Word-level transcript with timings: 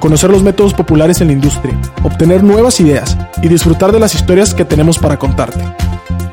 conocer 0.00 0.30
los 0.30 0.42
métodos 0.42 0.74
populares 0.74 1.20
en 1.20 1.28
la 1.28 1.34
industria, 1.34 1.78
obtener 2.02 2.42
nuevas 2.42 2.80
ideas 2.80 3.16
y 3.42 3.48
disfrutar 3.48 3.92
de 3.92 4.00
las 4.00 4.14
historias 4.14 4.54
que 4.54 4.64
tenemos 4.64 4.98
para 4.98 5.18
contarte. 5.18 5.62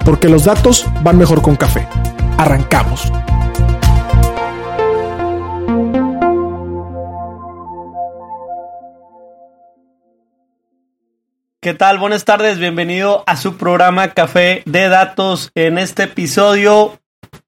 Porque 0.03 0.29
los 0.29 0.45
datos 0.45 0.85
van 1.03 1.17
mejor 1.17 1.41
con 1.41 1.57
café. 1.57 1.87
Arrancamos. 2.37 3.11
¿Qué 11.59 11.73
tal? 11.73 11.97
Buenas 11.97 12.23
tardes, 12.23 12.59
bienvenido 12.59 13.23
a 13.27 13.35
su 13.35 13.57
programa 13.57 14.07
Café 14.11 14.63
de 14.65 14.87
Datos. 14.87 15.51
En 15.53 15.77
este 15.77 16.03
episodio 16.03 16.97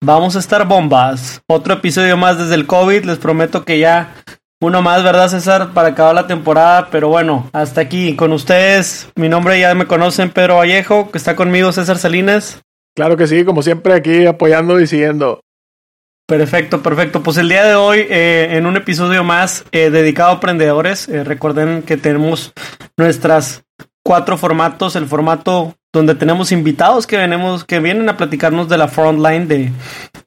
vamos 0.01 0.35
a 0.35 0.39
estar 0.39 0.67
bombas. 0.67 1.41
Otro 1.47 1.75
episodio 1.75 2.17
más 2.17 2.37
desde 2.37 2.55
el 2.55 2.67
COVID. 2.67 3.05
Les 3.05 3.17
prometo 3.17 3.63
que 3.63 3.79
ya 3.79 4.13
uno 4.61 4.81
más, 4.81 5.03
¿verdad, 5.03 5.29
César? 5.29 5.73
Para 5.73 5.89
acabar 5.89 6.13
la 6.15 6.27
temporada. 6.27 6.89
Pero 6.91 7.09
bueno, 7.09 7.49
hasta 7.53 7.81
aquí 7.81 8.15
con 8.15 8.33
ustedes. 8.33 9.09
Mi 9.15 9.29
nombre 9.29 9.59
ya 9.59 9.73
me 9.75 9.87
conocen, 9.87 10.31
Pedro 10.31 10.57
Vallejo, 10.57 11.11
que 11.11 11.17
está 11.17 11.35
conmigo, 11.35 11.71
César 11.71 11.97
Salinas. 11.97 12.61
Claro 12.95 13.15
que 13.15 13.27
sí, 13.27 13.45
como 13.45 13.61
siempre 13.61 13.93
aquí 13.93 14.25
apoyando 14.25 14.79
y 14.79 14.87
siguiendo. 14.87 15.41
Perfecto, 16.27 16.83
perfecto. 16.83 17.23
Pues 17.23 17.37
el 17.37 17.49
día 17.49 17.63
de 17.63 17.75
hoy, 17.75 18.05
eh, 18.09 18.49
en 18.51 18.65
un 18.65 18.77
episodio 18.77 19.23
más 19.23 19.65
eh, 19.71 19.89
dedicado 19.89 20.29
a 20.29 20.33
emprendedores, 20.33 21.09
eh, 21.09 21.23
recuerden 21.23 21.81
que 21.81 21.97
tenemos 21.97 22.53
nuestras 22.97 23.63
cuatro 24.03 24.37
formatos. 24.37 24.95
El 24.95 25.07
formato 25.07 25.75
donde 25.91 26.13
tenemos 26.13 26.51
invitados 26.51 27.07
que 27.07 27.17
venimos, 27.17 27.63
que 27.63 27.79
vienen 27.79 28.09
a 28.09 28.17
platicarnos 28.17 28.69
de 28.69 28.77
la 28.77 28.87
frontline 28.87 29.47
de, 29.47 29.71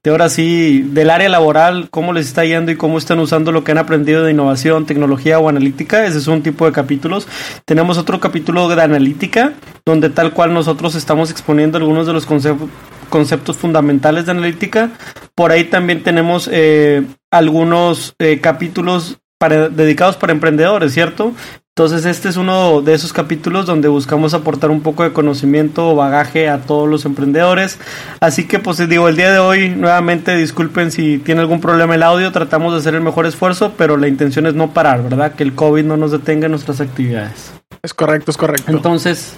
de 0.02 0.10
ahora 0.10 0.28
sí, 0.28 0.82
del 0.88 1.10
área 1.10 1.28
laboral, 1.28 1.88
cómo 1.90 2.12
les 2.12 2.26
está 2.26 2.44
yendo 2.44 2.72
y 2.72 2.76
cómo 2.76 2.98
están 2.98 3.20
usando 3.20 3.52
lo 3.52 3.62
que 3.62 3.70
han 3.70 3.78
aprendido 3.78 4.24
de 4.24 4.32
innovación, 4.32 4.86
tecnología 4.86 5.38
o 5.38 5.48
analítica. 5.48 6.04
Ese 6.04 6.18
es 6.18 6.26
un 6.26 6.42
tipo 6.42 6.66
de 6.66 6.72
capítulos. 6.72 7.28
Tenemos 7.64 7.96
otro 7.96 8.18
capítulo 8.18 8.68
de 8.68 8.82
analítica, 8.82 9.52
donde 9.86 10.10
tal 10.10 10.32
cual 10.32 10.52
nosotros 10.52 10.96
estamos 10.96 11.30
exponiendo 11.30 11.78
algunos 11.78 12.06
de 12.06 12.12
los 12.12 12.26
conceptos 12.26 12.68
conceptos 13.12 13.58
fundamentales 13.58 14.24
de 14.24 14.32
analítica. 14.32 14.90
Por 15.36 15.52
ahí 15.52 15.64
también 15.64 16.02
tenemos 16.02 16.48
eh, 16.50 17.04
algunos 17.30 18.16
eh, 18.18 18.40
capítulos 18.40 19.18
para, 19.42 19.68
dedicados 19.68 20.14
para 20.14 20.32
emprendedores, 20.32 20.94
¿cierto? 20.94 21.32
Entonces 21.74 22.04
este 22.04 22.28
es 22.28 22.36
uno 22.36 22.80
de 22.80 22.94
esos 22.94 23.12
capítulos 23.12 23.66
donde 23.66 23.88
buscamos 23.88 24.34
aportar 24.34 24.70
un 24.70 24.82
poco 24.82 25.02
de 25.02 25.12
conocimiento 25.12 25.88
o 25.88 25.96
bagaje 25.96 26.48
a 26.48 26.58
todos 26.58 26.88
los 26.88 27.06
emprendedores. 27.06 27.80
Así 28.20 28.46
que 28.46 28.60
pues 28.60 28.88
digo, 28.88 29.08
el 29.08 29.16
día 29.16 29.32
de 29.32 29.40
hoy 29.40 29.70
nuevamente 29.70 30.36
disculpen 30.36 30.92
si 30.92 31.18
tiene 31.18 31.40
algún 31.40 31.60
problema 31.60 31.96
el 31.96 32.04
audio, 32.04 32.30
tratamos 32.30 32.72
de 32.72 32.78
hacer 32.78 32.94
el 32.94 33.00
mejor 33.00 33.26
esfuerzo, 33.26 33.72
pero 33.76 33.96
la 33.96 34.06
intención 34.06 34.46
es 34.46 34.54
no 34.54 34.72
parar, 34.72 35.02
¿verdad? 35.02 35.34
Que 35.34 35.42
el 35.42 35.56
COVID 35.56 35.82
no 35.82 35.96
nos 35.96 36.12
detenga 36.12 36.44
en 36.44 36.52
nuestras 36.52 36.80
actividades. 36.80 37.52
Es 37.82 37.94
correcto, 37.94 38.30
es 38.30 38.36
correcto. 38.36 38.70
Entonces, 38.70 39.34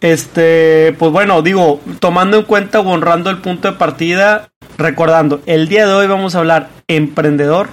este, 0.00 0.96
pues 0.98 1.12
bueno, 1.12 1.42
digo, 1.42 1.82
tomando 2.00 2.38
en 2.38 2.44
cuenta 2.44 2.80
o 2.80 2.88
honrando 2.88 3.28
el 3.28 3.42
punto 3.42 3.70
de 3.70 3.76
partida, 3.76 4.48
recordando, 4.78 5.42
el 5.44 5.68
día 5.68 5.86
de 5.86 5.92
hoy 5.92 6.06
vamos 6.06 6.34
a 6.34 6.38
hablar 6.38 6.70
emprendedor, 6.88 7.68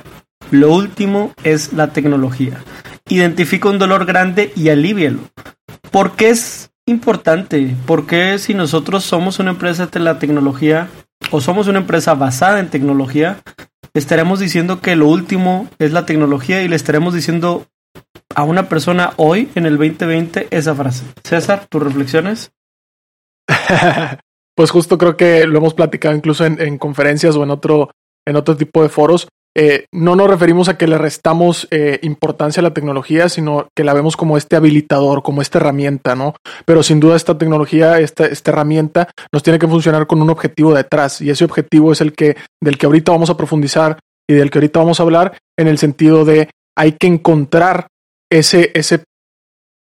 lo 0.52 0.74
último 0.74 1.34
es 1.44 1.74
la 1.74 1.94
tecnología 1.94 2.64
identifica 3.10 3.70
un 3.70 3.80
dolor 3.80 4.06
grande 4.06 4.54
y 4.56 4.70
alivialo. 4.70 5.20
¿Por 5.92 6.16
qué 6.16 6.30
es 6.30 6.72
importante? 6.86 7.76
Porque 7.86 8.38
si 8.38 8.54
nosotros 8.54 9.04
somos 9.04 9.40
una 9.40 9.52
empresa 9.52 9.88
de 9.88 10.00
la 10.00 10.20
tecnología 10.20 10.90
o 11.32 11.42
somos 11.42 11.68
una 11.68 11.80
empresa 11.80 12.14
basada 12.14 12.60
en 12.60 12.70
tecnología, 12.70 13.42
estaremos 13.94 14.40
diciendo 14.40 14.82
que 14.82 14.96
lo 14.96 15.08
último 15.08 15.68
es 15.80 15.92
la 15.92 16.06
tecnología 16.06 16.62
y 16.62 16.68
le 16.68 16.76
estaremos 16.76 17.14
diciendo 17.14 17.66
a 18.36 18.44
una 18.44 18.70
persona 18.70 19.14
hoy 19.18 19.50
en 19.56 19.66
el 19.66 19.78
2020 19.78 20.48
esa 20.52 20.76
frase. 20.76 21.06
César, 21.24 21.66
tus 21.68 21.82
reflexiones. 21.82 22.52
pues 24.56 24.70
justo 24.70 24.98
creo 24.98 25.18
que 25.18 25.46
lo 25.48 25.58
hemos 25.58 25.74
platicado 25.74 26.16
incluso 26.16 26.46
en, 26.46 26.62
en 26.62 26.78
conferencias 26.78 27.36
o 27.36 27.44
en 27.44 27.50
otro, 27.50 27.90
en 28.26 28.36
otro 28.36 28.56
tipo 28.56 28.84
de 28.84 28.90
foros. 28.90 29.28
Eh, 29.56 29.86
no 29.92 30.16
nos 30.16 30.30
referimos 30.30 30.70
a 30.70 30.78
que 30.78 30.88
le 30.88 30.98
restamos 30.98 31.68
eh, 31.72 32.00
importancia 32.04 32.62
a 32.62 32.64
la 32.64 32.74
tecnología, 32.74 33.30
sino 33.30 33.68
que 33.76 33.84
la 33.84 33.94
vemos 33.94 34.16
como 34.16 34.38
este 34.38 34.56
habilitador, 34.56 35.24
como 35.24 35.42
esta 35.42 35.58
herramienta, 35.58 36.16
¿no? 36.16 36.36
Pero 36.66 36.84
sin 36.84 37.00
duda 37.00 37.16
esta 37.16 37.38
tecnología, 37.38 38.00
esta, 38.00 38.26
esta 38.26 38.52
herramienta, 38.52 39.10
nos 39.34 39.44
tiene 39.44 39.60
que 39.60 39.68
funcionar 39.68 40.08
con 40.08 40.22
un 40.22 40.30
objetivo 40.30 40.74
detrás, 40.74 41.22
y 41.22 41.30
ese 41.30 41.46
objetivo 41.46 41.92
es 41.92 42.02
el 42.02 42.14
que, 42.14 42.38
del 42.62 42.78
que 42.78 42.86
ahorita 42.86 43.12
vamos 43.12 43.30
a 43.30 43.38
profundizar 43.38 44.00
y 44.30 44.36
del 44.36 44.52
que 44.52 44.60
ahorita 44.60 44.80
vamos 44.80 45.00
a 45.00 45.04
hablar, 45.04 45.38
en 45.58 45.68
el 45.68 45.80
sentido 45.80 46.26
de 46.26 46.50
hay 46.78 46.94
que 46.94 47.08
encontrar 47.08 47.88
ese, 48.32 48.72
ese 48.76 49.04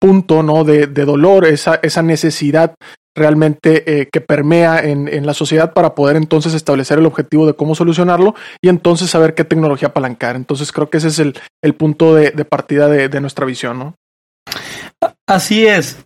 punto, 0.01 0.43
¿no? 0.43 0.65
De, 0.65 0.89
de 0.89 1.05
dolor, 1.05 1.47
esa, 1.47 1.77
esa 1.77 2.03
necesidad 2.03 2.75
realmente 3.15 4.01
eh, 4.01 4.09
que 4.11 4.21
permea 4.21 4.81
en, 4.81 5.09
en, 5.09 5.27
la 5.27 5.35
sociedad 5.35 5.73
para 5.73 5.95
poder 5.95 6.17
entonces 6.17 6.55
establecer 6.55 6.99
el 6.99 7.07
objetivo 7.07 7.47
de 7.47 7.55
cómo 7.55 7.75
solucionarlo 7.75 8.35
y 8.61 8.69
entonces 8.69 9.11
saber 9.11 9.35
qué 9.35 9.45
tecnología 9.45 9.89
apalancar. 9.89 10.37
Entonces 10.37 10.73
creo 10.73 10.89
que 10.89 10.99
ese 10.99 11.09
es 11.09 11.19
el, 11.19 11.35
el 11.63 11.75
punto 11.75 12.15
de, 12.15 12.33
partida 12.45 12.89
de, 12.89 13.09
de, 13.09 13.21
nuestra 13.21 13.47
visión, 13.47 13.79
¿no? 13.79 13.95
Así 15.27 15.67
es. 15.67 15.99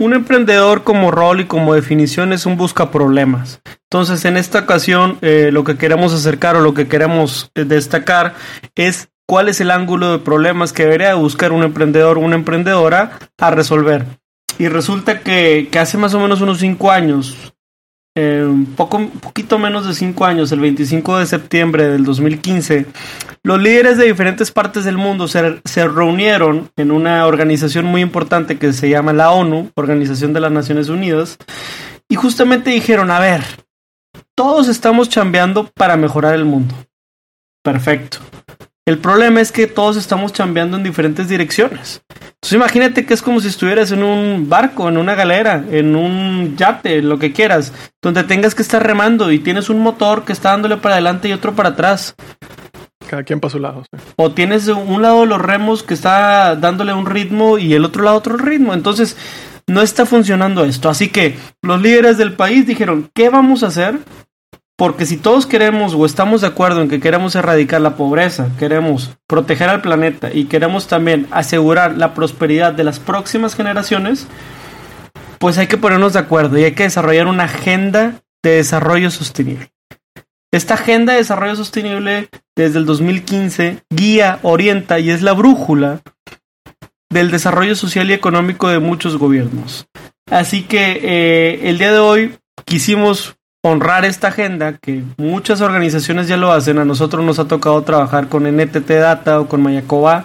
Un 0.00 0.14
emprendedor 0.14 0.84
como 0.84 1.10
rol 1.10 1.40
y 1.40 1.46
como 1.46 1.74
definición 1.74 2.32
es 2.32 2.46
un 2.46 2.56
busca 2.56 2.92
problemas. 2.92 3.60
Entonces, 3.90 4.24
en 4.24 4.36
esta 4.36 4.60
ocasión, 4.60 5.18
eh, 5.22 5.50
lo 5.52 5.64
que 5.64 5.76
queremos 5.76 6.12
acercar 6.12 6.54
o 6.54 6.60
lo 6.60 6.72
que 6.72 6.86
queremos 6.86 7.50
eh, 7.56 7.64
destacar 7.64 8.34
es 8.76 9.08
cuál 9.26 9.48
es 9.48 9.60
el 9.60 9.72
ángulo 9.72 10.12
de 10.12 10.18
problemas 10.20 10.72
que 10.72 10.84
debería 10.84 11.14
buscar 11.14 11.50
un 11.50 11.64
emprendedor 11.64 12.16
o 12.16 12.20
una 12.20 12.36
emprendedora 12.36 13.18
a 13.38 13.50
resolver. 13.50 14.06
Y 14.58 14.68
resulta 14.68 15.20
que, 15.20 15.68
que 15.70 15.78
hace 15.78 15.98
más 15.98 16.14
o 16.14 16.20
menos 16.20 16.40
unos 16.40 16.58
cinco 16.58 16.90
años, 16.90 17.52
eh, 18.16 18.44
un 18.44 18.66
poco, 18.66 19.08
poquito 19.20 19.58
menos 19.58 19.86
de 19.86 19.94
cinco 19.94 20.24
años, 20.24 20.50
el 20.50 20.58
25 20.58 21.18
de 21.18 21.26
septiembre 21.26 21.88
del 21.88 22.04
2015, 22.04 22.86
los 23.44 23.62
líderes 23.62 23.96
de 23.96 24.06
diferentes 24.06 24.50
partes 24.50 24.84
del 24.84 24.98
mundo 24.98 25.28
se, 25.28 25.60
se 25.64 25.86
reunieron 25.86 26.70
en 26.76 26.90
una 26.90 27.26
organización 27.26 27.84
muy 27.84 28.00
importante 28.00 28.58
que 28.58 28.72
se 28.72 28.88
llama 28.88 29.12
la 29.12 29.30
ONU, 29.30 29.70
Organización 29.76 30.32
de 30.32 30.40
las 30.40 30.50
Naciones 30.50 30.88
Unidas, 30.88 31.38
y 32.08 32.16
justamente 32.16 32.70
dijeron, 32.70 33.12
a 33.12 33.20
ver, 33.20 33.44
todos 34.34 34.66
estamos 34.68 35.08
chambeando 35.08 35.70
para 35.74 35.96
mejorar 35.96 36.34
el 36.34 36.44
mundo. 36.44 36.74
Perfecto. 37.62 38.18
El 38.88 38.96
problema 38.96 39.42
es 39.42 39.52
que 39.52 39.66
todos 39.66 39.98
estamos 39.98 40.32
chambeando 40.32 40.78
en 40.78 40.82
diferentes 40.82 41.28
direcciones. 41.28 42.00
Entonces 42.08 42.52
imagínate 42.54 43.04
que 43.04 43.12
es 43.12 43.20
como 43.20 43.38
si 43.38 43.48
estuvieras 43.48 43.92
en 43.92 44.02
un 44.02 44.48
barco, 44.48 44.88
en 44.88 44.96
una 44.96 45.14
galera, 45.14 45.62
en 45.70 45.94
un 45.94 46.56
yate, 46.56 47.02
lo 47.02 47.18
que 47.18 47.34
quieras, 47.34 47.74
donde 48.00 48.24
tengas 48.24 48.54
que 48.54 48.62
estar 48.62 48.82
remando 48.82 49.30
y 49.30 49.40
tienes 49.40 49.68
un 49.68 49.80
motor 49.80 50.24
que 50.24 50.32
está 50.32 50.52
dándole 50.52 50.78
para 50.78 50.94
adelante 50.94 51.28
y 51.28 51.34
otro 51.34 51.54
para 51.54 51.68
atrás. 51.68 52.14
Cada 53.06 53.24
quien 53.24 53.40
para 53.40 53.52
su 53.52 53.58
lado. 53.58 53.84
Sí. 53.92 54.00
O 54.16 54.30
tienes 54.30 54.68
un 54.68 55.02
lado 55.02 55.26
los 55.26 55.42
remos 55.42 55.82
que 55.82 55.92
está 55.92 56.56
dándole 56.56 56.94
un 56.94 57.04
ritmo 57.04 57.58
y 57.58 57.74
el 57.74 57.84
otro 57.84 58.02
lado 58.02 58.16
otro 58.16 58.38
ritmo. 58.38 58.72
Entonces 58.72 59.18
no 59.66 59.82
está 59.82 60.06
funcionando 60.06 60.64
esto. 60.64 60.88
Así 60.88 61.10
que 61.10 61.36
los 61.60 61.82
líderes 61.82 62.16
del 62.16 62.32
país 62.32 62.66
dijeron, 62.66 63.10
¿qué 63.12 63.28
vamos 63.28 63.62
a 63.62 63.66
hacer 63.66 63.98
porque 64.78 65.06
si 65.06 65.16
todos 65.16 65.44
queremos 65.44 65.92
o 65.92 66.06
estamos 66.06 66.42
de 66.42 66.46
acuerdo 66.46 66.80
en 66.80 66.88
que 66.88 67.00
queremos 67.00 67.34
erradicar 67.34 67.80
la 67.80 67.96
pobreza, 67.96 68.48
queremos 68.60 69.10
proteger 69.26 69.68
al 69.68 69.82
planeta 69.82 70.30
y 70.32 70.44
queremos 70.44 70.86
también 70.86 71.26
asegurar 71.32 71.96
la 71.96 72.14
prosperidad 72.14 72.74
de 72.74 72.84
las 72.84 73.00
próximas 73.00 73.56
generaciones, 73.56 74.28
pues 75.40 75.58
hay 75.58 75.66
que 75.66 75.78
ponernos 75.78 76.12
de 76.12 76.20
acuerdo 76.20 76.56
y 76.56 76.62
hay 76.62 76.74
que 76.74 76.84
desarrollar 76.84 77.26
una 77.26 77.44
agenda 77.44 78.22
de 78.44 78.50
desarrollo 78.50 79.10
sostenible. 79.10 79.72
Esta 80.52 80.74
agenda 80.74 81.14
de 81.14 81.18
desarrollo 81.18 81.56
sostenible 81.56 82.28
desde 82.56 82.78
el 82.78 82.86
2015 82.86 83.82
guía, 83.90 84.38
orienta 84.42 85.00
y 85.00 85.10
es 85.10 85.22
la 85.22 85.32
brújula 85.32 86.02
del 87.10 87.32
desarrollo 87.32 87.74
social 87.74 88.10
y 88.10 88.12
económico 88.12 88.68
de 88.68 88.78
muchos 88.78 89.16
gobiernos. 89.16 89.88
Así 90.30 90.62
que 90.62 91.00
eh, 91.02 91.68
el 91.68 91.78
día 91.78 91.90
de 91.90 91.98
hoy 91.98 92.38
quisimos 92.64 93.37
honrar 93.62 94.04
esta 94.04 94.28
agenda, 94.28 94.78
que 94.78 95.02
muchas 95.16 95.60
organizaciones 95.60 96.28
ya 96.28 96.36
lo 96.36 96.52
hacen, 96.52 96.78
a 96.78 96.84
nosotros 96.84 97.24
nos 97.24 97.38
ha 97.38 97.48
tocado 97.48 97.82
trabajar 97.82 98.28
con 98.28 98.44
NTT 98.44 98.88
Data 98.88 99.40
o 99.40 99.48
con 99.48 99.62
Mayacoba 99.62 100.24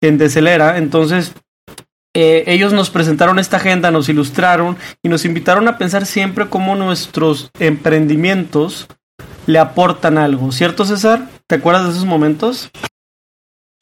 en 0.00 0.18
Decelera, 0.18 0.78
entonces 0.78 1.32
eh, 2.16 2.44
ellos 2.46 2.72
nos 2.72 2.90
presentaron 2.90 3.38
esta 3.38 3.56
agenda, 3.56 3.90
nos 3.90 4.08
ilustraron 4.08 4.76
y 5.02 5.08
nos 5.08 5.24
invitaron 5.24 5.66
a 5.68 5.78
pensar 5.78 6.06
siempre 6.06 6.48
cómo 6.48 6.76
nuestros 6.76 7.50
emprendimientos 7.58 8.88
le 9.46 9.58
aportan 9.58 10.18
algo, 10.18 10.52
¿cierto 10.52 10.84
César? 10.84 11.28
¿Te 11.46 11.56
acuerdas 11.56 11.84
de 11.84 11.90
esos 11.90 12.06
momentos? 12.06 12.70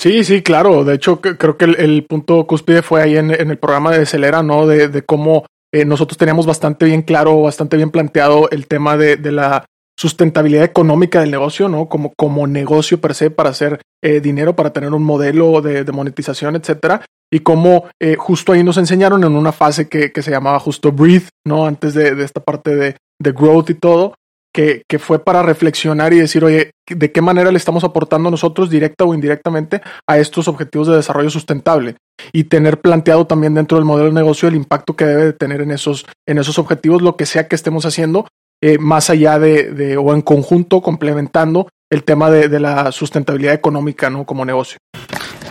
Sí, 0.03 0.25
sí, 0.25 0.43
claro. 0.43 0.83
De 0.83 0.95
hecho, 0.95 1.21
creo 1.21 1.57
que 1.57 1.65
el, 1.65 2.05
punto 2.09 2.45
cúspide 2.45 2.83
fue 2.83 3.03
ahí 3.03 3.17
en, 3.17 3.31
el 3.31 3.57
programa 3.57 3.93
de 3.93 4.05
Celera, 4.05 4.43
¿no? 4.43 4.67
De, 4.67 5.03
cómo 5.05 5.47
eh, 5.73 5.85
nosotros 5.85 6.19
teníamos 6.19 6.47
bastante 6.47 6.85
bien 6.85 7.03
claro, 7.03 7.43
bastante 7.43 7.77
bien 7.77 7.91
planteado 7.91 8.51
el 8.51 8.67
tema 8.67 8.97
de, 8.97 9.17
la 9.33 9.65
sustentabilidad 9.99 10.65
económica 10.65 11.21
del 11.21 11.31
negocio, 11.31 11.69
¿no? 11.69 11.89
Como, 11.89 12.13
como 12.17 12.47
negocio 12.47 13.01
per 13.01 13.15
se 13.15 13.31
para 13.31 13.51
hacer 13.51 13.81
eh, 14.03 14.21
dinero, 14.21 14.57
para 14.57 14.73
tener 14.73 14.93
un 14.93 15.05
modelo 15.05 15.63
de, 15.63 15.85
monetización, 15.93 16.57
etcétera. 16.57 17.05
Y 17.31 17.41
cómo 17.41 17.87
eh, 18.01 18.17
justo 18.19 18.53
ahí 18.53 18.63
nos 18.63 18.77
enseñaron 18.77 19.25
en 19.25 19.35
una 19.35 19.53
fase 19.53 19.89
que, 19.89 20.13
que 20.13 20.23
se 20.23 20.31
llamaba 20.31 20.59
justo 20.61 20.93
Breathe, 20.93 21.29
¿no? 21.47 21.67
Antes 21.67 21.95
de, 21.95 22.23
esta 22.23 22.43
parte 22.43 22.75
de, 22.75 22.97
de 23.19 23.33
growth 23.33 23.71
y 23.71 23.75
todo, 23.75 24.15
que, 24.53 24.85
fue 24.99 25.19
para 25.19 25.43
reflexionar 25.43 26.13
y 26.13 26.19
decir, 26.19 26.45
oye, 26.45 26.73
¿de 26.89 27.13
qué 27.13 27.23
manera 27.23 27.51
le 27.51 27.57
estamos 27.57 27.85
aportando 27.85 28.31
nosotros 28.31 28.71
directa 28.71 29.05
o 29.05 29.15
indirectamente 29.15 29.81
a 30.07 30.19
estos 30.19 30.49
objetivos 30.49 30.89
de 30.89 30.97
desarrollo 30.97 31.31
sustentable? 31.31 31.97
Y 32.33 32.45
tener 32.45 32.81
planteado 32.81 33.27
también 33.27 33.55
dentro 33.55 33.79
del 33.79 33.85
modelo 33.85 34.09
de 34.09 34.15
negocio 34.15 34.49
el 34.49 34.55
impacto 34.55 34.95
que 34.95 35.07
debe 35.07 35.25
de 35.25 35.33
tener 35.33 35.63
en 35.63 35.71
esos, 35.71 36.07
en 36.27 36.39
esos 36.39 36.59
objetivos, 36.59 37.03
lo 37.03 37.17
que 37.17 37.27
sea 37.27 37.49
que 37.49 37.57
estemos 37.57 37.87
haciendo, 37.87 38.29
eh, 38.63 38.79
más 38.79 39.11
allá 39.11 39.39
de, 39.39 39.73
de, 39.73 39.97
o 39.97 40.15
en 40.15 40.23
conjunto, 40.23 40.83
complementando 40.83 41.69
el 41.91 42.05
tema 42.05 42.31
de, 42.31 42.49
de 42.49 42.61
la 42.61 42.93
sustentabilidad 42.93 43.55
económica, 43.55 44.09
¿no? 44.11 44.25
Como 44.25 44.45
negocio. 44.45 44.79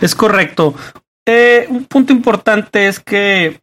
Es 0.00 0.14
correcto. 0.14 0.74
Eh, 1.26 1.66
un 1.70 1.84
punto 1.84 2.12
importante 2.12 2.88
es 2.88 2.98
que 2.98 3.60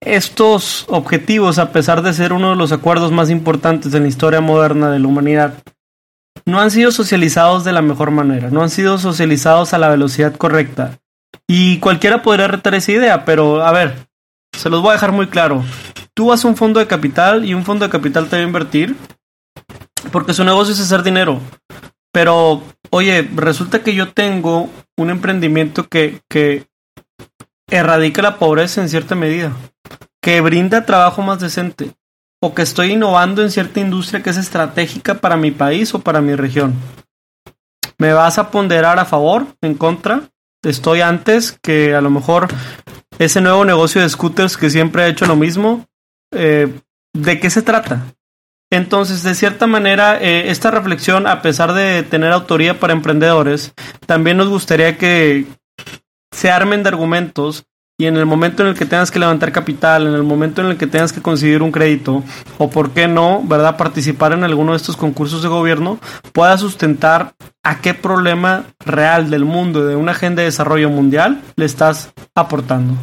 estos 0.00 0.86
objetivos, 0.88 1.58
a 1.58 1.72
pesar 1.72 2.02
de 2.02 2.12
ser 2.12 2.32
uno 2.32 2.50
de 2.50 2.56
los 2.56 2.70
acuerdos 2.70 3.10
más 3.10 3.30
importantes 3.30 3.92
en 3.94 4.02
la 4.02 4.08
historia 4.08 4.40
moderna 4.40 4.90
de 4.90 5.00
la 5.00 5.08
humanidad, 5.08 5.54
no 6.46 6.60
han 6.60 6.70
sido 6.70 6.92
socializados 6.92 7.64
de 7.64 7.72
la 7.72 7.82
mejor 7.82 8.12
manera, 8.12 8.50
no 8.50 8.62
han 8.62 8.70
sido 8.70 8.98
socializados 8.98 9.74
a 9.74 9.78
la 9.78 9.88
velocidad 9.88 10.36
correcta. 10.36 10.98
Y 11.48 11.78
cualquiera 11.78 12.22
podría 12.22 12.46
retar 12.46 12.76
esa 12.76 12.92
idea, 12.92 13.24
pero 13.24 13.64
a 13.64 13.72
ver, 13.72 14.06
se 14.56 14.70
los 14.70 14.80
voy 14.80 14.90
a 14.90 14.94
dejar 14.94 15.10
muy 15.10 15.26
claro. 15.26 15.64
Tú 16.14 16.26
vas 16.26 16.44
a 16.44 16.48
un 16.48 16.56
fondo 16.56 16.78
de 16.78 16.86
capital 16.86 17.44
y 17.44 17.54
un 17.54 17.64
fondo 17.64 17.84
de 17.84 17.90
capital 17.90 18.28
te 18.28 18.36
va 18.36 18.42
a 18.42 18.46
invertir 18.46 18.96
porque 20.12 20.32
su 20.32 20.44
negocio 20.44 20.74
es 20.74 20.80
hacer 20.80 21.02
dinero. 21.02 21.40
Pero, 22.12 22.62
oye, 22.90 23.28
resulta 23.34 23.82
que 23.82 23.94
yo 23.94 24.12
tengo 24.12 24.68
un 24.96 25.10
emprendimiento 25.10 25.88
que, 25.88 26.20
que 26.28 26.66
erradica 27.70 28.22
la 28.22 28.38
pobreza 28.38 28.80
en 28.80 28.88
cierta 28.88 29.14
medida, 29.14 29.52
que 30.22 30.40
brinda 30.40 30.86
trabajo 30.86 31.22
más 31.22 31.40
decente, 31.40 31.92
o 32.42 32.54
que 32.54 32.62
estoy 32.62 32.92
innovando 32.92 33.42
en 33.42 33.50
cierta 33.50 33.80
industria 33.80 34.22
que 34.22 34.30
es 34.30 34.36
estratégica 34.36 35.14
para 35.14 35.36
mi 35.36 35.50
país 35.50 35.94
o 35.94 36.00
para 36.00 36.20
mi 36.20 36.34
región. 36.34 36.74
¿Me 37.98 38.12
vas 38.12 38.38
a 38.38 38.50
ponderar 38.50 38.98
a 38.98 39.04
favor, 39.04 39.46
en 39.60 39.74
contra? 39.74 40.22
Estoy 40.62 41.00
antes 41.00 41.58
que 41.62 41.94
a 41.94 42.00
lo 42.00 42.10
mejor 42.10 42.48
ese 43.18 43.40
nuevo 43.40 43.64
negocio 43.64 44.00
de 44.00 44.08
scooters 44.08 44.56
que 44.56 44.70
siempre 44.70 45.02
ha 45.02 45.08
hecho 45.08 45.26
lo 45.26 45.36
mismo. 45.36 45.86
Eh, 46.32 46.72
¿De 47.12 47.40
qué 47.40 47.50
se 47.50 47.62
trata? 47.62 48.06
Entonces, 48.72 49.22
de 49.22 49.34
cierta 49.34 49.66
manera, 49.66 50.18
eh, 50.20 50.50
esta 50.50 50.70
reflexión, 50.70 51.26
a 51.26 51.42
pesar 51.42 51.72
de 51.72 52.04
tener 52.04 52.32
autoría 52.32 52.78
para 52.78 52.92
emprendedores, 52.92 53.74
también 54.06 54.36
nos 54.36 54.48
gustaría 54.48 54.96
que, 54.96 55.46
se 56.32 56.50
armen 56.50 56.82
de 56.82 56.88
argumentos 56.88 57.64
y 58.00 58.06
en 58.06 58.16
el 58.16 58.24
momento 58.24 58.62
en 58.62 58.70
el 58.70 58.74
que 58.74 58.86
tengas 58.86 59.10
que 59.10 59.18
levantar 59.18 59.52
capital, 59.52 60.06
en 60.06 60.14
el 60.14 60.22
momento 60.22 60.62
en 60.62 60.68
el 60.68 60.78
que 60.78 60.86
tengas 60.86 61.12
que 61.12 61.20
conseguir 61.20 61.62
un 61.62 61.70
crédito, 61.70 62.22
o 62.56 62.70
por 62.70 62.92
qué 62.92 63.06
no, 63.06 63.42
¿verdad? 63.44 63.76
Participar 63.76 64.32
en 64.32 64.42
alguno 64.42 64.72
de 64.72 64.78
estos 64.78 64.96
concursos 64.96 65.42
de 65.42 65.48
gobierno, 65.48 65.98
pueda 66.32 66.56
sustentar 66.56 67.34
a 67.62 67.82
qué 67.82 67.92
problema 67.92 68.64
real 68.86 69.28
del 69.28 69.44
mundo, 69.44 69.84
de 69.84 69.96
una 69.96 70.12
agenda 70.12 70.40
de 70.40 70.46
desarrollo 70.46 70.88
mundial, 70.88 71.42
le 71.56 71.66
estás 71.66 72.10
aportando. 72.34 72.94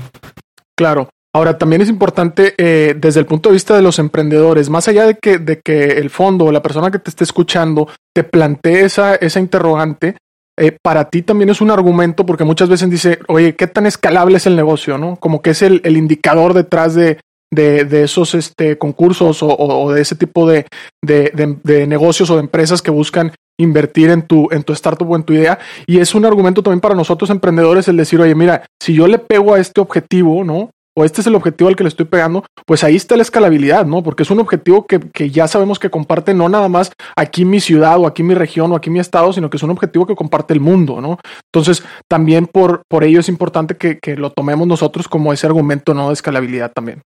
Claro. 0.75 1.09
Ahora, 1.31 1.59
también 1.59 1.83
es 1.83 1.89
importante 1.89 2.55
eh, 2.57 2.95
desde 2.97 3.19
el 3.19 3.27
punto 3.27 3.49
de 3.49 3.53
vista 3.53 3.75
de 3.75 3.83
los 3.83 3.99
emprendedores, 3.99 4.71
más 4.71 4.87
allá 4.87 5.05
de 5.05 5.19
que, 5.19 5.37
de 5.37 5.59
que 5.59 5.99
el 5.99 6.09
fondo 6.09 6.45
o 6.45 6.51
la 6.51 6.63
persona 6.63 6.89
que 6.89 6.97
te 6.97 7.11
esté 7.11 7.23
escuchando 7.23 7.87
te 8.15 8.23
plantee 8.23 8.85
esa, 8.85 9.13
esa 9.13 9.39
interrogante, 9.39 10.17
eh, 10.59 10.75
para 10.81 11.09
ti 11.09 11.21
también 11.21 11.49
es 11.49 11.61
un 11.61 11.69
argumento 11.69 12.25
porque 12.25 12.43
muchas 12.43 12.67
veces 12.67 12.89
dice, 12.89 13.19
oye, 13.27 13.55
¿qué 13.55 13.67
tan 13.67 13.85
escalable 13.85 14.37
es 14.37 14.47
el 14.47 14.55
negocio? 14.55 14.97
¿no? 14.97 15.15
Como 15.17 15.41
que 15.41 15.51
es 15.51 15.61
el, 15.61 15.81
indicador 15.85 16.55
detrás 16.55 16.95
de, 16.95 17.19
de, 17.51 18.03
esos 18.03 18.33
este, 18.33 18.77
concursos 18.77 19.39
o, 19.41 19.91
de 19.91 20.01
ese 20.01 20.15
tipo 20.15 20.49
de, 20.49 20.65
de, 21.03 21.87
negocios 21.87 22.29
o 22.31 22.35
de 22.35 22.41
empresas 22.41 22.81
que 22.81 22.91
buscan 22.91 23.33
invertir 23.59 24.09
en 24.09 24.23
tu, 24.23 24.47
en 24.51 24.63
tu 24.63 24.73
startup 24.73 25.09
o 25.09 25.15
en 25.15 25.23
tu 25.23 25.33
idea. 25.33 25.59
Y 25.85 25.99
es 25.99 26.15
un 26.15 26.25
argumento 26.25 26.63
también 26.63 26.81
para 26.81 26.95
nosotros 26.95 27.29
emprendedores 27.29 27.87
el 27.87 27.97
decir, 27.97 28.19
oye, 28.19 28.33
mira, 28.33 28.65
si 28.81 28.93
yo 28.93 29.07
le 29.07 29.19
pego 29.19 29.53
a 29.53 29.59
este 29.59 29.79
objetivo, 29.81 30.43
¿no? 30.43 30.71
O 30.97 31.05
este 31.05 31.21
es 31.21 31.27
el 31.27 31.35
objetivo 31.35 31.69
al 31.69 31.75
que 31.75 31.83
le 31.83 31.89
estoy 31.89 32.07
pegando, 32.07 32.43
pues 32.65 32.83
ahí 32.83 32.95
está 32.95 33.15
la 33.15 33.21
escalabilidad, 33.21 33.85
¿no? 33.85 34.01
Porque 34.01 34.23
es 34.23 34.31
un 34.31 34.39
objetivo 34.39 34.87
que, 34.87 35.29
ya 35.29 35.47
sabemos 35.47 35.77
que 35.77 35.91
comparte 35.91 36.33
no 36.33 36.49
nada 36.49 36.69
más 36.69 36.91
aquí 37.15 37.45
mi 37.45 37.59
ciudad 37.59 37.99
o 37.99 38.07
aquí 38.07 38.23
mi 38.23 38.33
región 38.33 38.71
o 38.71 38.75
aquí 38.75 38.89
mi 38.89 38.97
estado, 38.97 39.31
sino 39.31 39.47
que 39.47 39.57
es 39.57 39.63
un 39.63 39.69
objetivo 39.69 40.07
que 40.07 40.15
comparte 40.15 40.55
el 40.55 40.59
mundo, 40.59 40.99
¿no? 40.99 41.19
Entonces, 41.53 41.83
también 42.09 42.47
por, 42.47 42.81
por 42.89 43.03
ello 43.03 43.19
es 43.19 43.29
importante 43.29 43.77
que, 43.77 43.99
que 43.99 44.15
lo 44.15 44.31
tomemos 44.31 44.67
nosotros 44.67 45.07
como 45.07 45.31
ese 45.31 45.45
argumento, 45.45 45.93
¿no? 45.93 46.07
De 46.07 46.13
escalabilidad 46.13 46.71
también. 46.71 47.03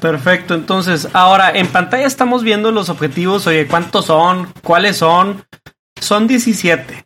Perfecto, 0.00 0.54
entonces 0.54 1.08
ahora 1.12 1.50
en 1.50 1.66
pantalla 1.66 2.06
estamos 2.06 2.42
viendo 2.42 2.72
los 2.72 2.88
objetivos, 2.88 3.46
oye, 3.46 3.66
¿cuántos 3.66 4.06
son? 4.06 4.48
¿Cuáles 4.62 4.96
son? 4.96 5.44
Son 6.00 6.26
17. 6.26 7.04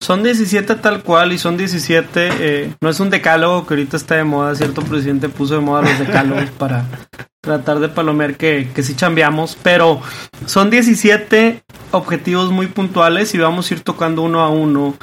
Son 0.00 0.22
17 0.22 0.76
tal 0.76 1.02
cual 1.02 1.32
y 1.32 1.38
son 1.38 1.56
17, 1.56 2.30
eh, 2.38 2.74
no 2.80 2.88
es 2.88 3.00
un 3.00 3.10
decálogo 3.10 3.66
que 3.66 3.74
ahorita 3.74 3.96
está 3.96 4.14
de 4.14 4.24
moda, 4.24 4.54
cierto 4.54 4.82
presidente 4.82 5.28
puso 5.28 5.54
de 5.54 5.60
moda 5.60 5.82
los 5.82 5.98
decálogos 5.98 6.50
para 6.58 6.84
tratar 7.40 7.80
de 7.80 7.88
palomear 7.88 8.36
que, 8.36 8.70
que 8.74 8.82
sí 8.82 8.94
chambeamos, 8.94 9.58
pero 9.62 10.00
son 10.46 10.70
17 10.70 11.64
objetivos 11.90 12.52
muy 12.52 12.68
puntuales 12.68 13.34
y 13.34 13.38
vamos 13.38 13.70
a 13.70 13.74
ir 13.74 13.80
tocando 13.80 14.22
uno 14.22 14.40
a 14.40 14.48
uno. 14.48 14.94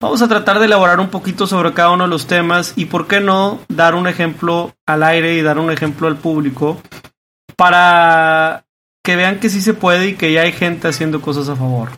Vamos 0.00 0.22
a 0.22 0.28
tratar 0.28 0.58
de 0.58 0.66
elaborar 0.66 1.00
un 1.00 1.08
poquito 1.08 1.46
sobre 1.46 1.72
cada 1.72 1.90
uno 1.90 2.04
de 2.04 2.10
los 2.10 2.26
temas 2.26 2.74
y 2.76 2.84
por 2.84 3.06
qué 3.06 3.20
no 3.20 3.58
dar 3.68 3.94
un 3.94 4.06
ejemplo 4.06 4.74
al 4.86 5.02
aire 5.02 5.34
y 5.34 5.42
dar 5.42 5.58
un 5.58 5.70
ejemplo 5.70 6.08
al 6.08 6.16
público 6.16 6.80
para 7.56 8.64
que 9.02 9.16
vean 9.16 9.40
que 9.40 9.50
sí 9.50 9.60
se 9.60 9.74
puede 9.74 10.08
y 10.08 10.14
que 10.14 10.32
ya 10.32 10.42
hay 10.42 10.52
gente 10.52 10.88
haciendo 10.88 11.20
cosas 11.20 11.48
a 11.48 11.56
favor. 11.56 11.88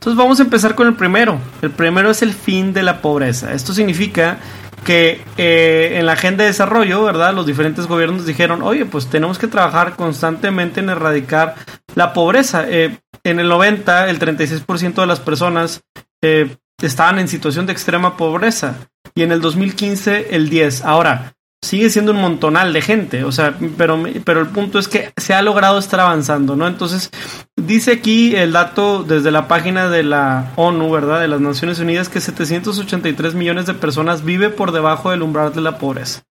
Entonces 0.00 0.16
vamos 0.16 0.40
a 0.40 0.44
empezar 0.44 0.74
con 0.74 0.86
el 0.88 0.94
primero. 0.94 1.38
El 1.60 1.72
primero 1.72 2.10
es 2.10 2.22
el 2.22 2.32
fin 2.32 2.72
de 2.72 2.82
la 2.82 3.02
pobreza. 3.02 3.52
Esto 3.52 3.74
significa 3.74 4.38
que 4.82 5.20
eh, 5.36 5.98
en 5.98 6.06
la 6.06 6.12
agenda 6.12 6.42
de 6.42 6.48
desarrollo, 6.48 7.04
¿verdad? 7.04 7.34
Los 7.34 7.44
diferentes 7.44 7.86
gobiernos 7.86 8.24
dijeron, 8.24 8.62
oye, 8.62 8.86
pues 8.86 9.08
tenemos 9.08 9.38
que 9.38 9.46
trabajar 9.46 9.96
constantemente 9.96 10.80
en 10.80 10.88
erradicar 10.88 11.54
la 11.96 12.14
pobreza. 12.14 12.64
Eh, 12.66 12.96
en 13.24 13.40
el 13.40 13.50
90, 13.50 14.08
el 14.08 14.18
36% 14.18 14.94
de 14.94 15.06
las 15.06 15.20
personas 15.20 15.82
eh, 16.22 16.56
estaban 16.80 17.18
en 17.18 17.28
situación 17.28 17.66
de 17.66 17.72
extrema 17.72 18.16
pobreza 18.16 18.76
y 19.14 19.20
en 19.20 19.32
el 19.32 19.42
2015 19.42 20.28
el 20.34 20.48
10. 20.48 20.82
Ahora, 20.82 21.34
sigue 21.62 21.90
siendo 21.90 22.12
un 22.12 22.20
montonal 22.20 22.72
de 22.72 22.80
gente, 22.80 23.24
o 23.24 23.32
sea, 23.32 23.56
pero, 23.76 24.02
pero 24.24 24.40
el 24.40 24.48
punto 24.48 24.78
es 24.78 24.88
que 24.88 25.12
se 25.16 25.34
ha 25.34 25.42
logrado 25.42 25.78
estar 25.78 26.00
avanzando, 26.00 26.56
¿no? 26.56 26.66
Entonces, 26.66 27.10
dice 27.56 27.92
aquí 27.92 28.34
el 28.34 28.52
dato 28.52 29.02
desde 29.02 29.30
la 29.30 29.46
página 29.46 29.88
de 29.88 30.02
la 30.02 30.52
ONU, 30.56 30.90
¿verdad? 30.90 31.20
De 31.20 31.28
las 31.28 31.40
Naciones 31.40 31.78
Unidas, 31.78 32.08
que 32.08 32.20
783 32.20 33.34
millones 33.34 33.66
de 33.66 33.74
personas 33.74 34.24
vive 34.24 34.48
por 34.48 34.72
debajo 34.72 35.10
del 35.10 35.22
umbral 35.22 35.52
de 35.52 35.60
la 35.60 35.78
pobreza, 35.78 36.22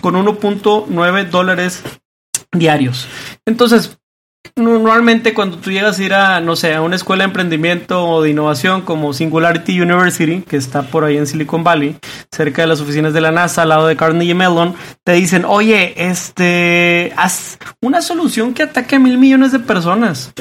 con 0.00 0.14
1.9 0.14 1.30
dólares 1.30 1.82
diarios. 2.52 3.06
Entonces, 3.46 3.98
Normalmente 4.56 5.34
cuando 5.34 5.56
tú 5.56 5.72
llegas 5.72 5.98
a 5.98 6.02
ir 6.02 6.14
a, 6.14 6.40
no 6.40 6.54
sé, 6.54 6.74
a 6.74 6.82
una 6.82 6.94
escuela 6.94 7.24
de 7.24 7.28
emprendimiento 7.28 8.06
o 8.06 8.22
de 8.22 8.30
innovación 8.30 8.82
como 8.82 9.12
Singularity 9.12 9.80
University, 9.80 10.42
que 10.42 10.56
está 10.56 10.82
por 10.82 11.04
ahí 11.04 11.16
en 11.16 11.26
Silicon 11.26 11.64
Valley, 11.64 11.96
cerca 12.30 12.62
de 12.62 12.68
las 12.68 12.80
oficinas 12.80 13.12
de 13.12 13.20
la 13.20 13.32
NASA, 13.32 13.62
al 13.62 13.70
lado 13.70 13.86
de 13.86 13.96
Carnegie 13.96 14.34
Mellon, 14.34 14.76
te 15.02 15.12
dicen, 15.12 15.44
oye, 15.44 15.94
este, 15.96 17.12
haz 17.16 17.58
una 17.82 18.00
solución 18.00 18.54
que 18.54 18.62
ataque 18.62 18.96
a 18.96 19.00
mil 19.00 19.18
millones 19.18 19.50
de 19.50 19.58
personas. 19.58 20.32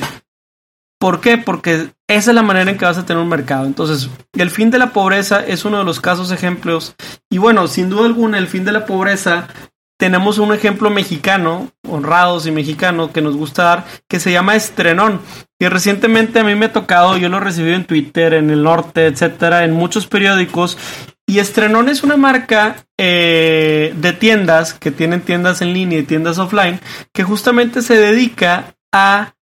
¿Por 0.99 1.19
qué? 1.19 1.37
Porque 1.37 1.89
esa 2.07 2.31
es 2.31 2.35
la 2.35 2.43
manera 2.43 2.71
en 2.71 2.77
que 2.77 2.85
vas 2.85 2.97
a 2.97 3.05
tener 3.05 3.21
un 3.21 3.27
mercado. 3.29 3.65
Entonces, 3.65 4.09
el 4.33 4.49
fin 4.49 4.69
de 4.69 4.77
la 4.77 4.93
pobreza 4.93 5.45
es 5.45 5.65
uno 5.65 5.79
de 5.79 5.83
los 5.83 5.99
casos 5.99 6.31
ejemplos. 6.31 6.95
Y 7.29 7.39
bueno, 7.39 7.67
sin 7.67 7.89
duda 7.89 8.05
alguna, 8.05 8.37
el 8.37 8.47
fin 8.47 8.63
de 8.63 8.71
la 8.71 8.85
pobreza 8.85 9.47
tenemos 9.97 10.37
un 10.37 10.53
ejemplo 10.53 10.89
mexicano, 10.89 11.71
honrados 11.87 12.45
y 12.45 12.51
mexicano, 12.51 13.11
que 13.11 13.21
nos 13.21 13.35
gusta 13.35 13.63
dar, 13.63 13.85
que 14.07 14.19
se 14.19 14.31
llama 14.31 14.55
Estrenón. 14.55 15.21
Y 15.59 15.67
recientemente 15.67 16.39
a 16.39 16.43
mí 16.43 16.55
me 16.55 16.65
ha 16.65 16.73
tocado, 16.73 17.17
yo 17.17 17.29
lo 17.29 17.37
he 17.37 17.41
recibido 17.41 17.75
en 17.75 17.85
Twitter, 17.85 18.33
en 18.33 18.49
el 18.49 18.63
norte, 18.63 19.07
etcétera, 19.07 19.63
en 19.63 19.71
muchos 19.71 20.07
periódicos. 20.07 20.77
Y 21.25 21.39
Estrenón 21.39 21.87
es 21.87 22.03
una 22.03 22.17
marca 22.17 22.85
eh, 22.99 23.93
de 23.95 24.13
tiendas 24.13 24.73
que 24.73 24.91
tienen 24.91 25.21
tiendas 25.21 25.61
en 25.61 25.73
línea 25.73 25.99
y 25.99 26.03
tiendas 26.03 26.37
offline 26.37 26.79
que 27.13 27.23
justamente 27.23 27.81
se 27.81 27.97
dedica 27.97 28.75
a 28.91 29.33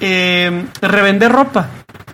eh, 0.00 0.66
revender 0.82 1.32
ropa. 1.32 1.70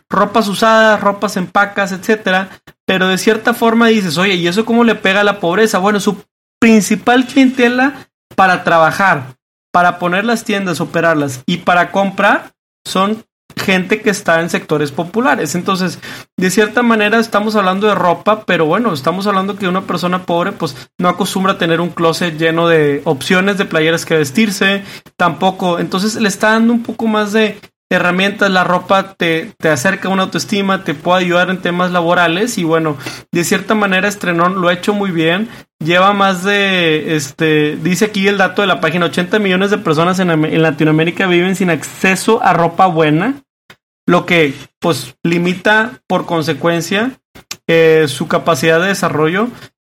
Ropas 0.08 0.48
usadas, 0.48 1.00
ropas 1.00 1.36
en 1.36 1.48
pacas, 1.48 1.92
etcétera. 1.92 2.50
Pero 2.86 3.08
de 3.08 3.18
cierta 3.18 3.52
forma 3.52 3.88
dices, 3.88 4.16
oye, 4.18 4.34
¿y 4.34 4.46
eso 4.48 4.64
cómo 4.64 4.84
le 4.84 4.94
pega 4.94 5.20
a 5.20 5.24
la 5.24 5.40
pobreza? 5.40 5.78
Bueno, 5.78 6.00
su 6.00 6.22
principal 6.60 7.26
clientela 7.26 8.08
para 8.36 8.62
trabajar, 8.62 9.34
para 9.72 9.98
poner 9.98 10.24
las 10.24 10.44
tiendas, 10.44 10.80
operarlas 10.80 11.42
y 11.46 11.58
para 11.58 11.90
comprar 11.90 12.52
son 12.84 13.24
gente 13.56 14.00
que 14.00 14.10
está 14.10 14.40
en 14.40 14.50
sectores 14.50 14.92
populares. 14.92 15.54
Entonces, 15.54 15.98
de 16.36 16.50
cierta 16.50 16.82
manera 16.82 17.18
estamos 17.18 17.56
hablando 17.56 17.86
de 17.86 17.94
ropa, 17.94 18.44
pero 18.44 18.66
bueno, 18.66 18.92
estamos 18.92 19.26
hablando 19.26 19.56
que 19.56 19.68
una 19.68 19.82
persona 19.82 20.24
pobre 20.24 20.52
pues 20.52 20.90
no 20.98 21.08
acostumbra 21.08 21.52
a 21.52 21.58
tener 21.58 21.80
un 21.80 21.90
closet 21.90 22.36
lleno 22.38 22.68
de 22.68 23.02
opciones 23.04 23.58
de 23.58 23.64
playeras 23.64 24.04
que 24.04 24.16
vestirse, 24.16 24.82
tampoco. 25.16 25.78
Entonces 25.78 26.16
le 26.16 26.28
está 26.28 26.50
dando 26.50 26.72
un 26.72 26.82
poco 26.82 27.06
más 27.06 27.32
de 27.32 27.58
herramientas, 27.90 28.50
la 28.50 28.62
ropa 28.62 29.14
te, 29.14 29.52
te 29.58 29.68
acerca 29.68 30.08
a 30.08 30.12
una 30.12 30.22
autoestima, 30.22 30.84
te 30.84 30.94
puede 30.94 31.24
ayudar 31.24 31.50
en 31.50 31.60
temas 31.60 31.90
laborales 31.90 32.56
y 32.56 32.64
bueno, 32.64 32.96
de 33.32 33.42
cierta 33.44 33.74
manera 33.74 34.08
Estrenón 34.08 34.60
lo 34.60 34.68
ha 34.68 34.72
hecho 34.72 34.94
muy 34.94 35.10
bien, 35.10 35.48
lleva 35.82 36.12
más 36.12 36.44
de, 36.44 37.16
este, 37.16 37.76
dice 37.76 38.06
aquí 38.06 38.28
el 38.28 38.38
dato 38.38 38.62
de 38.62 38.68
la 38.68 38.80
página, 38.80 39.06
80 39.06 39.38
millones 39.38 39.70
de 39.70 39.78
personas 39.78 40.18
en, 40.20 40.62
Latinoamérica 40.62 41.26
viven 41.26 41.56
sin 41.56 41.70
acceso 41.70 42.42
a 42.42 42.52
ropa 42.52 42.86
buena, 42.86 43.42
lo 44.06 44.26
que 44.26 44.54
pues 44.78 45.16
limita 45.22 46.02
por 46.06 46.26
consecuencia 46.26 47.12
eh, 47.66 48.06
su 48.08 48.28
capacidad 48.28 48.80
de 48.80 48.88
desarrollo 48.88 49.48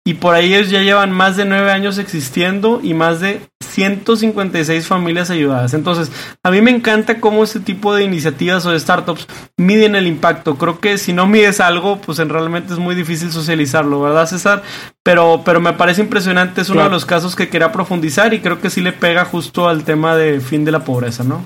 y 0.09 0.15
por 0.15 0.33
ahí 0.33 0.55
ellos 0.55 0.71
ya 0.71 0.81
llevan 0.81 1.11
más 1.11 1.37
de 1.37 1.45
nueve 1.45 1.69
años 1.69 1.99
existiendo 1.99 2.79
y 2.81 2.95
más 2.95 3.19
de 3.19 3.41
156 3.63 4.87
familias 4.87 5.29
ayudadas. 5.29 5.75
Entonces, 5.75 6.11
a 6.41 6.49
mí 6.49 6.63
me 6.63 6.71
encanta 6.71 7.19
cómo 7.19 7.43
este 7.43 7.59
tipo 7.59 7.93
de 7.93 8.05
iniciativas 8.05 8.65
o 8.65 8.71
de 8.71 8.79
startups 8.79 9.27
miden 9.55 9.93
el 9.93 10.07
impacto. 10.07 10.57
Creo 10.57 10.79
que 10.79 10.97
si 10.97 11.13
no 11.13 11.27
mides 11.27 11.59
algo, 11.59 12.01
pues 12.01 12.17
en 12.17 12.29
realmente 12.29 12.73
es 12.73 12.79
muy 12.79 12.95
difícil 12.95 13.31
socializarlo, 13.31 14.01
¿verdad, 14.01 14.25
César? 14.25 14.63
Pero, 15.03 15.43
pero 15.45 15.59
me 15.59 15.73
parece 15.73 16.01
impresionante, 16.01 16.61
es 16.61 16.69
uno 16.71 16.85
de 16.85 16.89
los 16.89 17.05
casos 17.05 17.35
que 17.35 17.49
quería 17.49 17.71
profundizar 17.71 18.33
y 18.33 18.39
creo 18.39 18.59
que 18.59 18.71
sí 18.71 18.81
le 18.81 18.93
pega 18.93 19.25
justo 19.25 19.69
al 19.69 19.83
tema 19.83 20.15
de 20.15 20.39
fin 20.39 20.65
de 20.65 20.71
la 20.71 20.83
pobreza, 20.83 21.23
¿no? 21.23 21.45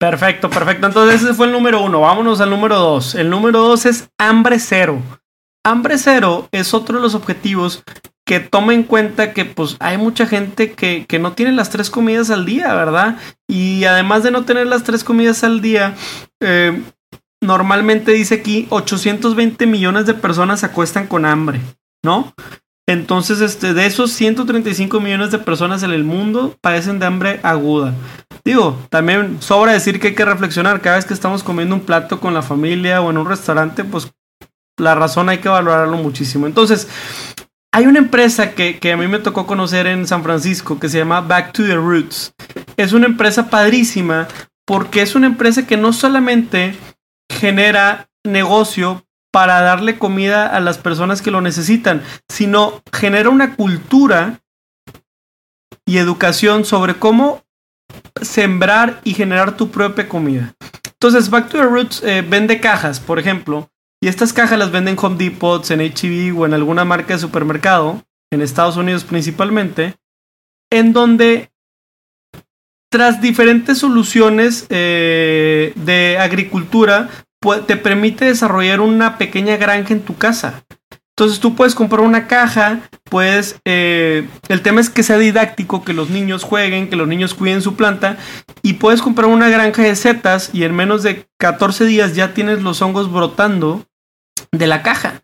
Perfecto, 0.00 0.50
perfecto. 0.50 0.88
Entonces 0.88 1.22
ese 1.22 1.34
fue 1.34 1.46
el 1.46 1.52
número 1.52 1.82
uno. 1.82 2.00
Vámonos 2.00 2.40
al 2.40 2.50
número 2.50 2.76
dos. 2.78 3.14
El 3.14 3.30
número 3.30 3.60
dos 3.60 3.86
es 3.86 4.10
hambre 4.18 4.58
cero. 4.58 5.00
Hambre 5.64 5.98
cero 5.98 6.48
es 6.50 6.74
otro 6.74 6.96
de 6.96 7.02
los 7.02 7.14
objetivos 7.14 7.84
que 8.28 8.40
toma 8.40 8.74
en 8.74 8.82
cuenta 8.82 9.32
que 9.32 9.46
pues 9.46 9.76
hay 9.80 9.96
mucha 9.96 10.26
gente 10.26 10.72
que, 10.72 11.06
no 11.18 11.32
tiene 11.32 11.50
las 11.52 11.70
tres 11.70 11.88
comidas 11.88 12.28
al 12.28 12.44
día, 12.44 12.74
¿verdad? 12.74 13.16
Y 13.48 13.84
además 13.84 14.22
de 14.22 14.30
no 14.30 14.44
tener 14.44 14.66
las 14.66 14.84
tres 14.84 15.02
comidas 15.02 15.44
al 15.44 15.62
día, 15.62 15.94
eh, 16.42 16.78
normalmente 17.40 18.12
dice 18.12 18.34
aquí 18.34 18.66
820 18.68 19.66
millones 19.66 20.04
de 20.04 20.12
personas 20.12 20.60
se 20.60 20.66
acuestan 20.66 21.06
con 21.06 21.24
hambre, 21.24 21.62
¿no? 22.04 22.34
Entonces, 22.86 23.40
este, 23.40 23.72
de 23.72 23.86
esos 23.86 24.12
135 24.12 25.00
millones 25.00 25.30
de 25.30 25.38
personas 25.38 25.82
en 25.82 25.92
el 25.92 26.04
mundo 26.04 26.54
padecen 26.60 26.98
de 26.98 27.06
hambre 27.06 27.40
aguda. 27.42 27.94
Digo, 28.44 28.78
también 28.90 29.40
sobra 29.40 29.72
decir 29.72 30.00
que 30.00 30.08
hay 30.08 30.14
que 30.14 30.26
reflexionar 30.26 30.82
cada 30.82 30.96
vez 30.96 31.06
que 31.06 31.14
estamos 31.14 31.42
comiendo 31.42 31.74
un 31.74 31.80
plato 31.80 32.20
con 32.20 32.34
la 32.34 32.42
familia 32.42 33.00
o 33.00 33.08
en 33.08 33.16
un 33.16 33.26
restaurante, 33.26 33.84
pues 33.84 34.12
la 34.76 34.94
razón 34.94 35.30
hay 35.30 35.38
que 35.38 35.48
valorarlo 35.48 35.96
muchísimo. 35.96 36.46
Entonces, 36.46 36.88
hay 37.72 37.86
una 37.86 37.98
empresa 37.98 38.54
que, 38.54 38.78
a 38.92 38.96
mí 38.96 39.08
me 39.08 39.18
tocó 39.18 39.46
conocer 39.46 39.86
en 39.86 40.06
San 40.06 40.22
Francisco 40.22 40.78
que 40.78 40.88
se 40.88 40.98
llama 40.98 41.20
Back 41.20 41.52
to 41.52 41.64
the 41.64 41.74
Roots. 41.74 42.32
Es 42.76 42.92
una 42.92 43.06
empresa 43.06 43.50
padrísima 43.50 44.26
porque 44.66 45.02
es 45.02 45.14
una 45.14 45.26
empresa 45.26 45.66
que 45.66 45.76
no 45.76 45.92
solamente 45.92 46.74
genera 47.30 48.08
negocio 48.24 49.04
para 49.30 49.60
darle 49.60 49.98
comida 49.98 50.46
a 50.46 50.60
las 50.60 50.78
personas 50.78 51.22
que 51.22 51.30
lo 51.30 51.40
necesitan, 51.40 52.02
sino 52.28 52.82
genera 52.92 53.28
una 53.28 53.54
cultura 53.54 54.40
y 55.86 55.98
educación 55.98 56.64
sobre 56.64 56.94
cómo 56.94 57.42
sembrar 58.22 59.00
y 59.04 59.14
generar 59.14 59.56
tu 59.56 59.70
propia 59.70 60.08
comida. 60.08 60.54
Entonces, 60.84 61.30
Back 61.30 61.50
to 61.50 61.58
the 61.58 61.64
Roots 61.64 62.02
eh, 62.02 62.22
vende 62.22 62.60
cajas, 62.60 62.98
por 62.98 63.18
ejemplo, 63.18 63.70
y 64.00 64.08
estas 64.08 64.32
cajas 64.32 64.58
las 64.58 64.70
venden 64.70 64.94
en 64.94 65.04
Home 65.04 65.16
Depot, 65.16 65.70
en 65.70 65.80
HEB 65.80 66.38
o 66.38 66.46
en 66.46 66.54
alguna 66.54 66.84
marca 66.84 67.14
de 67.14 67.20
supermercado, 67.20 68.02
en 68.30 68.42
Estados 68.42 68.76
Unidos 68.76 69.04
principalmente, 69.04 69.96
en 70.70 70.92
donde 70.92 71.50
tras 72.90 73.20
diferentes 73.20 73.78
soluciones 73.78 74.66
eh, 74.70 75.72
de 75.74 76.18
agricultura, 76.18 77.10
te 77.66 77.76
permite 77.76 78.24
desarrollar 78.24 78.80
una 78.80 79.18
pequeña 79.18 79.56
granja 79.56 79.92
en 79.92 80.02
tu 80.02 80.16
casa. 80.16 80.64
Entonces 81.18 81.40
tú 81.40 81.56
puedes 81.56 81.74
comprar 81.74 82.00
una 82.02 82.28
caja, 82.28 82.80
puedes... 83.04 83.56
Eh, 83.64 84.28
el 84.48 84.62
tema 84.62 84.80
es 84.80 84.88
que 84.88 85.02
sea 85.02 85.18
didáctico, 85.18 85.84
que 85.84 85.92
los 85.92 86.10
niños 86.10 86.44
jueguen, 86.44 86.88
que 86.88 86.96
los 86.96 87.08
niños 87.08 87.34
cuiden 87.34 87.60
su 87.60 87.74
planta. 87.74 88.18
Y 88.62 88.74
puedes 88.74 89.02
comprar 89.02 89.28
una 89.28 89.48
granja 89.48 89.82
de 89.82 89.96
setas 89.96 90.50
y 90.52 90.62
en 90.62 90.76
menos 90.76 91.02
de 91.02 91.26
14 91.38 91.86
días 91.86 92.14
ya 92.14 92.34
tienes 92.34 92.62
los 92.62 92.80
hongos 92.82 93.12
brotando 93.12 93.84
de 94.52 94.66
la 94.66 94.82
caja. 94.82 95.22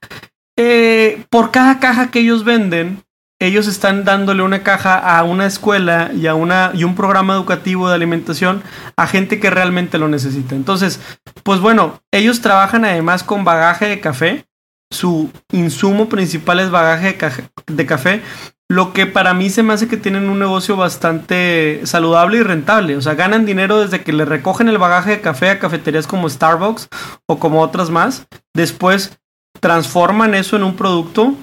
Eh, 0.57 1.25
por 1.31 1.51
cada 1.51 1.81
caja 1.81 2.11
que 2.11 2.21
ellos 2.21 2.45
venden, 2.45 3.03
ellos 3.41 3.67
están 3.67 4.05
dándole 4.05 4.43
una 4.43 4.63
caja 4.63 4.99
a 4.99 5.23
una 5.25 5.47
escuela 5.47 6.11
y 6.15 6.27
a 6.29 6.35
una 6.35 6.71
y 6.73 6.85
un 6.85 6.95
programa 6.95 7.35
educativo 7.35 7.89
de 7.89 7.95
alimentación 7.95 8.63
a 8.97 9.07
gente 9.07 9.41
que 9.41 9.51
realmente 9.51 9.99
lo 9.99 10.09
necesita. 10.09 10.55
Entonces, 10.55 11.01
pues 11.43 11.61
bueno, 11.61 12.01
ellos 12.13 12.41
trabajan 12.41 12.85
además 12.85 13.23
con 13.23 13.45
bagaje 13.45 13.87
de 13.89 14.01
café. 14.01 14.47
Su 14.91 15.31
insumo 15.51 16.09
principal 16.09 16.61
es 16.61 16.71
bagaje 16.71 17.19
de 17.67 17.87
café, 17.87 18.23
lo 18.71 18.93
que 18.93 19.07
para 19.07 19.35
mí 19.35 19.51
se 19.51 19.63
me 19.63 19.75
hace 19.75 19.89
que 19.89 19.97
tienen 19.97 20.29
un 20.29 20.39
negocio 20.39 20.77
bastante 20.77 21.83
saludable 21.85 22.39
y 22.39 22.43
rentable. 22.43 22.97
O 22.97 23.03
sea, 23.03 23.15
ganan 23.15 23.45
dinero 23.45 23.81
desde 23.81 24.03
que 24.03 24.13
le 24.13 24.25
recogen 24.25 24.69
el 24.69 24.79
bagaje 24.79 25.11
de 25.11 25.21
café 25.21 25.51
a 25.51 25.59
cafeterías 25.59 26.07
como 26.07 26.29
Starbucks 26.29 26.89
o 27.27 27.39
como 27.39 27.61
otras 27.61 27.91
más. 27.91 28.27
Después 28.55 29.19
transforman 29.61 30.35
eso 30.35 30.57
en 30.57 30.65
un 30.65 30.77
producto 30.77 31.35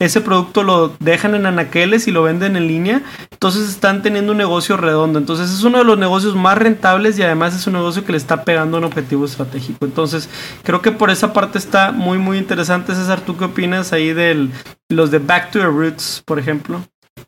ese 0.00 0.20
producto 0.20 0.62
lo 0.62 0.94
dejan 1.00 1.34
en 1.34 1.46
anaqueles 1.46 2.06
y 2.06 2.12
lo 2.12 2.22
venden 2.22 2.54
en 2.54 2.68
línea, 2.68 3.02
entonces 3.32 3.68
están 3.68 4.00
teniendo 4.02 4.30
un 4.30 4.38
negocio 4.38 4.76
redondo. 4.76 5.18
Entonces 5.18 5.50
es 5.50 5.64
uno 5.64 5.78
de 5.78 5.84
los 5.84 5.98
negocios 5.98 6.36
más 6.36 6.56
rentables 6.56 7.18
y 7.18 7.22
además 7.22 7.56
es 7.56 7.66
un 7.66 7.72
negocio 7.72 8.04
que 8.04 8.12
le 8.12 8.18
está 8.18 8.44
pegando 8.44 8.78
un 8.78 8.84
objetivo 8.84 9.24
estratégico. 9.24 9.84
Entonces 9.84 10.28
creo 10.62 10.82
que 10.82 10.92
por 10.92 11.10
esa 11.10 11.32
parte 11.32 11.58
está 11.58 11.90
muy 11.90 12.18
muy 12.18 12.38
interesante. 12.38 12.94
César, 12.94 13.20
¿tú 13.22 13.36
qué 13.36 13.46
opinas 13.46 13.92
ahí 13.92 14.12
de 14.12 14.48
los 14.88 15.10
de 15.10 15.18
Back 15.18 15.50
to 15.50 15.58
the 15.58 15.66
Roots, 15.66 16.22
por 16.24 16.38
ejemplo? 16.38 16.80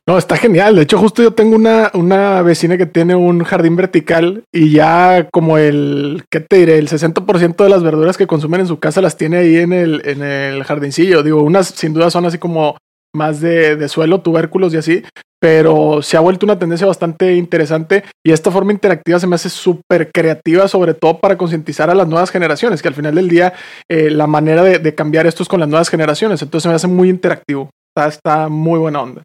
No, 0.07 0.19
está 0.19 0.37
genial. 0.37 0.77
De 0.77 0.83
hecho, 0.83 0.99
justo 0.99 1.23
yo 1.23 1.33
tengo 1.33 1.57
una, 1.57 1.91
una 1.95 2.43
vecina 2.43 2.77
que 2.77 2.87
tiene 2.87 3.15
un 3.15 3.45
jardín 3.45 3.77
vertical 3.77 4.45
y 4.53 4.73
ya 4.73 5.29
como 5.31 5.59
el, 5.59 6.25
¿qué 6.31 6.41
te 6.41 6.57
diré? 6.57 6.79
El 6.79 6.89
60% 6.89 7.63
de 7.63 7.71
las 7.71 7.83
verduras 7.83 8.17
que 8.17 8.27
consumen 8.27 8.63
en 8.63 8.67
su 8.67 8.79
casa 8.79 9.01
las 9.01 9.17
tiene 9.17 9.39
ahí 9.39 9.57
en 9.57 9.73
el, 9.73 10.03
en 10.05 10.23
el 10.23 10.65
jardincillo. 10.65 11.23
Digo, 11.23 11.43
unas 11.43 11.69
sin 11.69 11.93
duda 11.93 12.11
son 12.11 12.27
así 12.27 12.39
como 12.39 12.77
más 13.15 13.41
de, 13.41 13.77
de 13.77 13.89
suelo, 13.89 14.21
tubérculos 14.21 14.73
y 14.75 14.77
así, 14.77 15.03
pero 15.41 16.03
se 16.03 16.17
ha 16.17 16.21
vuelto 16.21 16.47
una 16.47 16.59
tendencia 16.59 16.87
bastante 16.87 17.35
interesante 17.35 18.05
y 18.25 18.33
esta 18.33 18.51
forma 18.51 18.73
interactiva 18.73 19.19
se 19.19 19.27
me 19.27 19.35
hace 19.35 19.49
súper 19.49 20.11
creativa, 20.13 20.69
sobre 20.69 20.95
todo 20.95 21.19
para 21.19 21.39
concientizar 21.39 21.91
a 21.91 21.95
las 21.95 22.07
nuevas 22.07 22.31
generaciones, 22.31 22.83
que 22.83 22.89
al 22.89 22.95
final 22.95 23.15
del 23.15 23.29
día 23.29 23.55
eh, 23.89 24.11
la 24.11 24.27
manera 24.27 24.63
de, 24.63 24.95
cambiar 24.95 25.27
esto 25.27 25.43
es 25.43 25.49
con 25.49 25.61
las 25.61 25.69
nuevas 25.69 25.89
generaciones, 25.89 26.43
entonces 26.43 26.65
se 26.65 26.69
me 26.69 26.75
hace 26.75 26.89
muy 26.89 27.09
interactivo, 27.09 27.71
está, 27.97 28.09
está 28.09 28.49
muy 28.49 28.79
buena 28.79 29.01
onda. 29.01 29.23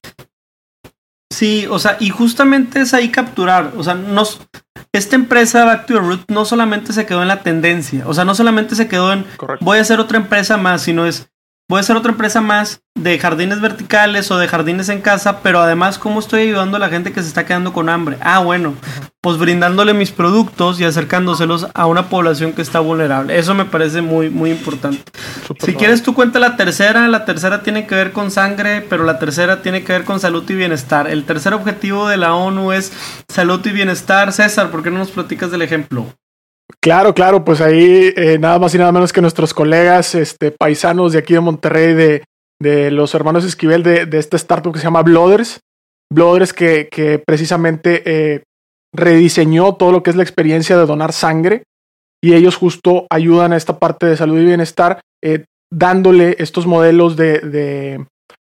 Sí, 1.36 1.68
o 1.70 1.80
sea, 1.80 1.98
y 2.00 2.12
justamente 2.12 2.80
es 2.80 2.94
ahí 2.94 3.10
capturar, 3.10 3.74
o 3.76 3.84
sea, 3.84 3.94
nos, 3.94 4.40
esta 4.94 5.18
empresa 5.18 5.66
Back 5.66 5.86
to 5.86 5.96
the 5.96 6.00
Root 6.00 6.22
no 6.30 6.46
solamente 6.46 6.94
se 6.94 7.06
quedó 7.06 7.22
en 7.24 7.28
la 7.28 7.44
tendencia, 7.44 8.08
o 8.08 8.14
sea, 8.14 8.24
no 8.24 8.34
solamente 8.36 8.74
se 8.74 8.88
quedó 8.88 9.12
en 9.12 9.26
voy 9.60 9.78
a 9.78 9.82
hacer 9.82 10.00
otra 10.00 10.18
empresa 10.18 10.56
más, 10.56 10.84
sino 10.84 11.06
es 11.06 11.30
voy 11.68 11.78
a 11.78 11.82
hacer 11.82 11.96
otra 11.96 12.12
empresa 12.12 12.42
más 12.42 12.82
de 12.96 13.18
jardines 13.20 13.60
verticales 13.60 14.30
o 14.32 14.38
de 14.38 14.48
jardines 14.48 14.90
en 14.90 15.02
casa, 15.02 15.42
pero 15.42 15.60
además, 15.60 15.98
¿cómo 15.98 16.20
estoy 16.20 16.44
ayudando 16.44 16.78
a 16.78 16.80
la 16.80 16.90
gente 16.90 17.12
que 17.12 17.22
se 17.22 17.28
está 17.28 17.46
quedando 17.46 17.74
con 17.74 17.90
hambre? 17.90 18.18
Ah, 18.22 18.40
bueno, 18.40 18.76
pues 19.22 19.38
brindándole 19.38 19.94
mis 19.94 20.12
productos 20.12 20.80
y 20.80 20.86
acercándoselos 20.86 21.68
a 21.74 21.88
una 21.88 22.08
población 22.08 22.54
que 22.54 22.62
está 22.62 22.80
vulnerable. 22.80 23.38
Eso 23.38 23.54
me 23.56 23.66
parece 23.66 24.02
muy, 24.02 24.30
muy 24.30 24.52
importante. 24.52 25.04
si 25.60 25.74
quieres, 25.74 26.04
tú 26.04 26.14
cuenta 26.14 26.40
la 26.40 26.56
tercera. 26.56 27.08
La 27.08 27.26
tercera 27.26 27.64
tiene 27.64 27.88
que 27.88 27.96
ver 27.96 28.12
con 28.12 28.32
sangre, 28.32 28.82
pero 28.82 29.04
la 29.04 29.20
tercera 29.20 29.62
tiene 29.62 29.84
que 29.84 29.94
ver 29.94 30.04
con 30.06 30.20
salud 30.20 30.48
y 30.50 30.54
bienestar. 30.54 31.08
El 31.10 31.26
tercer 31.26 31.54
objetivo 31.54 32.08
de 32.08 32.18
la 32.18 32.36
ONU 32.36 32.72
es 32.72 32.94
salud 33.28 33.66
y 33.66 33.72
bienestar. 33.72 34.32
César, 34.32 34.70
¿por 34.70 34.84
qué 34.84 34.92
no 34.92 35.00
nos 35.00 35.12
platicas 35.12 35.52
del 35.52 35.64
ejemplo? 35.64 36.14
Claro, 36.82 37.14
claro, 37.14 37.44
pues 37.44 37.62
ahí 37.62 38.14
eh, 38.16 38.38
nada 38.40 38.60
más 38.60 38.74
y 38.74 38.78
nada 38.78 38.92
menos 38.92 39.14
que 39.14 39.22
nuestros 39.22 39.54
colegas 39.54 40.16
este, 40.16 40.52
paisanos 40.52 41.14
de 41.14 41.20
aquí 41.20 41.34
de 41.34 41.40
Monterrey, 41.40 41.94
de, 41.94 42.24
de 42.62 42.92
los 42.92 43.14
hermanos 43.14 43.46
Esquivel, 43.46 43.84
de, 43.84 44.06
de, 44.06 44.18
este 44.18 44.38
startup 44.38 44.74
que 44.74 44.80
se 44.80 44.86
llama 44.86 45.04
Blooders. 45.04 45.60
Blooders 46.12 46.54
que, 46.54 46.88
que 46.92 47.20
precisamente 47.20 48.04
eh, 48.06 48.44
rediseñó 48.94 49.76
todo 49.76 49.92
lo 49.92 50.04
que 50.04 50.12
es 50.12 50.16
la 50.16 50.24
experiencia 50.24 50.78
de 50.78 50.86
donar 50.86 51.14
sangre 51.14 51.64
y 52.24 52.34
ellos 52.34 52.56
justo 52.56 53.08
ayudan 53.10 53.54
a 53.54 53.58
esta 53.58 53.80
parte 53.80 54.06
de 54.06 54.18
salud 54.18 54.40
y 54.40 54.46
bienestar 54.46 55.02
eh, 55.24 55.46
dándole 55.72 56.36
estos 56.40 56.66
modelos 56.68 57.16
de, 57.16 57.40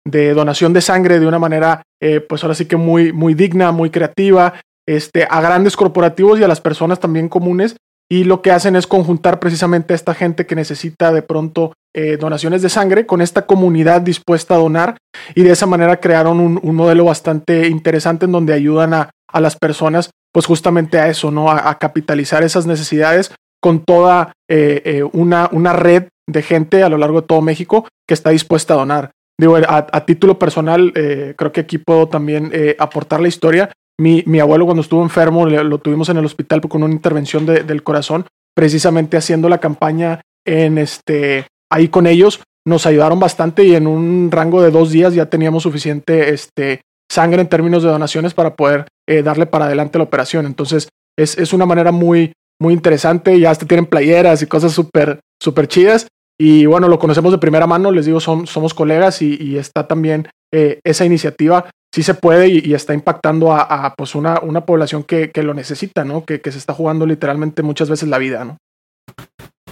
de, 0.05 0.35
donación 0.35 0.73
de 0.73 0.81
sangre 0.81 1.21
de 1.21 1.27
una 1.27 1.39
manera, 1.39 1.83
pues 2.29 2.43
ahora 2.43 2.55
sí 2.55 2.67
que 2.67 2.77
muy, 2.77 3.13
muy 3.13 3.35
digna, 3.35 3.73
muy 3.73 3.91
creativa, 3.91 4.55
este, 4.89 5.27
a 5.29 5.41
grandes 5.41 5.77
corporativos 5.77 6.41
y 6.41 6.45
a 6.45 6.49
las 6.49 6.61
personas 6.61 6.99
también 6.99 7.29
comunes 7.29 7.77
y 8.11 8.25
lo 8.25 8.41
que 8.41 8.51
hacen 8.51 8.75
es 8.77 8.87
conjuntar 8.87 9.39
precisamente 9.39 9.93
a 9.93 9.97
esta 9.97 10.15
gente 10.15 10.47
que 10.47 10.55
necesita 10.55 11.13
de 11.13 11.23
pronto 11.23 11.75
eh, 11.95 12.17
donaciones 12.17 12.63
de 12.63 12.71
sangre 12.71 13.07
con 13.07 13.21
esta 13.21 13.47
comunidad 13.47 14.01
dispuesta 14.01 14.55
a 14.55 14.59
donar 14.59 14.97
y 15.35 15.43
de 15.43 15.53
esa 15.53 15.67
manera 15.67 16.01
crearon 16.01 16.41
un, 16.41 16.75
modelo 16.75 17.05
bastante 17.05 17.69
interesante 17.69 18.25
en 18.25 18.33
donde 18.33 18.55
ayudan 18.55 18.95
a, 18.95 19.11
a, 19.31 19.41
las 19.41 19.57
personas 19.57 20.11
pues 20.33 20.47
justamente 20.47 20.99
a 20.99 21.09
eso, 21.09 21.31
¿no? 21.31 21.51
A, 21.51 21.79
capitalizar 21.79 22.43
esas 22.43 22.67
necesidades 22.67 23.33
con 23.61 23.85
toda 23.85 24.33
eh, 24.49 24.83
eh, 24.85 25.03
una, 25.13 25.49
una 25.53 25.73
red 25.73 26.05
de 26.27 26.43
gente 26.43 26.83
a 26.83 26.89
lo 26.89 26.99
largo 26.99 27.23
de 27.23 27.27
todo 27.27 27.43
México 27.43 27.89
que 28.07 28.15
está 28.15 28.31
dispuesta 28.31 28.75
a 28.75 28.79
donar. 28.79 29.11
Digo, 29.41 29.57
a, 29.57 30.05
título 30.05 30.39
personal, 30.39 30.93
creo 30.93 31.53
que 31.53 31.61
aquí 31.61 31.79
puedo 31.79 32.09
también 32.09 32.51
aportar 32.81 33.21
la 33.21 33.29
historia. 33.29 33.71
Mi, 34.01 34.23
mi, 34.27 34.39
abuelo 34.39 34.65
cuando 34.65 34.83
estuvo 34.83 35.03
enfermo 35.03 35.47
lo 35.47 35.79
tuvimos 35.79 36.09
en 36.09 36.19
el 36.19 36.25
hospital 36.25 36.61
con 36.61 36.83
una 36.83 36.95
intervención 36.95 37.47
de, 37.47 37.65
del 37.65 37.83
corazón, 37.83 38.27
precisamente 38.55 39.17
haciendo 39.17 39.49
la 39.49 39.59
campaña 39.59 40.21
en 40.47 40.79
este, 40.79 41.47
ahí 41.71 41.89
con 41.89 42.07
ellos. 42.07 42.41
Nos 42.65 42.87
ayudaron 42.87 43.19
bastante 43.19 43.65
y 43.65 43.75
en 43.75 43.87
un 43.87 44.31
rango 44.31 44.63
de 44.63 44.71
dos 44.71 44.91
días 44.91 45.15
ya 45.15 45.27
teníamos 45.27 45.65
suficiente 45.65 46.33
este, 46.33 46.83
sangre 47.11 47.41
en 47.41 47.49
términos 47.49 47.83
de 47.83 47.89
donaciones 47.89 48.35
para 48.35 48.55
poder 48.55 48.87
eh, 49.09 49.23
darle 49.23 49.47
para 49.47 49.65
adelante 49.65 49.99
la 49.99 50.05
operación. 50.05 50.47
Entonces 50.47 50.89
es, 51.17 51.37
es 51.39 51.53
una 51.53 51.67
manera 51.67 51.91
muy, 51.91 52.33
muy 52.61 52.75
interesante. 52.75 53.39
Ya 53.41 53.51
hasta 53.51 53.67
tienen 53.67 53.87
playeras 53.87 54.43
y 54.43 54.47
cosas 54.47 54.73
súper, 54.73 55.21
súper 55.43 55.67
chidas. 55.67 56.07
Y 56.41 56.67
bueno, 56.67 56.87
lo 56.89 57.01
conocemos 57.01 57.33
de 57.33 57.39
primera 57.39 57.67
mano, 57.67 57.91
les 57.91 58.07
digo, 58.07 58.21
son, 58.21 58.47
somos 58.47 58.73
colegas 58.73 59.23
y, 59.23 59.59
está 59.59 59.89
también 59.89 60.29
eh, 60.55 60.79
esa 60.85 61.05
iniciativa 61.05 61.69
sí 61.93 62.03
se 62.03 62.15
puede 62.15 62.49
y, 62.49 62.75
está 62.75 62.95
impactando 62.95 63.53
a, 63.53 63.95
pues 63.97 64.15
una, 64.15 64.41
una 64.41 64.65
población 64.65 65.03
que, 65.05 65.31
que 65.31 65.43
lo 65.43 65.55
necesita, 65.55 66.05
¿no? 66.05 66.25
Que, 66.25 66.41
que, 66.41 66.53
se 66.53 66.59
está 66.59 66.75
jugando 66.75 67.07
literalmente 67.07 67.63
muchas 67.63 67.89
veces 67.89 68.09
la 68.09 68.19
vida, 68.19 68.45
¿no? 68.45 68.59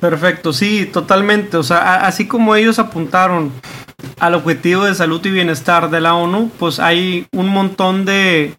Perfecto, 0.01 0.53
sí, 0.53 0.87
totalmente. 0.93 1.57
O 1.57 1.63
sea, 1.63 2.07
así 2.07 2.27
como 2.27 2.55
ellos 2.55 2.79
apuntaron 2.79 3.53
al 4.19 4.35
objetivo 4.35 4.85
de 4.85 4.95
salud 4.95 5.25
y 5.25 5.31
bienestar 5.31 5.91
de 5.91 6.01
la 6.01 6.15
ONU, 6.15 6.51
pues 6.59 6.79
hay 6.79 7.27
un 7.33 7.49
montón 7.49 8.05
de 8.05 8.57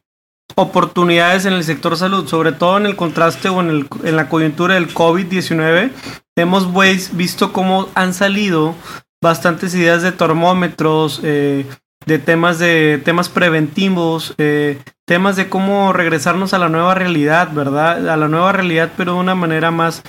oportunidades 0.56 1.46
en 1.46 1.54
el 1.54 1.64
sector 1.64 1.98
salud, 1.98 2.28
sobre 2.28 2.52
todo 2.52 2.78
en 2.78 2.86
el 2.86 2.96
contraste 2.96 3.50
o 3.50 3.62
en, 3.62 3.70
el, 3.70 3.88
en 4.04 4.16
la 4.16 4.30
coyuntura 4.30 4.76
del 4.76 4.94
COVID-19. 4.94 5.92
Hemos 6.36 6.68
visto 7.16 7.54
cómo 7.54 7.90
han 7.96 8.14
salido 8.14 8.76
bastantes 9.22 9.74
ideas 9.76 10.02
de 10.02 10.12
termómetros, 10.12 11.22
eh, 11.24 11.66
de 12.08 12.20
temas 12.20 12.58
de 12.58 13.02
temas 13.04 13.28
preventivos, 13.28 14.34
eh, 14.38 14.80
temas 15.06 15.36
de 15.36 15.50
cómo 15.50 15.92
regresarnos 15.92 16.54
a 16.54 16.58
la 16.58 16.70
nueva 16.70 16.96
realidad, 16.96 17.52
¿verdad? 17.52 18.10
A 18.10 18.16
la 18.16 18.28
nueva 18.30 18.54
realidad, 18.54 18.94
pero 18.96 19.14
de 19.14 19.20
una 19.20 19.36
manera 19.36 19.72
más, 19.72 20.04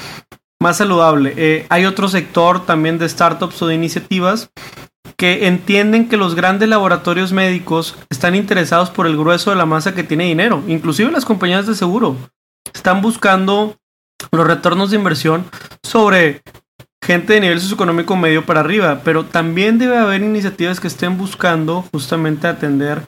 más 0.62 0.76
saludable. 0.76 1.34
Eh, 1.37 1.66
hay 1.68 1.87
otro 1.87 2.08
sector 2.08 2.64
también 2.64 2.98
de 2.98 3.08
startups 3.08 3.61
o 3.62 3.66
de 3.66 3.74
iniciativas 3.74 4.50
que 5.16 5.48
entienden 5.48 6.08
que 6.08 6.16
los 6.16 6.37
grandes 6.37 6.68
laboratorios 6.68 7.32
médicos 7.32 7.96
están 8.11 8.37
interesados 8.37 8.90
por 8.90 9.08
el 9.08 9.16
grueso 9.16 9.50
de 9.50 9.56
la 9.56 9.66
masa 9.66 9.94
que 9.94 10.04
tiene 10.04 10.24
dinero, 10.24 10.62
inclusive 10.68 11.11
las 11.11 11.24
compañías 11.24 11.66
de 11.66 11.74
seguro. 11.74 12.16
Están 12.72 13.02
buscando 13.02 13.76
los 14.30 14.46
retornos 14.46 14.90
de 14.90 14.96
inversión 14.96 15.46
sobre 15.82 16.42
gente 17.02 17.34
de 17.34 17.40
nivel 17.40 17.61
socioeconómico 17.61 18.16
medio 18.16 18.44
para 18.44 18.61
arriba, 18.61 19.00
pero 19.04 19.24
también 19.24 19.78
debe 19.78 19.96
haber 19.96 20.22
iniciativas 20.22 20.80
que 20.80 20.88
estén 20.88 21.16
buscando 21.16 21.84
justamente 21.92 22.46
atender 22.46 23.02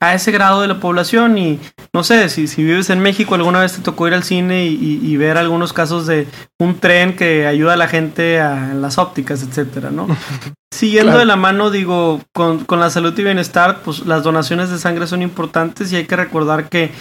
a 0.00 0.14
ese 0.14 0.30
grado 0.30 0.60
de 0.60 0.68
la 0.68 0.80
población 0.80 1.38
y 1.38 1.60
no 1.92 2.04
sé, 2.04 2.28
si, 2.28 2.46
si 2.46 2.62
vives 2.62 2.90
en 2.90 3.00
México 3.00 3.34
alguna 3.34 3.60
vez 3.60 3.72
te 3.72 3.82
tocó 3.82 4.06
ir 4.06 4.14
al 4.14 4.24
cine 4.24 4.66
y, 4.66 4.74
y, 4.74 5.00
y 5.02 5.16
ver 5.16 5.38
algunos 5.38 5.72
casos 5.72 6.06
de 6.06 6.28
un 6.58 6.78
tren 6.78 7.16
que 7.16 7.46
ayuda 7.46 7.74
a 7.74 7.78
la 7.78 7.88
gente 7.88 8.40
a, 8.40 8.72
en 8.72 8.82
las 8.82 8.98
ópticas, 8.98 9.42
etcétera, 9.42 9.90
¿no? 9.90 10.06
Siguiendo 10.74 11.12
claro. 11.12 11.20
de 11.20 11.24
la 11.26 11.36
mano, 11.36 11.70
digo, 11.70 12.20
con, 12.34 12.64
con 12.64 12.80
la 12.80 12.90
salud 12.90 13.18
y 13.18 13.22
bienestar, 13.22 13.80
pues 13.82 14.00
las 14.00 14.22
donaciones 14.22 14.70
de 14.70 14.78
sangre 14.78 15.06
son 15.06 15.22
importantes 15.22 15.90
y 15.90 15.96
hay 15.96 16.04
que 16.04 16.16
recordar 16.16 16.68
que 16.68 16.92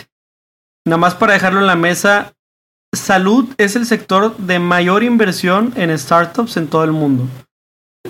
nada 0.88 0.98
más 0.98 1.16
para 1.16 1.34
dejarlo 1.34 1.60
en 1.60 1.68
la 1.68 1.76
mesa, 1.76 2.35
salud 2.96 3.48
es 3.58 3.76
el 3.76 3.86
sector 3.86 4.36
de 4.38 4.60
mayor 4.60 5.04
inversión 5.04 5.74
en 5.76 5.98
startups 5.98 6.58
en 6.58 6.68
todo 6.68 6.84
el 6.84 6.92
mundo. 6.92 7.28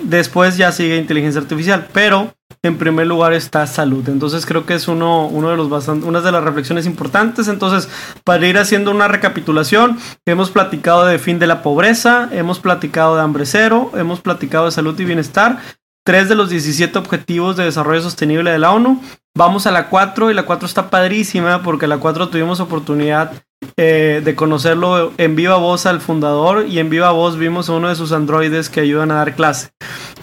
Después 0.02 0.56
ya 0.56 0.72
sigue 0.72 0.96
inteligencia 0.96 1.40
artificial, 1.40 1.88
pero 1.92 2.32
en 2.62 2.78
primer 2.78 3.06
lugar 3.06 3.32
está 3.32 3.66
salud. 3.66 4.08
Entonces 4.08 4.44
creo 4.44 4.66
que 4.66 4.74
es 4.74 4.88
uno, 4.88 5.30
de 5.32 5.56
los 5.56 5.88
una 5.88 6.20
de 6.20 6.32
las 6.32 6.44
reflexiones 6.44 6.86
importantes. 6.86 7.48
Entonces, 7.48 7.88
para 8.24 8.46
ir 8.46 8.58
haciendo 8.58 8.90
una 8.90 9.08
recapitulación, 9.08 9.98
hemos 10.26 10.50
platicado 10.50 11.06
de 11.06 11.18
fin 11.18 11.38
de 11.38 11.46
la 11.46 11.62
pobreza, 11.62 12.28
hemos 12.32 12.60
platicado 12.60 13.16
de 13.16 13.22
hambre 13.22 13.46
cero, 13.46 13.92
hemos 13.94 14.20
platicado 14.20 14.66
de 14.66 14.72
salud 14.72 14.98
y 14.98 15.04
bienestar. 15.04 15.60
tres 16.04 16.28
de 16.28 16.36
los 16.36 16.50
17 16.50 16.96
objetivos 16.98 17.56
de 17.56 17.64
desarrollo 17.64 18.00
sostenible 18.00 18.52
de 18.52 18.60
la 18.60 18.72
ONU. 18.72 19.00
Vamos 19.36 19.66
a 19.66 19.72
la 19.72 19.88
4 19.88 20.30
y 20.30 20.34
la 20.34 20.44
4 20.44 20.66
está 20.66 20.88
padrísima 20.88 21.62
porque 21.62 21.88
la 21.88 21.98
4 21.98 22.28
tuvimos 22.28 22.60
oportunidad 22.60 23.32
eh, 23.76 24.22
de 24.24 24.34
conocerlo 24.34 25.12
en 25.18 25.36
viva 25.36 25.56
voz 25.56 25.86
al 25.86 26.00
fundador 26.00 26.66
y 26.66 26.78
en 26.78 26.90
viva 26.90 27.10
voz 27.10 27.36
vimos 27.36 27.68
a 27.68 27.74
uno 27.74 27.88
de 27.88 27.94
sus 27.96 28.12
androides 28.12 28.68
que 28.68 28.80
ayudan 28.80 29.10
a 29.10 29.16
dar 29.16 29.34
clase. 29.34 29.70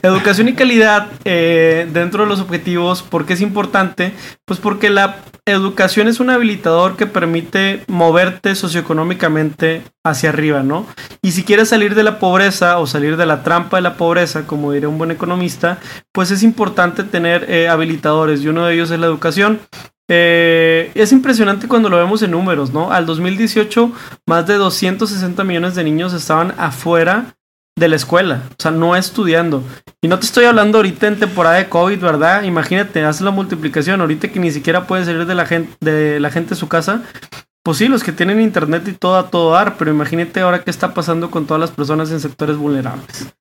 Educación 0.02 0.50
y 0.50 0.54
calidad 0.54 1.08
eh, 1.24 1.88
dentro 1.94 2.24
de 2.24 2.30
los 2.30 2.42
objetivos, 2.42 3.04
¿por 3.04 3.26
qué 3.26 3.34
es 3.34 3.42
importante? 3.42 4.14
Pues 4.46 4.60
porque 4.60 4.90
la 4.90 5.18
educación 5.46 6.08
es 6.08 6.20
un 6.20 6.30
habilitador 6.30 6.96
que 6.96 7.06
permite 7.06 7.84
moverte 7.88 8.56
socioeconómicamente 8.56 9.82
hacia 10.04 10.30
arriba, 10.30 10.64
¿no? 10.64 10.86
Y 11.22 11.32
si 11.32 11.44
quieres 11.44 11.70
salir 11.70 11.96
de 11.96 12.04
la 12.04 12.20
pobreza 12.20 12.80
o 12.80 12.88
salir 12.88 13.18
de 13.18 13.26
la 13.26 13.44
trampa 13.44 13.78
de 13.78 13.84
la 13.84 13.96
pobreza, 13.96 14.48
como 14.48 14.72
diría 14.72 14.90
un 14.90 14.98
buen 14.98 15.12
economista, 15.12 15.80
pues 16.14 16.32
es 16.32 16.44
importante 16.44 17.04
tener 17.04 17.50
eh, 17.50 17.68
habilitadores 17.68 18.42
y 18.42 18.48
uno 18.48 18.66
de 18.66 18.74
ellos 18.74 18.92
es 18.92 19.00
la 19.00 19.08
educación. 19.08 19.60
Eh, 20.16 20.92
es 20.94 21.12
impresionante 21.12 21.68
cuando 21.68 21.90
lo 21.90 21.98
vemos 21.98 22.22
en 22.22 22.30
números, 22.30 22.72
¿no? 22.72 22.92
Al 22.92 23.08
2018, 23.08 23.92
más 24.28 24.46
de 24.46 24.56
260 24.56 25.44
millones 25.44 25.74
de 25.74 25.84
niños 25.84 26.14
estaban 26.14 26.54
afuera 26.60 27.36
de 27.76 27.88
la 27.88 27.96
escuela, 27.96 28.44
o 28.52 28.62
sea, 28.62 28.70
no 28.70 28.96
estudiando. 28.96 29.64
Y 30.04 30.08
no 30.08 30.20
te 30.20 30.28
estoy 30.28 30.46
hablando 30.46 30.78
ahorita 30.78 31.08
en 31.08 31.20
temporada 31.20 31.56
de 31.56 31.68
COVID, 31.68 32.00
¿verdad? 32.00 32.44
Imagínate, 32.44 33.04
haz 33.04 33.22
la 33.22 33.32
multiplicación, 33.32 34.02
ahorita 34.02 34.28
que 34.28 34.40
ni 34.40 34.52
siquiera 34.52 34.86
puede 34.86 35.04
salir 35.04 35.26
de 35.26 35.34
la 35.34 35.48
gente 35.48 35.74
de, 35.80 36.20
la 36.20 36.30
gente 36.30 36.54
su 36.54 36.68
casa. 36.68 37.02
Pues 37.64 37.80
sí, 37.80 37.88
los 37.88 38.04
que 38.04 38.12
tienen 38.12 38.40
internet 38.40 38.88
y 38.88 38.94
todo 38.94 39.18
a 39.18 39.32
todo 39.32 39.54
dar, 39.54 39.78
pero 39.78 39.90
imagínate 39.90 40.42
ahora 40.42 40.64
qué 40.64 40.70
está 40.70 40.94
pasando 40.94 41.32
con 41.32 41.48
todas 41.48 41.62
las 41.62 41.72
personas 41.72 42.12
en 42.12 42.20
sectores 42.20 42.58
vulnerables. 42.58 43.34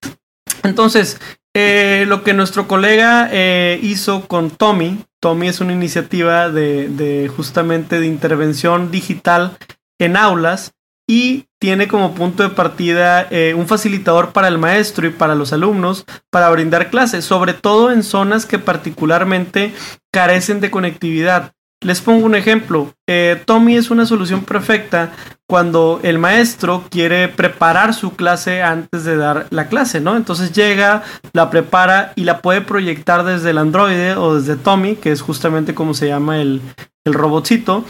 Entonces, 0.63 1.21
eh, 1.55 2.07
lo 2.09 2.23
que 2.23 2.33
nuestro 2.33 2.67
colega 2.67 3.29
eh, 3.31 3.79
hizo 3.83 4.27
con 4.27 4.51
Tommy, 4.51 5.05
Tommy 5.23 5.47
es 5.47 5.61
una 5.61 5.73
iniciativa 5.73 6.51
de, 6.51 7.31
justamente 7.35 8.01
de 8.01 8.07
intervención 8.07 8.91
digital 8.91 9.57
en 10.01 10.17
aulas 10.17 10.73
y 11.09 11.47
tiene 11.61 11.87
como 11.87 12.15
punto 12.15 12.43
de 12.43 12.49
partida 12.49 13.29
eh, 13.31 13.55
un 13.55 13.69
facilitador 13.69 14.33
para 14.33 14.49
el 14.49 14.59
maestro 14.59 15.07
y 15.07 15.11
para 15.11 15.37
los 15.37 15.53
alumnos 15.53 16.05
para 16.31 16.51
brindar 16.51 16.91
clases, 16.91 17.25
sobre 17.25 17.55
todo 17.55 17.93
en 17.93 18.03
zonas 18.03 18.47
que 18.47 18.59
particularmente 18.59 19.73
carecen 20.13 20.61
de 20.61 20.73
conectividad. 20.73 21.53
Les 21.83 22.01
pongo 22.01 22.25
un 22.25 22.35
ejemplo. 22.35 22.95
Eh, 23.09 23.43
Tommy 23.45 23.77
es 23.77 23.91
una 23.91 24.07
solución 24.07 24.45
perfecta 24.45 25.13
cuando 25.49 26.01
el 26.03 26.19
maestro 26.19 26.85
quiere 26.89 27.29
preparar 27.29 27.93
su 27.93 28.15
clase 28.15 28.63
antes 28.63 29.05
de 29.05 29.17
dar 29.17 29.49
la 29.51 29.67
clase, 29.67 30.01
¿no? 30.01 30.17
Entonces 30.17 30.53
llega, 30.53 31.03
la 31.33 31.51
prepara 31.51 32.13
y 32.15 32.25
la 32.25 32.41
puede 32.41 32.61
proyectar 32.61 33.25
desde 33.25 33.51
el 33.51 33.59
Android 33.59 34.17
o 34.17 34.37
desde 34.37 34.57
Tommy, 34.57 34.95
que 34.95 35.11
es 35.11 35.23
justamente 35.23 35.75
como 35.75 35.93
se 35.93 36.09
llama 36.09 36.41
el, 36.41 36.63
el 37.05 37.15
robotcito. 37.15 37.85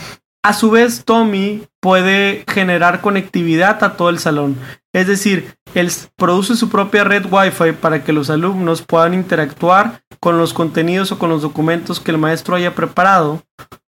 A 0.45 0.55
su 0.55 0.71
vez, 0.71 1.05
Tommy 1.05 1.63
puede 1.81 2.45
generar 2.49 3.01
conectividad 3.01 3.85
a 3.85 3.97
todo 3.97 4.09
el 4.09 4.19
salón. 4.19 4.57
Es 4.93 5.07
decir, 5.07 5.55
él 5.75 5.91
produce 6.17 6.57
su 6.57 6.69
propia 6.69 7.05
red 7.05 7.27
Wi-Fi 7.31 7.73
para 7.81 8.03
que 8.03 8.13
los 8.13 8.29
alumnos 8.29 8.83
puedan 8.83 9.15
interactuar 9.15 10.03
con 10.19 10.39
los 10.39 10.53
contenidos 10.53 11.13
o 11.13 11.19
con 11.19 11.31
los 11.31 11.43
documentos 11.43 12.01
que 12.01 12.11
el 12.11 12.19
maestro 12.19 12.57
haya 12.57 12.75
preparado 12.75 13.43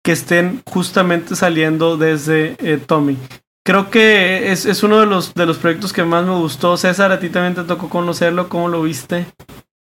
que 0.05 0.11
estén 0.11 0.61
justamente 0.71 1.35
saliendo 1.35 1.97
desde 1.97 2.55
eh, 2.59 2.77
Tommy. 2.77 3.17
Creo 3.65 3.89
que 3.89 4.51
es, 4.51 4.83
uno 4.83 4.99
de 4.99 5.07
los, 5.07 5.33
de 5.33 5.47
los 5.47 5.57
proyectos 5.57 5.91
que 5.91 6.03
más 6.03 6.23
me 6.23 6.35
gustó. 6.35 6.77
César, 6.77 7.11
a 7.11 7.19
ti 7.19 7.29
también 7.29 7.55
te 7.55 7.63
tocó 7.63 7.89
conocerlo. 7.89 8.47
¿Cómo 8.47 8.67
lo 8.69 8.83
viste? 8.83 9.25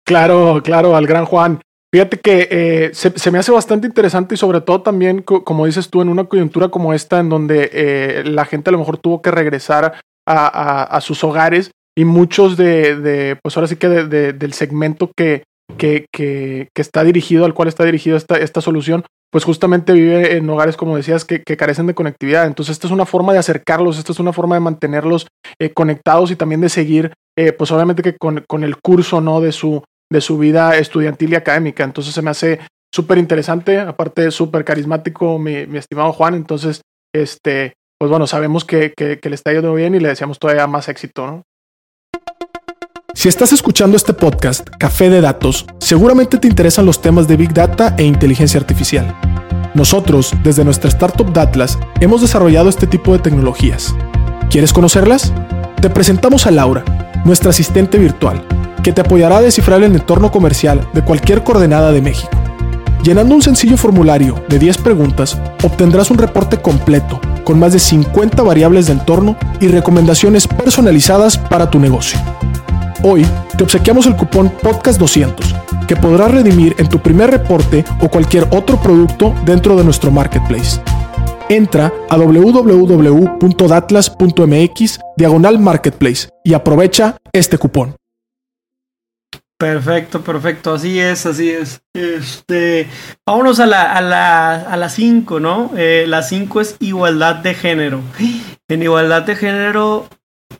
Claro, 0.06 0.62
claro, 0.64 0.96
al 0.96 1.08
gran 1.08 1.26
Juan. 1.26 1.62
Fíjate 1.92 2.20
que 2.20 2.48
eh, 2.52 2.92
se, 2.94 3.32
me 3.32 3.40
hace 3.40 3.52
bastante 3.52 3.88
interesante 3.88 4.36
y 4.36 4.38
sobre 4.38 4.62
todo 4.62 4.84
también, 4.84 5.24
como 5.24 5.66
dices 5.66 5.90
tú, 5.90 6.04
en 6.04 6.10
una 6.10 6.26
coyuntura 6.26 6.70
como 6.70 6.94
esta, 6.94 7.20
en 7.20 7.30
donde 7.30 7.72
eh, 7.74 8.24
la 8.24 8.46
gente 8.46 8.70
a 8.70 8.74
lo 8.74 8.80
mejor 8.80 9.00
tuvo 9.00 9.24
que 9.24 9.32
regresar 9.32 10.00
a, 10.28 11.00
sus 11.02 11.24
hogares 11.24 11.72
y 11.98 12.06
muchos 12.06 12.56
de, 12.56 13.38
pues 13.42 13.58
ahora 13.58 13.68
sí 13.68 13.78
que 13.78 13.90
del 13.90 14.54
segmento 14.54 15.12
que, 15.16 15.44
que, 15.78 16.06
que, 16.12 16.70
está 16.76 17.04
dirigido, 17.04 17.46
al 17.46 17.56
cual 17.56 17.68
está 17.68 17.84
dirigido 17.84 18.16
esta, 18.16 18.38
esta 18.38 18.62
solución, 18.62 19.06
pues 19.34 19.44
justamente 19.44 19.92
vive 19.92 20.38
en 20.38 20.50
hogares, 20.50 20.78
como 20.78 20.96
decías, 20.96 21.26
que, 21.26 21.42
carecen 21.42 21.88
de 21.88 21.96
conectividad. 21.96 22.46
Entonces, 22.46 22.74
esta 22.74 22.88
es 22.88 22.94
una 22.94 23.06
forma 23.06 23.34
de 23.34 23.40
acercarlos, 23.40 23.98
esta 23.98 24.14
es 24.14 24.20
una 24.20 24.32
forma 24.32 24.56
de 24.56 24.62
mantenerlos 24.62 25.28
eh, 25.60 25.74
conectados 25.74 26.32
y 26.32 26.38
también 26.38 26.62
de 26.62 26.70
seguir, 26.70 27.12
pues 27.58 27.72
obviamente 27.72 28.04
que 28.04 28.16
con, 28.16 28.46
con 28.48 28.64
el 28.64 28.78
curso, 28.78 29.20
¿no? 29.20 29.42
De 29.42 29.52
su, 29.52 29.84
de 30.12 30.22
su 30.22 30.38
vida 30.38 30.78
estudiantil 30.78 31.34
y 31.34 31.36
académica. 31.36 31.84
Entonces 31.84 32.14
se 32.14 32.22
me 32.22 32.30
hace 32.30 32.60
súper 32.94 33.18
interesante, 33.18 33.80
aparte 33.80 34.30
súper 34.32 34.64
carismático 34.64 35.40
mi, 35.40 35.56
estimado 35.78 36.14
Juan. 36.14 36.36
Entonces, 36.36 36.82
este, 37.14 37.74
pues 38.00 38.10
bueno, 38.12 38.28
sabemos 38.28 38.64
que, 38.64 38.94
que, 38.96 39.18
le 39.22 39.36
está 39.36 39.52
yendo 39.52 39.74
bien 39.74 39.96
y 39.96 40.00
le 40.00 40.10
deseamos 40.10 40.38
todavía 40.40 40.68
más 40.68 40.88
éxito, 40.88 41.26
¿no? 41.26 41.44
Si 43.16 43.30
estás 43.30 43.54
escuchando 43.54 43.96
este 43.96 44.12
podcast, 44.12 44.68
Café 44.80 45.10
de 45.10 45.22
Datos, 45.22 45.66
seguramente 45.80 46.40
te 46.40 46.48
interesan 46.48 46.86
los 46.86 47.00
temas 47.00 47.28
de 47.28 47.38
Big 47.38 47.54
Data 47.54 47.94
e 47.98 48.04
inteligencia 48.04 48.60
artificial. 48.60 49.16
Nosotros, 49.76 50.34
desde 50.44 50.66
nuestra 50.66 50.90
startup 50.90 51.32
Datlas, 51.32 51.78
hemos 52.02 52.22
desarrollado 52.22 52.70
este 52.70 52.88
tipo 52.88 53.14
de 53.14 53.20
tecnologías. 53.20 53.96
¿Quieres 54.50 54.74
conocerlas? 54.74 55.32
Te 55.80 55.92
presentamos 55.92 56.48
a 56.48 56.52
Laura, 56.52 56.84
nuestra 57.24 57.52
asistente 57.52 58.00
virtual 58.00 58.46
que 58.84 58.92
te 58.92 59.02
apoyará 59.02 59.38
a 59.38 59.42
descifrar 59.42 59.82
el 59.84 59.94
entorno 59.94 60.32
comercial 60.32 60.86
de 60.94 61.04
cualquier 61.04 61.44
coordenada 61.44 61.92
de 61.92 62.02
México. 62.02 62.32
Llenando 63.04 63.36
un 63.36 63.42
sencillo 63.42 63.78
formulario 63.78 64.44
de 64.50 64.60
10 64.60 64.80
preguntas, 64.80 65.38
obtendrás 65.64 66.10
un 66.10 66.18
reporte 66.18 66.58
completo 66.58 67.22
con 67.46 67.60
más 67.60 67.74
de 67.74 67.80
50 67.80 68.42
variables 68.44 68.88
de 68.88 68.94
entorno 68.94 69.38
y 69.62 69.68
recomendaciones 69.68 70.48
personalizadas 70.48 71.38
para 71.38 71.70
tu 71.70 71.80
negocio. 71.80 72.20
Hoy 73.06 73.26
te 73.58 73.66
obsequiamos 73.66 74.06
el 74.06 74.16
cupón 74.16 74.50
Podcast200 74.60 75.86
que 75.88 75.98
podrás 75.98 76.32
redimir 76.32 76.74
en 76.78 76.88
tu 76.88 77.00
primer 77.00 77.32
reporte 77.32 77.84
o 78.00 78.08
cualquier 78.08 78.48
otro 78.52 78.82
producto 78.82 79.36
dentro 79.44 79.76
de 79.76 79.84
nuestro 79.84 80.10
marketplace. 80.10 80.80
Entra 81.50 81.92
a 82.10 82.16
www.datlas.mx 82.16 85.00
diagonal 85.18 85.60
marketplace 85.60 86.30
y 86.46 86.54
aprovecha 86.54 87.18
este 87.34 87.58
cupón. 87.58 87.98
Perfecto, 89.58 90.22
perfecto. 90.22 90.74
Así 90.74 90.98
es, 90.98 91.26
así 91.26 91.50
es. 91.50 91.82
Este, 91.94 92.88
vámonos 93.26 93.60
a 93.60 93.66
la, 93.66 93.92
a 93.92 94.00
la, 94.00 94.62
a 94.62 94.78
la 94.78 94.88
5, 94.88 95.42
¿no? 95.42 95.72
Eh, 95.76 96.06
la 96.08 96.24
5 96.24 96.62
es 96.62 96.78
igualdad 96.80 97.36
de 97.36 97.54
género. 97.54 98.00
En 98.70 98.82
igualdad 98.82 99.24
de 99.24 99.36
género 99.36 100.08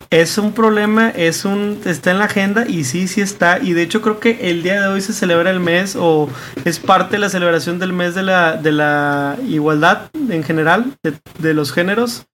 es 0.10 0.38
un 0.38 0.54
problema, 0.54 1.10
es 1.10 1.46
un, 1.46 1.82
está 1.86 2.12
en 2.12 2.20
la 2.20 2.26
agenda 2.26 2.66
y 2.68 2.84
sí, 2.84 3.08
sí 3.08 3.22
está. 3.22 3.60
Y 3.60 3.74
de 3.74 3.82
hecho 3.82 4.02
creo 4.02 4.20
que 4.20 4.50
el 4.50 4.64
día 4.64 4.82
de 4.82 4.88
hoy 4.88 5.02
se 5.02 5.14
celebra 5.14 5.50
el 5.50 5.60
mes 5.60 5.96
o 5.98 6.30
es 6.66 6.80
parte 6.80 7.14
de 7.14 7.20
la 7.20 7.30
celebración 7.30 7.80
del 7.80 7.94
mes 7.94 8.16
de 8.16 8.24
la, 8.24 8.58
de 8.58 8.72
la 8.72 9.38
igualdad 9.48 10.10
en 10.30 10.44
general, 10.44 10.94
de, 11.40 11.54
los 11.54 11.72
géneros. 11.72 12.26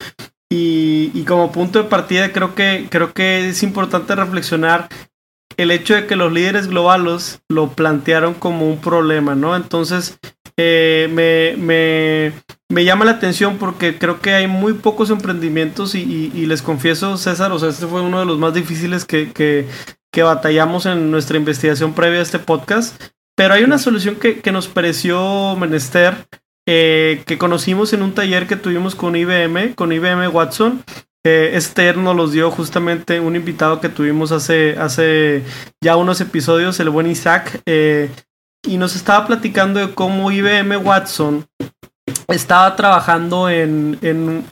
Y, 0.51 1.11
y, 1.13 1.25
como 1.25 1.51
punto 1.51 1.83
de 1.83 1.89
partida 1.89 2.33
creo 2.33 2.55
que, 2.55 2.87
creo 2.89 3.13
que 3.13 3.49
es 3.49 3.61
importante 3.61 4.15
reflexionar 4.15 4.89
el 5.57 5.71
hecho 5.71 5.93
de 5.93 6.07
que 6.07 6.15
los 6.15 6.31
líderes 6.31 6.67
globales 6.67 7.41
lo 7.49 7.69
plantearon 7.69 8.33
como 8.33 8.67
un 8.67 8.79
problema, 8.79 9.35
¿no? 9.35 9.55
Entonces, 9.55 10.17
eh, 10.61 12.33
me, 12.69 12.83
llama 12.83 13.05
la 13.05 13.11
atención 13.11 13.57
porque 13.57 13.97
creo 13.97 14.19
que 14.19 14.33
hay 14.33 14.47
muy 14.47 14.73
pocos 14.73 15.09
emprendimientos 15.09 15.95
y, 15.95 16.45
les 16.45 16.61
confieso, 16.61 17.17
César, 17.17 17.51
o 17.51 17.59
sea, 17.59 17.69
este 17.69 17.87
fue 17.87 18.01
uno 18.01 18.19
de 18.19 18.25
los 18.25 18.37
más 18.37 18.53
difíciles 18.53 19.05
que, 19.05 19.31
que, 19.31 20.23
batallamos 20.23 20.85
en 20.85 21.11
nuestra 21.11 21.37
investigación 21.37 21.93
previa 21.93 22.19
a 22.19 22.23
este 22.23 22.39
podcast, 22.39 23.01
pero 23.37 23.53
hay 23.53 23.63
una 23.63 23.77
solución 23.77 24.15
que, 24.15 24.51
nos 24.51 24.67
pareció 24.67 25.55
menester, 25.55 26.27
eh, 26.67 27.23
que 27.25 27.37
conocimos 27.37 27.93
en 27.93 28.01
un 28.01 28.13
taller 28.13 28.45
que 28.45 28.57
tuvimos 28.57 28.95
con 28.95 29.15
IBM, 29.15 29.75
con 29.75 29.93
IBM 29.93 30.27
Watson, 30.27 30.83
este 31.23 31.93
nos 31.93 32.15
los 32.15 32.31
dio 32.31 32.49
justamente 32.51 33.19
un 33.19 33.35
invitado 33.35 33.79
que 33.79 33.89
tuvimos 33.89 34.31
hace, 34.31 34.77
hace 34.77 35.43
ya 35.81 35.95
unos 35.95 36.21
episodios, 36.21 36.79
el 36.79 36.89
buen 36.89 37.07
Isaac, 37.07 37.61
eh, 37.65 38.09
y 38.63 38.77
nos 38.77 38.95
estaba 38.95 39.25
platicando 39.25 39.79
de 39.79 39.93
cómo 39.93 40.31
IBM 40.31 40.77
Watson 40.77 41.47
estaba 42.27 42.75
trabajando 42.75 43.49
en, 43.49 43.97
en 44.01 44.45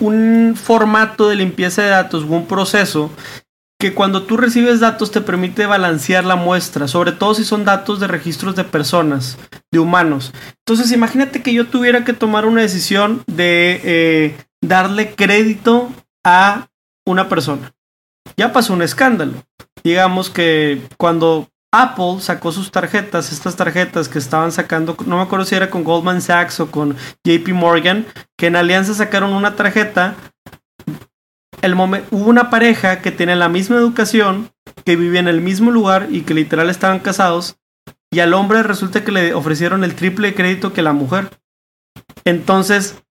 un 0.00 0.54
formato 0.56 1.28
de 1.28 1.36
limpieza 1.36 1.82
de 1.82 1.88
datos, 1.88 2.24
un 2.24 2.46
proceso 2.46 3.10
que 3.78 3.92
cuando 3.92 4.22
tú 4.22 4.36
recibes 4.36 4.80
datos 4.80 5.10
te 5.10 5.20
permite 5.20 5.66
balancear 5.66 6.24
la 6.24 6.36
muestra, 6.36 6.88
sobre 6.88 7.12
todo 7.12 7.34
si 7.34 7.44
son 7.44 7.64
datos 7.64 8.00
de 8.00 8.06
registros 8.06 8.56
de 8.56 8.64
personas, 8.64 9.36
de 9.70 9.78
humanos. 9.78 10.32
Entonces 10.60 10.90
imagínate 10.92 11.42
que 11.42 11.52
yo 11.52 11.66
tuviera 11.66 12.04
que 12.04 12.12
tomar 12.12 12.46
una 12.46 12.62
decisión 12.62 13.22
de 13.26 13.80
eh, 13.84 14.36
darle 14.62 15.14
crédito 15.14 15.90
a 16.24 16.68
una 17.04 17.28
persona. 17.28 17.74
Ya 18.36 18.52
pasó 18.52 18.72
un 18.72 18.82
escándalo. 18.82 19.44
Digamos 19.82 20.30
que 20.30 20.80
cuando 20.96 21.50
Apple 21.76 22.20
sacó 22.20 22.52
sus 22.52 22.70
tarjetas, 22.70 23.32
estas 23.32 23.56
tarjetas 23.56 24.08
que 24.08 24.20
estaban 24.20 24.52
sacando, 24.52 24.96
no 25.06 25.16
me 25.16 25.22
acuerdo 25.22 25.44
si 25.44 25.56
era 25.56 25.70
con 25.70 25.82
Goldman 25.82 26.22
Sachs 26.22 26.60
o 26.60 26.70
con 26.70 26.96
JP 27.24 27.48
Morgan, 27.48 28.06
que 28.38 28.46
en 28.46 28.54
alianza 28.54 28.94
sacaron 28.94 29.32
una 29.32 29.56
tarjeta. 29.56 30.14
El 31.62 31.74
hubo 31.74 32.00
una 32.30 32.48
pareja 32.48 33.02
que 33.02 33.10
tenía 33.10 33.34
la 33.34 33.48
misma 33.48 33.76
educación, 33.76 34.52
que 34.84 34.94
vivía 34.94 35.18
en 35.18 35.26
el 35.26 35.40
mismo 35.40 35.72
lugar 35.72 36.06
y 36.10 36.22
que 36.22 36.34
literal 36.34 36.70
estaban 36.70 37.00
casados, 37.00 37.56
y 38.12 38.20
al 38.20 38.34
hombre 38.34 38.62
resulta 38.62 39.02
que 39.02 39.10
le 39.10 39.34
ofrecieron 39.34 39.82
el 39.82 39.96
triple 39.96 40.28
de 40.28 40.34
crédito 40.36 40.72
que 40.72 40.82
la 40.82 40.92
mujer. 40.92 41.30
Entonces, 42.24 43.02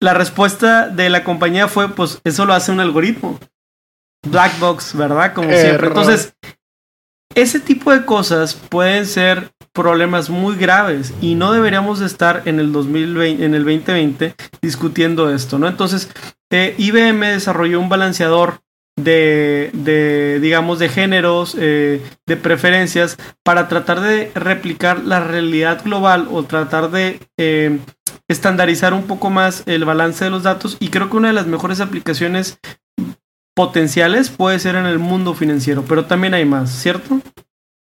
la 0.00 0.14
respuesta 0.14 0.88
de 0.88 1.10
la 1.10 1.22
compañía 1.22 1.68
fue, 1.68 1.90
pues 1.90 2.20
eso 2.24 2.44
lo 2.44 2.54
hace 2.54 2.72
un 2.72 2.80
algoritmo. 2.80 3.38
Black 4.26 4.58
box, 4.58 4.96
¿verdad? 4.96 5.32
Como 5.32 5.50
siempre. 5.50 5.86
Entonces, 5.86 6.34
ese 7.34 7.60
tipo 7.60 7.92
de 7.92 8.04
cosas 8.04 8.54
pueden 8.54 9.06
ser 9.06 9.52
problemas 9.72 10.30
muy 10.30 10.56
graves 10.56 11.14
y 11.20 11.36
no 11.36 11.52
deberíamos 11.52 12.00
estar 12.00 12.42
en 12.44 12.58
el 12.58 12.72
2020, 12.72 13.44
en 13.44 13.54
el 13.54 13.64
2020 13.64 14.34
discutiendo 14.60 15.30
esto, 15.32 15.58
¿no? 15.58 15.68
Entonces, 15.68 16.10
eh, 16.50 16.74
IBM 16.76 17.26
desarrolló 17.26 17.80
un 17.80 17.88
balanceador 17.88 18.60
de, 18.96 20.38
digamos, 20.42 20.78
de 20.78 20.88
géneros, 20.88 21.56
eh, 21.58 22.02
de 22.26 22.36
preferencias, 22.36 23.16
para 23.42 23.68
tratar 23.68 24.00
de 24.00 24.30
replicar 24.34 25.04
la 25.04 25.20
realidad 25.20 25.82
global 25.84 26.28
o 26.30 26.42
tratar 26.42 26.90
de 26.90 27.20
eh, 27.38 27.78
estandarizar 28.28 28.92
un 28.92 29.04
poco 29.04 29.30
más 29.30 29.62
el 29.66 29.84
balance 29.84 30.24
de 30.24 30.30
los 30.30 30.42
datos. 30.42 30.76
Y 30.80 30.88
creo 30.88 31.08
que 31.08 31.16
una 31.16 31.28
de 31.28 31.34
las 31.34 31.46
mejores 31.46 31.80
aplicaciones 31.80 32.58
potenciales 33.60 34.30
puede 34.30 34.58
ser 34.58 34.74
en 34.74 34.86
el 34.86 34.98
mundo 34.98 35.34
financiero, 35.34 35.84
pero 35.86 36.06
también 36.06 36.32
hay 36.32 36.46
más, 36.46 36.70
¿cierto? 36.70 37.20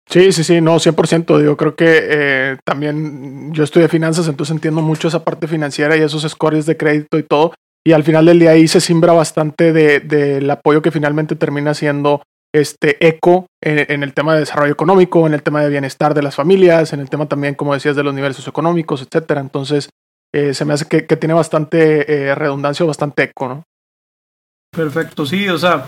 Sí, 0.09 0.31
sí, 0.31 0.43
sí, 0.43 0.59
no, 0.59 0.79
100%. 0.79 1.43
Yo 1.43 1.55
creo 1.55 1.75
que 1.75 1.99
eh, 2.01 2.57
también 2.65 3.53
yo 3.53 3.63
estudié 3.63 3.87
finanzas, 3.87 4.27
entonces 4.27 4.55
entiendo 4.55 4.81
mucho 4.81 5.07
esa 5.07 5.23
parte 5.23 5.47
financiera 5.47 5.95
y 5.95 6.01
esos 6.01 6.23
scores 6.23 6.65
de 6.65 6.77
crédito 6.77 7.19
y 7.19 7.23
todo. 7.23 7.53
Y 7.85 7.91
al 7.91 8.03
final 8.03 8.25
del 8.25 8.39
día 8.39 8.49
ahí 8.49 8.67
se 8.67 8.81
simbra 8.81 9.13
bastante 9.13 9.71
del 9.71 10.07
de, 10.07 10.51
apoyo 10.51 10.81
que 10.81 10.89
finalmente 10.89 11.35
termina 11.35 11.75
siendo 11.75 12.23
este 12.55 12.97
eco 13.07 13.45
en, 13.63 14.01
el 14.01 14.13
tema 14.15 14.33
de 14.33 14.39
desarrollo 14.39 14.73
económico, 14.73 15.27
en 15.27 15.35
el 15.35 15.43
tema 15.43 15.61
de 15.61 15.69
bienestar 15.69 16.15
de 16.15 16.23
las 16.23 16.33
familias, 16.33 16.91
en 16.91 17.01
el 17.01 17.09
tema 17.11 17.27
también, 17.27 17.53
como 17.53 17.75
decías, 17.75 17.95
de 17.95 18.01
los 18.01 18.15
niveles 18.15 18.47
económicos, 18.47 19.03
etcétera. 19.03 19.41
Entonces, 19.41 19.89
eh, 20.33 20.55
se 20.55 20.65
me 20.65 20.73
hace 20.73 20.87
que, 20.87 21.03
tiene 21.17 21.35
bastante 21.35 22.11
eh, 22.11 22.33
redundancia 22.33 22.83
o 22.83 22.87
bastante 22.87 23.23
eco, 23.25 23.47
¿no? 23.47 23.63
Perfecto, 24.71 25.25
sí, 25.25 25.49
o 25.49 25.57
sea, 25.57 25.85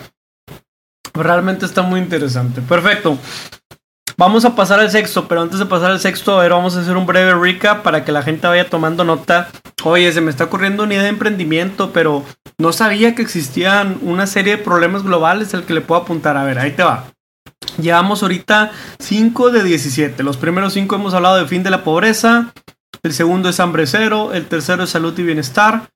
realmente 1.14 1.64
está 1.64 1.82
muy 1.82 2.00
interesante. 2.00 2.60
Perfecto. 2.60 3.18
Vamos 4.16 4.44
a 4.44 4.54
pasar 4.54 4.78
al 4.78 4.90
sexto, 4.90 5.26
pero 5.26 5.40
antes 5.40 5.58
de 5.58 5.66
pasar 5.66 5.90
al 5.90 5.98
sexto, 5.98 6.38
a 6.38 6.42
ver, 6.42 6.52
vamos 6.52 6.76
a 6.76 6.80
hacer 6.80 6.96
un 6.96 7.06
breve 7.06 7.34
recap 7.34 7.82
para 7.82 8.04
que 8.04 8.12
la 8.12 8.22
gente 8.22 8.46
vaya 8.46 8.68
tomando 8.68 9.02
nota. 9.02 9.48
Oye, 9.82 10.12
se 10.12 10.20
me 10.20 10.30
está 10.30 10.44
ocurriendo 10.44 10.84
una 10.84 10.94
idea 10.94 11.04
de 11.04 11.08
emprendimiento, 11.08 11.92
pero 11.92 12.24
no 12.58 12.72
sabía 12.72 13.14
que 13.14 13.22
existían 13.22 13.98
una 14.02 14.26
serie 14.26 14.56
de 14.56 14.62
problemas 14.62 15.02
globales 15.02 15.52
al 15.54 15.64
que 15.64 15.74
le 15.74 15.80
puedo 15.80 16.02
apuntar. 16.02 16.36
A 16.36 16.44
ver, 16.44 16.58
ahí 16.58 16.72
te 16.72 16.84
va. 16.84 17.06
Llevamos 17.80 18.22
ahorita 18.22 18.70
5 19.00 19.50
de 19.50 19.64
17. 19.64 20.22
Los 20.22 20.36
primeros 20.36 20.74
5 20.74 20.94
hemos 20.94 21.14
hablado 21.14 21.36
de 21.36 21.46
fin 21.46 21.64
de 21.64 21.70
la 21.70 21.82
pobreza. 21.82 22.52
El 23.02 23.12
segundo 23.12 23.48
es 23.48 23.58
hambre 23.58 23.86
cero. 23.86 24.32
El 24.32 24.46
tercero 24.46 24.84
es 24.84 24.90
salud 24.90 25.18
y 25.18 25.22
bienestar. 25.22 25.88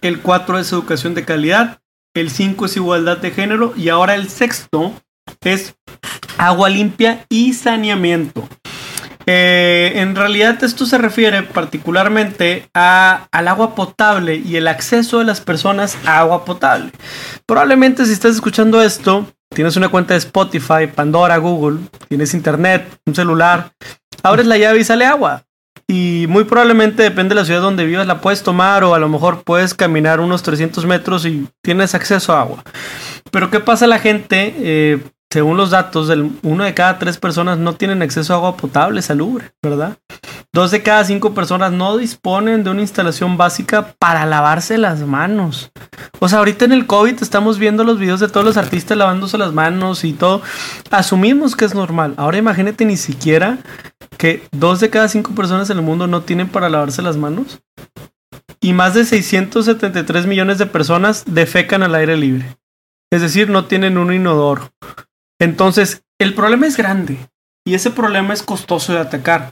El 0.00 0.20
4 0.20 0.58
es 0.58 0.72
educación 0.72 1.14
de 1.14 1.24
calidad 1.24 1.79
el 2.14 2.30
5 2.30 2.66
es 2.66 2.76
igualdad 2.76 3.18
de 3.18 3.30
género 3.30 3.72
y 3.76 3.88
ahora 3.88 4.14
el 4.14 4.28
sexto 4.28 4.92
es 5.42 5.74
agua 6.38 6.68
limpia 6.68 7.26
y 7.28 7.54
saneamiento. 7.54 8.48
Eh, 9.26 9.92
en 9.96 10.16
realidad 10.16 10.62
esto 10.64 10.86
se 10.86 10.98
refiere 10.98 11.42
particularmente 11.42 12.68
a, 12.74 13.28
al 13.30 13.48
agua 13.48 13.74
potable 13.74 14.36
y 14.36 14.56
el 14.56 14.66
acceso 14.66 15.18
de 15.18 15.24
las 15.24 15.40
personas 15.40 15.96
a 16.04 16.18
agua 16.18 16.44
potable. 16.44 16.90
Probablemente 17.46 18.06
si 18.06 18.12
estás 18.12 18.34
escuchando 18.34 18.82
esto, 18.82 19.26
tienes 19.54 19.76
una 19.76 19.88
cuenta 19.88 20.14
de 20.14 20.18
Spotify, 20.18 20.88
Pandora, 20.92 21.36
Google, 21.36 21.80
tienes 22.08 22.34
internet, 22.34 22.98
un 23.06 23.14
celular, 23.14 23.72
abres 24.22 24.46
la 24.46 24.58
llave 24.58 24.80
y 24.80 24.84
sale 24.84 25.04
agua. 25.04 25.44
Y 25.90 26.28
muy 26.28 26.44
probablemente 26.44 27.02
depende 27.02 27.34
de 27.34 27.40
la 27.40 27.44
ciudad 27.44 27.60
donde 27.60 27.84
vivas, 27.84 28.06
la 28.06 28.20
puedes 28.20 28.44
tomar 28.44 28.84
o 28.84 28.94
a 28.94 29.00
lo 29.00 29.08
mejor 29.08 29.42
puedes 29.42 29.74
caminar 29.74 30.20
unos 30.20 30.44
300 30.44 30.86
metros 30.86 31.26
y 31.26 31.48
tienes 31.64 31.96
acceso 31.96 32.32
a 32.32 32.42
agua. 32.42 32.62
Pero 33.32 33.50
¿qué 33.50 33.58
pasa 33.58 33.88
la 33.88 33.98
gente? 33.98 34.54
Eh, 34.58 35.00
según 35.32 35.56
los 35.56 35.70
datos, 35.70 36.08
uno 36.42 36.62
de 36.62 36.74
cada 36.74 37.00
tres 37.00 37.18
personas 37.18 37.58
no 37.58 37.72
tienen 37.72 38.02
acceso 38.02 38.32
a 38.32 38.36
agua 38.36 38.56
potable, 38.56 39.02
salubre, 39.02 39.50
¿verdad? 39.60 39.96
Dos 40.52 40.70
de 40.70 40.80
cada 40.80 41.04
cinco 41.04 41.34
personas 41.34 41.72
no 41.72 41.96
disponen 41.96 42.62
de 42.62 42.70
una 42.70 42.82
instalación 42.82 43.36
básica 43.36 43.94
para 43.98 44.26
lavarse 44.26 44.78
las 44.78 45.00
manos. 45.00 45.72
O 46.20 46.28
sea, 46.28 46.38
ahorita 46.38 46.66
en 46.66 46.72
el 46.72 46.86
COVID 46.86 47.20
estamos 47.20 47.58
viendo 47.58 47.82
los 47.82 47.98
videos 47.98 48.20
de 48.20 48.28
todos 48.28 48.46
los 48.46 48.56
artistas 48.56 48.96
lavándose 48.96 49.38
las 49.38 49.52
manos 49.52 50.04
y 50.04 50.12
todo. 50.12 50.40
Asumimos 50.92 51.56
que 51.56 51.64
es 51.64 51.74
normal. 51.74 52.14
Ahora 52.16 52.38
imagínate 52.38 52.84
ni 52.84 52.96
siquiera 52.96 53.58
que 54.20 54.46
dos 54.52 54.80
de 54.80 54.90
cada 54.90 55.08
cinco 55.08 55.34
personas 55.34 55.70
en 55.70 55.78
el 55.78 55.82
mundo 55.82 56.06
no 56.06 56.20
tienen 56.20 56.46
para 56.46 56.68
lavarse 56.68 57.00
las 57.00 57.16
manos. 57.16 57.62
Y 58.60 58.74
más 58.74 58.92
de 58.92 59.06
673 59.06 60.26
millones 60.26 60.58
de 60.58 60.66
personas 60.66 61.24
defecan 61.26 61.82
al 61.82 61.94
aire 61.94 62.18
libre. 62.18 62.58
Es 63.10 63.22
decir, 63.22 63.48
no 63.48 63.64
tienen 63.64 63.96
un 63.96 64.12
inodoro. 64.12 64.74
Entonces, 65.40 66.04
el 66.20 66.34
problema 66.34 66.66
es 66.66 66.76
grande 66.76 67.16
y 67.64 67.72
ese 67.72 67.90
problema 67.90 68.34
es 68.34 68.42
costoso 68.42 68.92
de 68.92 68.98
atacar. 68.98 69.50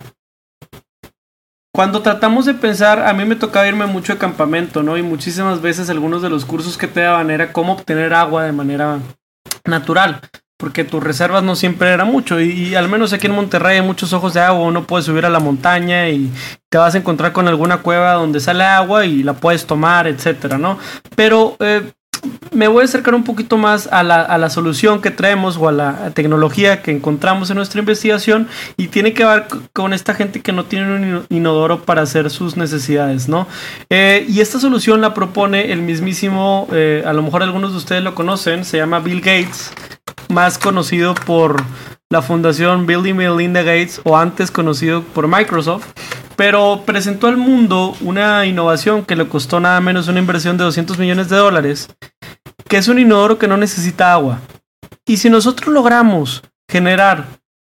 Cuando 1.75 2.03
tratamos 2.03 2.45
de 2.45 2.53
pensar, 2.53 3.07
a 3.07 3.15
mí 3.15 3.25
me 3.25 3.37
tocaba 3.37 3.67
irme 3.67 3.87
mucho 3.87 4.13
de 4.13 4.19
campamento, 4.19 4.83
¿no? 4.83 4.99
Y 4.99 5.03
muchísimas 5.03 5.63
veces 5.63 5.89
algunos 5.89 6.21
de 6.21 6.29
los 6.29 6.45
cursos 6.45 6.77
que 6.77 6.89
te 6.89 7.01
daban 7.01 7.31
era 7.31 7.55
cómo 7.55 7.73
obtener 7.73 8.13
agua 8.13 8.45
de 8.45 8.53
manera 8.53 8.99
natural 9.65 10.21
porque 10.59 10.85
tus 10.85 11.03
reservas 11.03 11.45
no 11.45 11.55
siempre 11.55 11.91
era 11.91 12.05
mucho 12.05 12.41
y, 12.41 12.75
al 12.75 12.89
menos 12.89 13.13
aquí 13.13 13.29
en 13.29 13.35
Monterrey 13.35 13.77
hay 13.77 13.83
muchos 13.83 14.13
ojos 14.13 14.35
de 14.35 14.41
agua, 14.41 14.67
uno 14.67 14.85
puede 14.85 15.05
subir 15.05 15.25
a 15.25 15.31
la 15.31 15.39
montaña 15.39 16.11
y 16.11 16.31
te 16.69 16.79
vas 16.79 16.95
a 16.95 16.99
encontrar 16.99 17.33
con 17.33 17.47
alguna 17.47 17.79
cueva 17.79 18.15
donde 18.15 18.41
sale 18.41 18.65
agua 18.65 19.07
y 19.07 19.23
la 19.23 19.35
puedes 19.35 19.67
tomar, 19.67 20.09
etcétera, 20.09 20.59
¿no? 20.59 20.79
Pero 21.15 21.57
eh, 21.61 21.93
me 22.53 22.69
voy 22.69 22.83
a 22.83 22.85
acercar 22.85 23.15
un 23.15 23.25
poquito 23.25 23.57
más 23.57 23.89
a 23.93 24.03
la, 24.03 24.23
a 24.23 24.39
la, 24.39 24.51
solución 24.51 25.01
que 25.01 25.11
traemos 25.11 25.57
o 25.57 25.69
a 25.69 25.73
la 25.73 26.11
tecnología 26.11 26.83
que 26.83 26.91
encontramos 26.91 27.51
en 27.51 27.57
nuestra 27.57 27.81
investigación 27.81 28.49
y 28.77 28.89
tiene 28.89 29.13
que 29.13 29.25
ver 29.25 29.47
con 29.73 29.93
esta 29.93 30.15
gente 30.15 30.41
que 30.41 30.53
no 30.53 30.65
tiene 30.65 30.95
un 30.95 31.27
inodoro 31.29 31.83
para 31.83 32.03
hacer 32.03 32.31
sus 32.31 32.57
necesidades, 32.57 33.29
¿no? 33.29 33.47
Eh, 33.91 34.27
y 34.29 34.41
esta 34.41 34.59
solución 34.59 35.01
la 35.01 35.15
propone 35.15 35.73
el 35.73 35.83
mismísimo, 35.83 36.69
eh, 36.73 37.03
a 37.07 37.13
lo 37.13 37.23
mejor 37.23 37.43
algunos 37.43 37.73
de 37.73 37.79
ustedes 37.79 38.03
lo 38.03 38.15
conocen, 38.15 38.65
se 38.65 38.79
llama 38.79 39.01
Bill 39.01 39.21
Gates 39.21 39.73
más 40.29 40.59
conocido 40.59 41.15
por 41.15 41.63
la 42.11 42.23
fundación 42.23 42.87
Bill 42.87 43.07
y 43.07 43.15
Melinda 43.15 43.63
Gates 43.63 44.01
o 44.05 44.17
antes 44.17 44.51
conocido 44.51 45.03
por 45.03 45.29
Microsoft, 45.29 45.87
pero 46.39 46.83
presentó 46.87 47.27
al 47.27 47.37
mundo 47.37 47.97
una 48.01 48.47
innovación 48.47 49.05
que 49.05 49.17
le 49.17 49.27
costó 49.27 49.59
nada 49.59 49.81
menos 49.81 50.07
una 50.07 50.21
inversión 50.21 50.57
de 50.57 50.63
200 50.63 50.97
millones 50.97 51.29
de 51.29 51.37
dólares, 51.37 51.89
que 52.69 52.77
es 52.77 52.87
un 52.87 53.01
inodoro 53.01 53.39
que 53.39 53.49
no 53.49 53.57
necesita 53.57 54.13
agua. 54.13 54.39
Y 55.05 55.17
si 55.17 55.31
nosotros 55.31 55.75
logramos 55.75 56.45
generar 56.71 57.25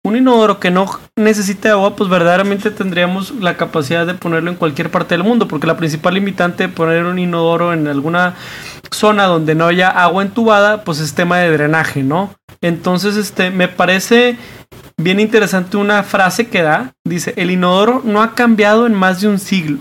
un 0.03 0.17
inodoro 0.17 0.61
que 0.61 0.71
no 0.71 0.87
necesite 1.15 1.69
agua, 1.69 1.95
pues 1.95 2.09
verdaderamente 2.09 2.71
tendríamos 2.71 3.33
la 3.33 3.59
capacidad 3.59 4.07
de 4.07 4.15
ponerlo 4.15 4.51
en 4.51 4.57
cualquier 4.57 4.91
parte 4.91 5.15
del 5.15 5.25
mundo, 5.25 5.47
porque 5.47 5.67
la 5.67 5.77
principal 5.77 6.15
limitante 6.15 6.67
de 6.67 6.73
poner 6.73 7.05
un 7.05 7.19
inodoro 7.19 7.75
en 7.75 7.87
alguna 7.87 8.35
zona 8.91 9.27
donde 9.27 9.55
no 9.55 9.67
haya 9.67 9.91
agua 9.91 10.23
entubada, 10.23 10.85
pues 10.85 11.01
es 11.01 11.13
tema 11.13 11.37
de 11.37 11.51
drenaje, 11.51 12.03
¿no? 12.03 12.35
Entonces, 12.63 13.17
este, 13.17 13.51
me 13.51 13.69
parece 13.69 14.39
bien 14.97 15.21
interesante 15.21 15.77
una 15.77 16.03
frase 16.03 16.49
que 16.49 16.63
da, 16.63 16.95
dice, 17.05 17.35
el 17.37 17.51
inodoro 17.51 18.03
no 18.05 18.23
ha 18.23 18.35
cambiado 18.35 18.87
en 18.87 18.95
más 18.95 19.21
de 19.21 19.29
un 19.29 19.39
siglo. 19.39 19.79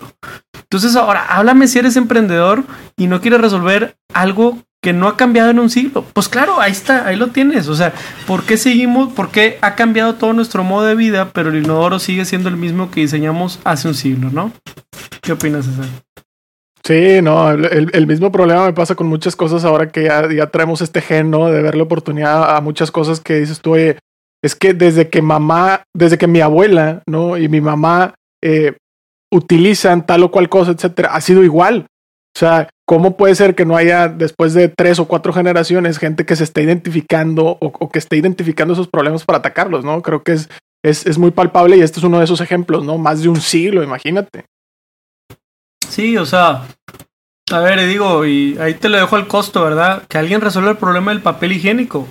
Entonces, 0.53 0.95
ahora, 0.95 1.25
háblame 1.27 1.67
si 1.67 1.79
eres 1.79 1.95
emprendedor 1.95 2.63
y 2.97 3.07
no 3.07 3.21
quieres 3.21 3.41
resolver 3.41 3.95
algo 4.13 4.57
que 4.81 4.93
no 4.93 5.07
ha 5.07 5.15
cambiado 5.15 5.49
en 5.49 5.59
un 5.59 5.69
siglo. 5.69 6.03
Pues 6.13 6.27
claro, 6.27 6.59
ahí 6.59 6.71
está, 6.71 7.07
ahí 7.07 7.15
lo 7.15 7.27
tienes. 7.27 7.69
O 7.69 7.75
sea, 7.75 7.93
¿por 8.27 8.43
qué 8.43 8.57
seguimos? 8.57 9.13
¿Por 9.13 9.31
qué 9.31 9.57
ha 9.61 9.75
cambiado 9.75 10.15
todo 10.15 10.33
nuestro 10.33 10.63
modo 10.63 10.85
de 10.85 10.95
vida, 10.95 11.31
pero 11.33 11.49
el 11.49 11.63
inodoro 11.63 11.99
sigue 11.99 12.25
siendo 12.25 12.49
el 12.49 12.57
mismo 12.57 12.91
que 12.91 12.99
diseñamos 12.99 13.59
hace 13.63 13.87
un 13.87 13.93
siglo, 13.93 14.29
¿no? 14.29 14.51
¿Qué 15.21 15.31
opinas, 15.31 15.65
César? 15.65 15.85
Sí, 16.85 17.21
no, 17.21 17.49
el, 17.49 18.07
mismo 18.07 18.29
problema 18.29 18.65
me 18.65 18.73
pasa 18.73 18.93
con 18.93 19.07
muchas 19.07 19.37
cosas 19.37 19.63
ahora 19.63 19.87
que 19.87 20.03
ya, 20.03 20.47
traemos 20.47 20.81
este 20.81 20.99
gen. 20.99 21.31
De 21.31 21.61
verle 21.61 21.81
oportunidad 21.81 22.57
a 22.57 22.59
muchas 22.59 22.91
cosas 22.91 23.21
que 23.21 23.35
dices 23.35 23.61
tú, 23.61 23.71
oye, 23.71 23.99
es 24.43 24.55
que 24.55 24.73
desde 24.73 25.09
que 25.09 25.21
mamá, 25.21 25.83
desde 25.95 26.17
que 26.17 26.27
mi 26.27 26.41
abuela, 26.41 27.01
¿no? 27.07 27.37
Y 27.37 27.47
mi 27.47 27.61
mamá 27.61 28.15
eh, 28.43 28.75
utilizan 29.31 30.05
tal 30.05 30.23
o 30.23 30.31
cual 30.31 30.49
cosa, 30.49 30.71
etcétera, 30.71 31.09
ha 31.13 31.21
sido 31.21 31.43
igual. 31.43 31.87
O 32.35 32.39
sea, 32.39 32.69
¿cómo 32.85 33.15
puede 33.15 33.35
ser 33.35 33.55
que 33.55 33.65
no 33.65 33.77
haya 33.77 34.09
después 34.09 34.53
de 34.53 34.67
tres 34.67 34.99
o 34.99 35.05
cuatro 35.05 35.31
generaciones 35.31 35.97
gente 35.97 36.25
que 36.25 36.35
se 36.35 36.43
esté 36.43 36.61
identificando 36.61 37.57
o, 37.61 37.89
que 37.89 37.99
esté 37.99 38.17
identificando 38.17 38.73
esos 38.73 38.89
problemas 38.89 39.23
para 39.23 39.37
atacarlos, 39.37 39.85
¿no? 39.85 40.01
Creo 40.01 40.23
que 40.23 40.33
es, 40.33 40.49
es, 40.83 41.05
es 41.05 41.17
muy 41.17 41.31
palpable 41.31 41.77
y 41.77 41.81
este 41.81 41.99
es 41.99 42.03
uno 42.03 42.17
de 42.17 42.25
esos 42.25 42.41
ejemplos, 42.41 42.83
¿no? 42.83 42.97
Más 42.97 43.23
de 43.23 43.29
un 43.29 43.39
siglo, 43.39 43.81
imagínate. 43.81 44.45
Sí, 45.87 46.17
o 46.17 46.25
sea, 46.25 46.67
a 47.53 47.59
ver, 47.59 47.85
digo, 47.87 48.25
y 48.25 48.57
ahí 48.59 48.73
te 48.73 48.89
lo 48.89 48.97
dejo 48.97 49.15
al 49.15 49.27
costo, 49.27 49.63
¿verdad? 49.63 50.03
Que 50.07 50.17
alguien 50.17 50.41
resuelva 50.41 50.71
el 50.71 50.77
problema 50.77 51.11
del 51.11 51.21
papel 51.21 51.51
higiénico. 51.51 52.07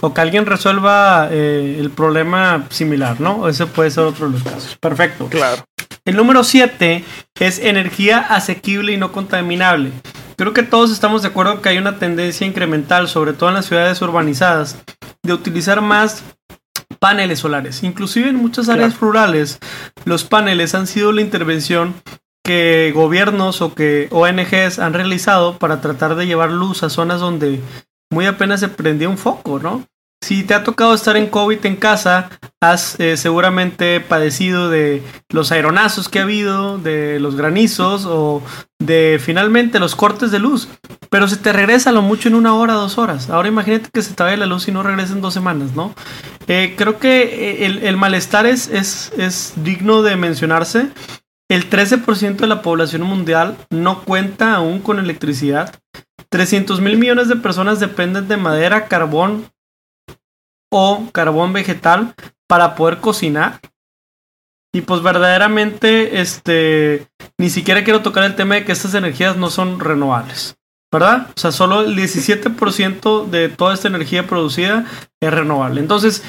O 0.00 0.12
que 0.12 0.20
alguien 0.20 0.46
resuelva 0.46 1.28
eh, 1.30 1.76
el 1.78 1.90
problema 1.90 2.66
similar, 2.70 3.20
¿no? 3.20 3.48
Ese 3.48 3.66
puede 3.66 3.90
ser 3.90 4.04
otro 4.04 4.26
de 4.26 4.32
los 4.32 4.42
casos. 4.42 4.76
Perfecto. 4.80 5.28
Claro. 5.28 5.64
El 6.04 6.16
número 6.16 6.42
7 6.42 7.04
es 7.38 7.58
energía 7.60 8.18
asequible 8.18 8.92
y 8.92 8.96
no 8.96 9.12
contaminable. 9.12 9.92
Creo 10.36 10.52
que 10.52 10.64
todos 10.64 10.90
estamos 10.90 11.22
de 11.22 11.28
acuerdo 11.28 11.62
que 11.62 11.68
hay 11.68 11.78
una 11.78 11.98
tendencia 11.98 12.46
incremental, 12.46 13.08
sobre 13.08 13.32
todo 13.32 13.50
en 13.50 13.54
las 13.54 13.66
ciudades 13.66 14.02
urbanizadas, 14.02 14.76
de 15.22 15.32
utilizar 15.32 15.80
más 15.80 16.24
paneles 16.98 17.38
solares. 17.38 17.82
Inclusive 17.82 18.28
en 18.28 18.36
muchas 18.36 18.68
áreas 18.68 18.98
rurales, 18.98 19.58
los 20.04 20.24
paneles 20.24 20.74
han 20.74 20.86
sido 20.86 21.12
la 21.12 21.20
intervención 21.20 21.94
que 22.44 22.92
gobiernos 22.94 23.62
o 23.62 23.74
que 23.74 24.08
ONGs 24.10 24.78
han 24.78 24.94
realizado 24.94 25.58
para 25.58 25.80
tratar 25.80 26.16
de 26.16 26.26
llevar 26.26 26.50
luz 26.50 26.82
a 26.82 26.90
zonas 26.90 27.20
donde 27.20 27.60
muy 28.10 28.26
apenas 28.26 28.60
se 28.60 28.68
prendía 28.68 29.08
un 29.08 29.18
foco, 29.18 29.58
¿no? 29.58 29.86
Si 30.22 30.44
te 30.44 30.54
ha 30.54 30.62
tocado 30.62 30.94
estar 30.94 31.16
en 31.16 31.26
COVID 31.26 31.66
en 31.66 31.74
casa, 31.74 32.30
has 32.60 32.98
eh, 33.00 33.16
seguramente 33.16 34.00
padecido 34.00 34.70
de 34.70 35.02
los 35.30 35.50
aeronazos 35.50 36.08
que 36.08 36.20
ha 36.20 36.22
habido, 36.22 36.78
de 36.78 37.18
los 37.18 37.34
granizos 37.34 38.06
o 38.06 38.40
de 38.78 39.20
finalmente 39.20 39.80
los 39.80 39.96
cortes 39.96 40.30
de 40.30 40.38
luz. 40.38 40.68
Pero 41.10 41.26
se 41.26 41.36
te 41.36 41.52
regresa 41.52 41.90
lo 41.90 42.02
mucho 42.02 42.28
en 42.28 42.36
una 42.36 42.54
hora, 42.54 42.74
dos 42.74 42.98
horas. 42.98 43.30
Ahora 43.30 43.48
imagínate 43.48 43.90
que 43.92 44.00
se 44.00 44.14
te 44.14 44.22
vaya 44.22 44.36
la 44.36 44.46
luz 44.46 44.68
y 44.68 44.72
no 44.72 44.84
regresa 44.84 45.12
en 45.12 45.22
dos 45.22 45.34
semanas, 45.34 45.74
¿no? 45.74 45.92
Eh, 46.46 46.74
creo 46.76 47.00
que 47.00 47.64
eh, 47.64 47.80
el, 47.82 47.96
malestar 47.96 48.46
es, 48.46 48.68
es, 48.68 49.12
es 49.16 49.54
digno 49.56 50.02
de 50.02 50.14
mencionarse. 50.14 50.90
El 51.52 51.68
13% 51.68 52.36
de 52.36 52.46
la 52.46 52.62
población 52.62 53.02
mundial 53.02 53.58
no 53.68 54.04
cuenta 54.04 54.54
aún 54.54 54.80
con 54.80 54.98
electricidad. 54.98 55.78
300 56.30 56.80
mil 56.80 56.96
millones 56.96 57.28
de 57.28 57.36
personas 57.36 57.78
dependen 57.78 58.26
de 58.26 58.38
madera, 58.38 58.88
carbón 58.88 59.52
o 60.70 61.10
carbón 61.12 61.52
vegetal 61.52 62.14
para 62.48 62.74
poder 62.74 63.00
cocinar. 63.00 63.60
Y 64.74 64.80
pues 64.80 65.02
verdaderamente, 65.02 66.22
este, 66.22 67.08
ni 67.36 67.50
siquiera 67.50 67.84
quiero 67.84 68.00
tocar 68.00 68.24
el 68.24 68.34
tema 68.34 68.54
de 68.54 68.64
que 68.64 68.72
estas 68.72 68.94
energías 68.94 69.36
no 69.36 69.50
son 69.50 69.78
renovables, 69.78 70.56
¿verdad? 70.90 71.26
O 71.36 71.38
sea, 71.38 71.52
solo 71.52 71.82
el 71.82 71.94
17% 71.94 73.28
de 73.28 73.50
toda 73.50 73.74
esta 73.74 73.88
energía 73.88 74.26
producida 74.26 74.86
es 75.20 75.30
renovable. 75.30 75.82
Entonces, 75.82 76.24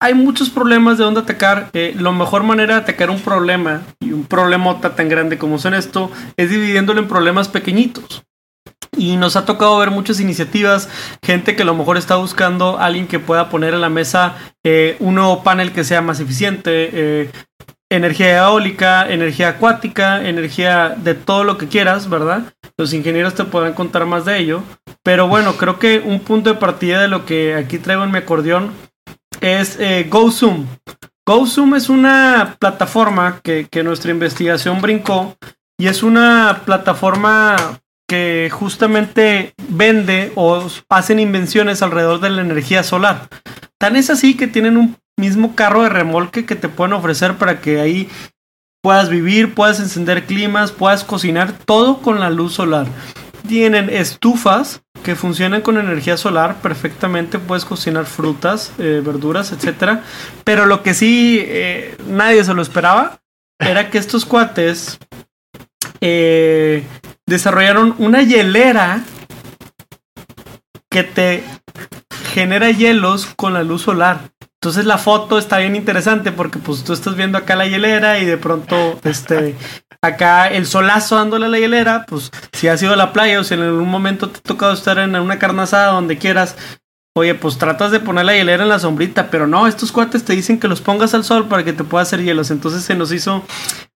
hay 0.00 0.14
muchos 0.14 0.50
problemas 0.50 0.98
de 0.98 1.04
dónde 1.04 1.20
atacar. 1.20 1.70
Eh, 1.72 1.94
la 1.98 2.12
mejor 2.12 2.42
manera 2.42 2.74
de 2.74 2.80
atacar 2.82 3.10
un 3.10 3.20
problema 3.20 3.82
y 4.00 4.12
un 4.12 4.24
problemota 4.24 4.94
tan 4.94 5.08
grande 5.08 5.38
como 5.38 5.58
son 5.58 5.74
esto 5.74 6.10
es 6.36 6.50
dividiéndolo 6.50 7.00
en 7.00 7.08
problemas 7.08 7.48
pequeñitos. 7.48 8.22
Y 8.96 9.16
nos 9.16 9.36
ha 9.36 9.44
tocado 9.44 9.78
ver 9.78 9.90
muchas 9.90 10.20
iniciativas, 10.20 10.88
gente 11.22 11.56
que 11.56 11.62
a 11.62 11.66
lo 11.66 11.74
mejor 11.74 11.96
está 11.96 12.16
buscando 12.16 12.78
alguien 12.78 13.08
que 13.08 13.18
pueda 13.18 13.48
poner 13.48 13.74
en 13.74 13.80
la 13.80 13.88
mesa 13.88 14.36
eh, 14.62 14.96
un 15.00 15.16
nuevo 15.16 15.42
panel 15.42 15.72
que 15.72 15.84
sea 15.84 16.00
más 16.00 16.20
eficiente, 16.20 16.90
eh, 16.92 17.30
energía 17.90 18.38
eólica, 18.38 19.08
energía 19.08 19.48
acuática, 19.48 20.28
energía 20.28 20.90
de 20.90 21.14
todo 21.14 21.44
lo 21.44 21.58
que 21.58 21.66
quieras, 21.66 22.08
¿verdad? 22.08 22.42
Los 22.76 22.92
ingenieros 22.92 23.34
te 23.34 23.44
podrán 23.44 23.74
contar 23.74 24.06
más 24.06 24.24
de 24.24 24.38
ello. 24.38 24.62
Pero 25.02 25.28
bueno, 25.28 25.56
creo 25.56 25.78
que 25.78 26.00
un 26.04 26.20
punto 26.20 26.50
de 26.50 26.58
partida 26.58 27.00
de 27.00 27.08
lo 27.08 27.24
que 27.24 27.54
aquí 27.54 27.78
traigo 27.78 28.04
en 28.04 28.10
mi 28.10 28.18
acordeón 28.18 28.72
es 29.40 29.78
eh, 29.80 30.06
GoZoom. 30.08 30.66
GoZoom 31.26 31.74
es 31.74 31.88
una 31.88 32.56
plataforma 32.58 33.40
que, 33.42 33.66
que 33.70 33.82
nuestra 33.82 34.10
investigación 34.10 34.80
brincó 34.80 35.36
y 35.78 35.86
es 35.86 36.02
una 36.02 36.62
plataforma 36.64 37.56
que 38.06 38.50
justamente 38.52 39.54
vende 39.68 40.32
o 40.34 40.66
hacen 40.88 41.18
invenciones 41.18 41.82
alrededor 41.82 42.20
de 42.20 42.30
la 42.30 42.42
energía 42.42 42.82
solar. 42.82 43.28
Tan 43.78 43.96
es 43.96 44.10
así 44.10 44.36
que 44.36 44.46
tienen 44.46 44.76
un 44.76 44.96
mismo 45.16 45.54
carro 45.54 45.82
de 45.82 45.88
remolque 45.88 46.44
que 46.44 46.56
te 46.56 46.68
pueden 46.68 46.92
ofrecer 46.92 47.36
para 47.36 47.60
que 47.60 47.80
ahí 47.80 48.08
puedas 48.82 49.08
vivir, 49.08 49.54
puedas 49.54 49.80
encender 49.80 50.26
climas, 50.26 50.70
puedas 50.70 51.04
cocinar, 51.04 51.52
todo 51.52 52.02
con 52.02 52.20
la 52.20 52.30
luz 52.30 52.54
solar. 52.54 52.86
Tienen 53.48 53.88
estufas 53.88 54.82
que 55.04 55.14
funcionan 55.14 55.60
con 55.60 55.78
energía 55.78 56.16
solar 56.16 56.56
perfectamente, 56.60 57.38
puedes 57.38 57.64
cocinar 57.64 58.06
frutas, 58.06 58.72
eh, 58.78 59.00
verduras, 59.04 59.52
etcétera. 59.52 60.02
Pero 60.42 60.66
lo 60.66 60.82
que 60.82 60.94
sí 60.94 61.38
eh, 61.46 61.96
nadie 62.08 62.42
se 62.42 62.54
lo 62.54 62.62
esperaba 62.62 63.20
era 63.60 63.90
que 63.90 63.98
estos 63.98 64.24
cuates 64.24 64.98
eh, 66.00 66.84
desarrollaron 67.26 67.94
una 67.98 68.22
hielera 68.22 69.04
que 70.90 71.04
te 71.04 71.44
genera 72.32 72.70
hielos 72.70 73.26
con 73.36 73.54
la 73.54 73.62
luz 73.62 73.82
solar. 73.82 74.33
Entonces 74.64 74.86
la 74.86 74.96
foto 74.96 75.36
está 75.36 75.58
bien 75.58 75.76
interesante 75.76 76.32
porque 76.32 76.58
pues 76.58 76.84
tú 76.84 76.94
estás 76.94 77.16
viendo 77.16 77.36
acá 77.36 77.54
la 77.54 77.66
hielera 77.66 78.18
y 78.18 78.24
de 78.24 78.38
pronto 78.38 78.98
este 79.04 79.56
acá 80.00 80.48
el 80.48 80.64
solazo 80.64 81.16
dándole 81.16 81.44
a 81.44 81.48
la 81.50 81.58
hielera, 81.58 82.06
pues 82.08 82.30
si 82.54 82.68
has 82.68 82.82
ido 82.82 82.94
a 82.94 82.96
la 82.96 83.12
playa 83.12 83.38
o 83.38 83.44
si 83.44 83.52
en 83.52 83.60
algún 83.60 83.90
momento 83.90 84.30
te 84.30 84.38
ha 84.38 84.42
tocado 84.42 84.72
estar 84.72 84.96
en 84.96 85.16
una 85.16 85.38
carne 85.38 85.60
asada 85.60 85.92
donde 85.92 86.16
quieras, 86.16 86.56
oye, 87.14 87.34
pues 87.34 87.58
tratas 87.58 87.90
de 87.90 88.00
poner 88.00 88.24
la 88.24 88.36
hielera 88.36 88.62
en 88.62 88.70
la 88.70 88.78
sombrita, 88.78 89.28
pero 89.30 89.46
no, 89.46 89.66
estos 89.66 89.92
cuates 89.92 90.24
te 90.24 90.32
dicen 90.32 90.58
que 90.58 90.66
los 90.66 90.80
pongas 90.80 91.12
al 91.12 91.24
sol 91.24 91.46
para 91.46 91.62
que 91.62 91.74
te 91.74 91.84
pueda 91.84 92.00
hacer 92.00 92.22
hielos, 92.22 92.50
entonces 92.50 92.84
se 92.84 92.94
nos 92.94 93.12
hizo 93.12 93.44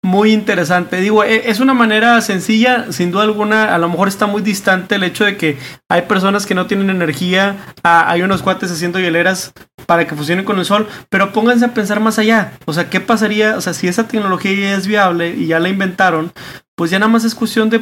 muy 0.06 0.34
interesante. 0.34 0.98
Digo, 1.02 1.24
e, 1.24 1.50
es 1.50 1.60
una 1.60 1.74
manera 1.74 2.22
sencilla, 2.22 2.92
sin 2.92 3.10
duda 3.12 3.24
alguna, 3.24 3.74
a 3.74 3.78
lo 3.80 3.90
mejor 3.90 4.08
está 4.08 4.28
muy 4.28 4.44
distante 4.44 4.96
el 4.96 5.04
hecho 5.04 5.26
de 5.26 5.36
que 5.36 5.58
hay 5.90 6.04
personas 6.04 6.46
que 6.46 6.54
no 6.54 6.68
tienen 6.68 6.92
energía, 6.92 7.56
hay 7.82 8.22
unos 8.22 8.44
cuates 8.44 8.72
haciendo 8.72 9.00
hieleras 9.00 9.52
para 9.88 10.06
que 10.06 10.14
funcionen 10.16 10.46
con 10.46 10.60
el 10.60 10.66
sol, 10.66 10.88
pero 11.10 11.34
pónganse 11.34 11.66
a 11.66 11.74
pensar 11.74 12.00
más 12.02 12.20
allá. 12.20 12.54
O 12.66 12.74
sea, 12.74 12.88
¿qué 12.88 13.02
pasaría? 13.02 13.58
O 13.58 13.62
sea, 13.62 13.74
si 13.74 13.88
esa 13.88 14.08
tecnología 14.08 14.54
ya 14.54 14.78
es 14.78 14.86
viable 14.86 15.30
y 15.30 15.48
ya 15.48 15.60
la 15.60 15.70
inventaron, 15.70 16.32
pues 16.76 16.92
ya 16.92 17.00
nada 17.00 17.12
más 17.12 17.24
es 17.24 17.34
cuestión 17.34 17.72
de 17.72 17.82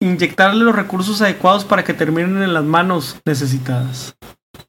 inyectarle 0.00 0.64
los 0.64 0.76
recursos 0.76 1.20
adecuados 1.22 1.64
para 1.64 1.82
que 1.82 1.92
terminen 1.92 2.40
en 2.40 2.54
las 2.54 2.64
manos 2.64 3.16
necesitadas. 3.24 4.16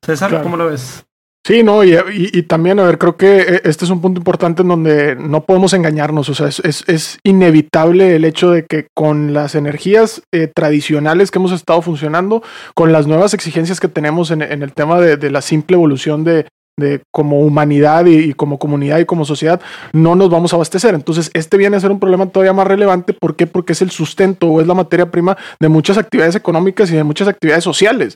César, 0.03 0.29
Claro. 0.29 0.43
¿cómo 0.43 0.57
lo 0.57 0.67
ves? 0.67 1.04
Sí, 1.45 1.61
no, 1.61 1.83
y, 1.83 1.95
y- 2.11 2.41
también, 2.41 2.79
a 2.79 2.83
ver, 2.85 2.97
creo 2.97 3.17
que 3.17 3.37
eh, 3.41 3.61
este 3.65 3.85
es 3.85 3.91
un 3.91 4.01
punto 4.01 4.19
importante 4.19 4.63
en 4.63 4.67
donde 4.67 5.15
no 5.15 5.45
podemos 5.45 5.73
engañarnos. 5.73 6.27
O 6.29 6.33
sea, 6.33 6.47
es, 6.47 6.59
es- 6.61 6.83
es 6.87 7.19
inevitable 7.23 8.15
el 8.15 8.25
hecho 8.25 8.49
de 8.49 8.65
que 8.65 8.87
con 8.95 9.31
las 9.31 9.53
energías 9.53 10.23
eh, 10.33 10.47
tradicionales 10.47 11.29
que 11.29 11.37
hemos 11.37 11.51
estado 11.51 11.83
funcionando, 11.83 12.41
con 12.73 12.91
las 12.91 13.05
nuevas 13.05 13.35
exigencias 13.35 13.79
que 13.79 13.87
tenemos 13.87 14.31
en, 14.31 14.41
en 14.41 14.63
el 14.63 14.73
tema 14.73 14.99
de, 14.99 15.17
de 15.17 15.29
la 15.29 15.43
simple 15.43 15.75
evolución 15.75 16.23
de, 16.23 16.47
de 16.79 17.01
como 17.13 17.39
humanidad 17.41 18.07
y, 18.07 18.15
y 18.17 18.33
como 18.33 18.57
comunidad 18.57 18.97
y 18.97 19.05
como 19.05 19.23
sociedad, 19.23 19.61
no 19.93 20.15
nos 20.15 20.31
vamos 20.31 20.51
a 20.51 20.55
abastecer. 20.55 20.95
Entonces, 20.95 21.29
este 21.35 21.57
viene 21.57 21.77
a 21.77 21.79
ser 21.79 21.91
un 21.91 21.99
problema 21.99 22.25
todavía 22.25 22.53
más 22.53 22.65
relevante. 22.65 23.13
¿Por 23.13 23.35
qué? 23.35 23.45
Porque 23.45 23.73
es 23.73 23.83
el 23.83 23.91
sustento 23.91 24.47
o 24.47 24.61
es 24.61 24.67
la 24.67 24.73
materia 24.73 25.11
prima 25.11 25.37
de 25.59 25.69
muchas 25.69 25.99
actividades 25.99 26.35
económicas 26.35 26.89
y 26.89 26.95
de 26.95 27.03
muchas 27.03 27.27
actividades 27.27 27.63
sociales. 27.63 28.15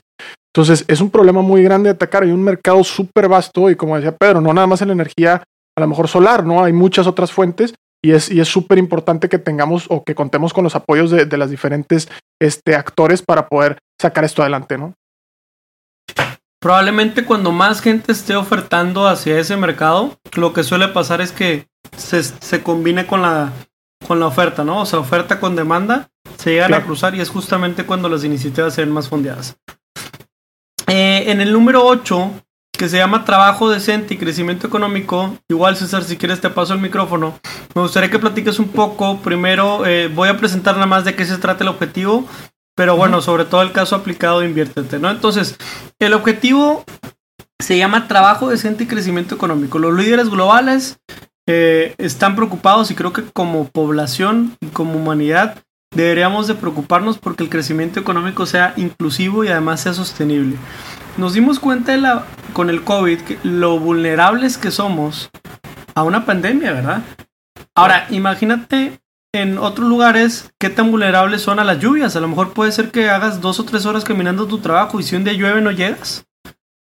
Entonces, 0.54 0.84
es 0.88 1.00
un 1.00 1.10
problema 1.10 1.42
muy 1.42 1.62
grande 1.62 1.88
de 1.88 1.94
atacar. 1.94 2.24
Hay 2.24 2.32
un 2.32 2.42
mercado 2.42 2.82
súper 2.82 3.28
vasto 3.28 3.70
y 3.70 3.76
como 3.76 3.96
decía 3.96 4.16
Pedro, 4.16 4.40
no 4.40 4.52
nada 4.52 4.66
más 4.66 4.82
en 4.82 4.88
la 4.88 4.94
energía, 4.94 5.42
a 5.76 5.80
lo 5.80 5.86
mejor 5.86 6.08
solar, 6.08 6.44
¿no? 6.44 6.64
Hay 6.64 6.72
muchas 6.72 7.06
otras 7.06 7.30
fuentes 7.30 7.74
y 8.02 8.12
es 8.12 8.30
y 8.30 8.40
es 8.40 8.48
súper 8.48 8.78
importante 8.78 9.28
que 9.28 9.38
tengamos 9.38 9.86
o 9.88 10.02
que 10.02 10.14
contemos 10.14 10.52
con 10.52 10.64
los 10.64 10.74
apoyos 10.74 11.10
de, 11.10 11.26
de 11.26 11.36
las 11.36 11.50
diferentes 11.50 12.08
este, 12.40 12.74
actores 12.74 13.22
para 13.22 13.48
poder 13.48 13.78
sacar 14.00 14.24
esto 14.24 14.42
adelante, 14.42 14.76
¿no? 14.76 14.94
Probablemente 16.60 17.24
cuando 17.24 17.52
más 17.52 17.80
gente 17.80 18.12
esté 18.12 18.36
ofertando 18.36 19.06
hacia 19.06 19.38
ese 19.38 19.56
mercado, 19.56 20.18
lo 20.34 20.52
que 20.52 20.62
suele 20.62 20.88
pasar 20.88 21.20
es 21.20 21.32
que 21.32 21.68
se, 21.96 22.22
se 22.22 22.62
combina 22.62 23.06
con 23.06 23.22
la, 23.22 23.52
con 24.06 24.20
la 24.20 24.26
oferta, 24.26 24.62
¿no? 24.62 24.82
O 24.82 24.86
sea, 24.86 24.98
oferta 24.98 25.40
con 25.40 25.56
demanda, 25.56 26.10
se 26.36 26.50
llegan 26.50 26.74
a 26.74 26.84
cruzar 26.84 27.14
y 27.14 27.20
es 27.20 27.30
justamente 27.30 27.86
cuando 27.86 28.10
las 28.10 28.24
iniciativas 28.24 28.74
se 28.74 28.82
ven 28.82 28.92
más 28.92 29.08
fondeadas. 29.08 29.56
Eh, 30.92 31.30
en 31.30 31.40
el 31.40 31.52
número 31.52 31.86
8, 31.86 32.32
que 32.76 32.88
se 32.88 32.96
llama 32.96 33.24
Trabajo 33.24 33.70
decente 33.70 34.14
y 34.14 34.16
crecimiento 34.16 34.66
económico, 34.66 35.38
igual 35.48 35.76
César, 35.76 36.02
si 36.02 36.16
quieres 36.16 36.40
te 36.40 36.50
paso 36.50 36.74
el 36.74 36.80
micrófono, 36.80 37.38
me 37.76 37.82
gustaría 37.82 38.10
que 38.10 38.18
platiques 38.18 38.58
un 38.58 38.70
poco. 38.70 39.18
Primero, 39.18 39.86
eh, 39.86 40.08
voy 40.08 40.28
a 40.28 40.36
presentar 40.36 40.74
nada 40.74 40.86
más 40.86 41.04
de 41.04 41.14
qué 41.14 41.24
se 41.24 41.38
trata 41.38 41.62
el 41.62 41.68
objetivo, 41.68 42.26
pero 42.74 42.96
bueno, 42.96 43.22
sobre 43.22 43.44
todo 43.44 43.62
el 43.62 43.70
caso 43.70 43.94
aplicado 43.94 44.40
de 44.40 44.46
Inviértete, 44.46 44.98
¿no? 44.98 45.08
Entonces, 45.10 45.56
el 46.00 46.12
objetivo 46.12 46.84
se 47.60 47.78
llama 47.78 48.08
trabajo 48.08 48.48
decente 48.48 48.82
y 48.82 48.88
crecimiento 48.88 49.36
económico. 49.36 49.78
Los 49.78 49.94
líderes 49.94 50.28
globales 50.28 50.98
eh, 51.46 51.94
están 51.98 52.34
preocupados 52.34 52.90
y 52.90 52.96
creo 52.96 53.12
que 53.12 53.22
como 53.32 53.68
población 53.68 54.56
y 54.60 54.66
como 54.66 54.96
humanidad 54.96 55.62
deberíamos 55.94 56.46
de 56.46 56.54
preocuparnos 56.54 57.18
porque 57.18 57.42
el 57.42 57.50
crecimiento 57.50 58.00
económico 58.00 58.46
sea 58.46 58.74
inclusivo 58.76 59.44
y 59.44 59.48
además 59.48 59.80
sea 59.80 59.94
sostenible. 59.94 60.56
Nos 61.16 61.34
dimos 61.34 61.58
cuenta 61.58 61.92
de 61.92 61.98
la, 61.98 62.26
con 62.52 62.70
el 62.70 62.82
COVID 62.82 63.20
que 63.20 63.38
lo 63.42 63.78
vulnerables 63.78 64.56
que 64.56 64.70
somos 64.70 65.30
a 65.94 66.02
una 66.02 66.24
pandemia, 66.24 66.72
¿verdad? 66.72 67.02
Ahora, 67.74 68.06
imagínate 68.10 69.00
en 69.32 69.58
otros 69.58 69.88
lugares 69.88 70.52
qué 70.58 70.70
tan 70.70 70.90
vulnerables 70.90 71.42
son 71.42 71.58
a 71.58 71.64
las 71.64 71.78
lluvias. 71.78 72.16
A 72.16 72.20
lo 72.20 72.28
mejor 72.28 72.52
puede 72.52 72.72
ser 72.72 72.90
que 72.90 73.10
hagas 73.10 73.40
dos 73.40 73.60
o 73.60 73.64
tres 73.64 73.86
horas 73.86 74.04
caminando 74.04 74.46
tu 74.46 74.58
trabajo 74.58 75.00
y 75.00 75.02
si 75.02 75.16
un 75.16 75.24
día 75.24 75.32
llueve 75.32 75.60
no 75.60 75.70
llegas. 75.70 76.26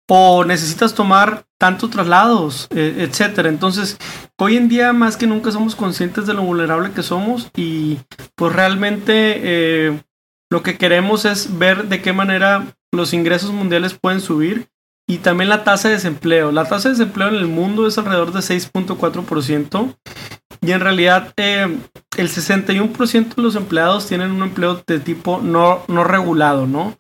O 0.09 0.45
necesitas 0.45 0.95
tomar 0.95 1.47
tantos 1.59 1.91
traslados, 1.91 2.69
eh, 2.71 3.07
etcétera. 3.09 3.49
Entonces, 3.49 3.97
hoy 4.39 4.57
en 4.57 4.69
día 4.69 4.93
más 4.93 5.17
que 5.17 5.27
nunca 5.27 5.51
somos 5.51 5.75
conscientes 5.75 6.27
de 6.27 6.35
lo 6.35 6.43
vulnerable 6.43 6.93
que 6.93 7.03
somos 7.03 7.51
y 7.57 7.99
pues 8.35 8.53
realmente 8.53 9.13
eh, 9.43 10.03
lo 10.51 10.63
que 10.63 10.77
queremos 10.77 11.25
es 11.25 11.59
ver 11.59 11.89
de 11.89 12.03
qué 12.03 12.13
manera 12.13 12.67
los 12.93 13.15
ingresos 13.15 13.51
mundiales 13.51 13.95
pueden 13.95 14.21
subir 14.21 14.69
y 15.07 15.19
también 15.19 15.49
la 15.49 15.65
tasa 15.65 15.89
de 15.89 15.95
desempleo. 15.95 16.53
La 16.53 16.65
tasa 16.65 16.89
de 16.89 16.97
desempleo 16.97 17.29
en 17.29 17.37
el 17.37 17.47
mundo 17.47 17.87
es 17.87 17.99
alrededor 17.99 18.33
de 18.33 18.41
6.4% 18.41 19.97
y 20.61 20.73
en 20.73 20.81
realidad 20.81 21.33
eh, 21.37 21.79
el 22.17 22.29
61% 22.29 23.35
de 23.35 23.43
los 23.43 23.57
empleados 23.57 24.07
tienen 24.07 24.31
un 24.31 24.43
empleo 24.43 24.83
de 24.87 25.01
tipo 25.01 25.41
no, 25.43 25.83
no 25.89 26.05
regulado, 26.05 26.67
¿no? 26.67 26.97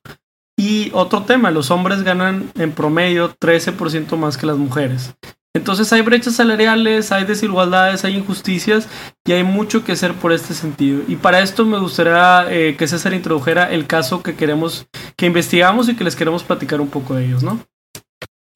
Y 0.56 0.90
otro 0.92 1.22
tema, 1.22 1.50
los 1.50 1.70
hombres 1.70 2.02
ganan 2.02 2.50
en 2.54 2.72
promedio 2.72 3.34
13% 3.36 4.16
más 4.16 4.36
que 4.36 4.46
las 4.46 4.56
mujeres. 4.56 5.14
Entonces 5.56 5.92
hay 5.92 6.02
brechas 6.02 6.34
salariales, 6.34 7.12
hay 7.12 7.24
desigualdades, 7.24 8.04
hay 8.04 8.16
injusticias 8.16 8.88
y 9.24 9.32
hay 9.32 9.44
mucho 9.44 9.84
que 9.84 9.92
hacer 9.92 10.14
por 10.14 10.32
este 10.32 10.52
sentido. 10.52 11.02
Y 11.06 11.16
para 11.16 11.40
esto 11.40 11.64
me 11.64 11.78
gustaría 11.78 12.46
eh, 12.50 12.76
que 12.76 12.88
César 12.88 13.14
introdujera 13.14 13.70
el 13.72 13.86
caso 13.86 14.22
que 14.22 14.34
queremos, 14.34 14.88
que 15.16 15.26
investigamos 15.26 15.88
y 15.88 15.94
que 15.94 16.02
les 16.02 16.16
queremos 16.16 16.42
platicar 16.42 16.80
un 16.80 16.88
poco 16.88 17.14
de 17.14 17.26
ellos, 17.26 17.44
¿no? 17.44 17.60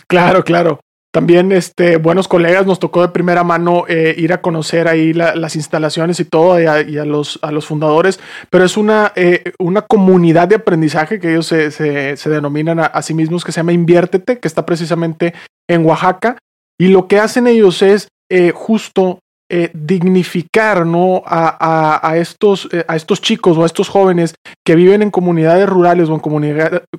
Claro, 0.09 0.43
claro. 0.43 0.81
También, 1.11 1.53
este, 1.53 1.97
buenos 1.97 2.29
colegas, 2.29 2.67
nos 2.67 2.79
tocó 2.79 3.01
de 3.01 3.09
primera 3.09 3.43
mano 3.43 3.85
eh, 3.89 4.15
ir 4.19 4.35
a 4.35 4.43
conocer 4.43 4.89
ahí 4.89 5.15
las 5.15 5.57
instalaciones 5.57 6.21
y 6.21 6.27
todo, 6.27 6.61
y 6.61 6.67
a, 6.67 7.05
los, 7.07 7.39
a 7.41 7.51
los 7.51 7.67
fundadores, 7.67 8.21
pero 8.51 8.65
es 8.65 8.77
una, 8.77 9.13
eh, 9.17 9.53
una 9.59 9.83
comunidad 9.83 10.49
de 10.49 10.57
aprendizaje 10.57 11.19
que 11.19 11.31
ellos 11.31 11.47
se, 11.47 11.71
se, 11.71 12.31
denominan 12.31 12.79
a, 12.81 13.03
sí 13.03 13.15
mismos, 13.15 13.43
que 13.43 13.53
se 13.53 13.61
llama 13.61 13.73
Inviértete, 13.73 14.39
que 14.39 14.49
está 14.49 14.67
precisamente 14.67 15.33
en 15.67 15.87
Oaxaca, 15.87 16.37
y 16.79 16.89
lo 16.89 17.09
que 17.09 17.19
hacen 17.19 17.47
ellos 17.47 17.81
es 17.81 18.09
eh, 18.31 18.53
justo 18.55 19.21
eh, 19.51 19.71
dignificar 19.73 20.85
¿no? 20.85 21.23
a, 21.25 22.07
a, 22.07 22.17
estos, 22.19 22.69
eh, 22.71 22.85
a 22.87 22.97
estos 22.97 23.23
chicos 23.23 23.57
o 23.57 23.63
a 23.63 23.67
estos 23.67 23.89
jóvenes 23.89 24.35
que 24.63 24.75
viven 24.75 25.01
en 25.01 25.11
comunidades 25.11 25.67
rurales 25.67 26.11
o 26.11 26.15
en 26.15 26.21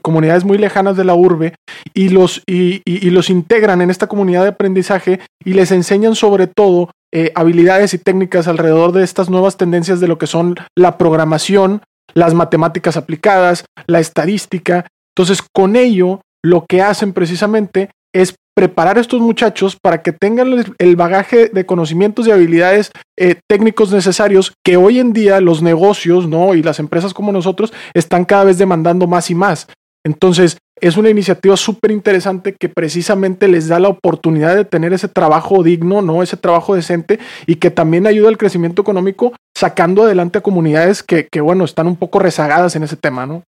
comunidades 0.01 0.45
muy 0.45 0.57
lejanas 0.57 0.97
de 0.97 1.03
la 1.03 1.13
urbe 1.13 1.53
y 1.93 2.09
los, 2.09 2.41
y, 2.47 2.81
los 3.11 3.29
integran 3.29 3.81
en 3.81 3.91
esta 3.91 4.07
comunidad 4.07 4.41
de 4.41 4.49
aprendizaje 4.49 5.19
y 5.45 5.53
les 5.53 5.71
enseñan 5.71 6.15
sobre 6.15 6.47
todo 6.47 6.89
eh, 7.13 7.31
habilidades 7.35 7.93
y 7.93 7.99
técnicas 7.99 8.47
alrededor 8.47 8.93
de 8.93 9.03
estas 9.03 9.29
nuevas 9.29 9.57
tendencias 9.57 9.99
de 9.99 10.07
lo 10.07 10.17
que 10.17 10.25
son 10.25 10.55
la 10.75 10.97
programación, 10.97 11.83
las 12.15 12.33
matemáticas 12.33 12.97
aplicadas, 12.97 13.65
la 13.85 13.99
estadística. 13.99 14.87
Entonces, 15.15 15.43
con 15.53 15.75
ello, 15.75 16.21
lo 16.43 16.65
que 16.67 16.81
hacen 16.81 17.13
precisamente 17.13 17.91
es 18.11 18.33
preparar 18.59 18.97
a 18.97 18.99
estos 18.99 19.21
muchachos 19.21 19.77
para 19.81 20.01
que 20.01 20.11
tengan 20.11 20.75
el 20.79 20.95
bagaje 20.97 21.47
de 21.47 21.65
conocimientos 21.65 22.27
y 22.27 22.31
habilidades 22.31 22.91
eh, 23.17 23.35
técnicos 23.47 23.93
necesarios 23.93 24.51
que 24.65 24.75
hoy 24.75 24.99
en 24.99 25.13
día 25.13 25.39
los 25.39 25.61
negocios 25.61 26.27
¿no? 26.27 26.53
y 26.55 26.61
las 26.61 26.77
empresas 26.79 27.13
como 27.13 27.31
nosotros 27.31 27.71
están 27.93 28.25
cada 28.25 28.43
vez 28.43 28.57
demandando 28.57 29.07
más 29.07 29.29
y 29.29 29.35
más. 29.35 29.67
Entonces, 30.05 30.57
es 30.81 30.97
una 30.97 31.09
iniciativa 31.09 31.55
súper 31.55 31.91
interesante 31.91 32.53
que 32.59 32.67
precisamente 32.67 33.47
les 33.47 33.69
da 33.69 33.79
la 33.79 33.87
oportunidad 33.87 34.57
de 34.57 34.65
tener 34.65 34.91
ese 34.91 35.07
trabajo 35.07 35.63
digno, 35.63 36.01
¿no? 36.01 36.21
Ese 36.21 36.35
trabajo 36.35 36.75
decente 36.75 37.17
y 37.47 37.55
que 37.55 37.71
también 37.71 38.07
ayuda 38.07 38.27
al 38.27 38.37
crecimiento 38.37 38.81
económico 38.81 39.31
sacando 39.57 40.03
adelante 40.03 40.39
a 40.39 40.41
comunidades 40.41 41.01
que, 41.01 41.29
que 41.31 41.39
bueno, 41.39 41.63
están 41.63 41.87
un 41.87 41.95
poco 41.95 42.19
rezagadas 42.19 42.75
en 42.75 42.83
ese 42.83 42.97
tema, 42.97 43.25
¿no? 43.25 43.43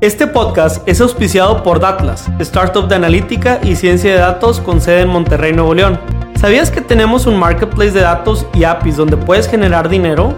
Este 0.00 0.28
podcast 0.28 0.88
es 0.88 1.00
auspiciado 1.00 1.64
por 1.64 1.80
Datlas, 1.80 2.28
startup 2.38 2.86
de 2.86 2.94
analítica 2.94 3.58
y 3.64 3.74
ciencia 3.74 4.12
de 4.12 4.18
datos 4.18 4.60
con 4.60 4.80
sede 4.80 5.00
en 5.00 5.08
Monterrey, 5.08 5.52
Nuevo 5.52 5.74
León. 5.74 5.98
¿Sabías 6.36 6.70
que 6.70 6.80
tenemos 6.80 7.26
un 7.26 7.36
marketplace 7.36 7.90
de 7.90 8.02
datos 8.02 8.46
y 8.54 8.62
APIs 8.62 8.96
donde 8.96 9.16
puedes 9.16 9.48
generar 9.48 9.88
dinero? 9.88 10.36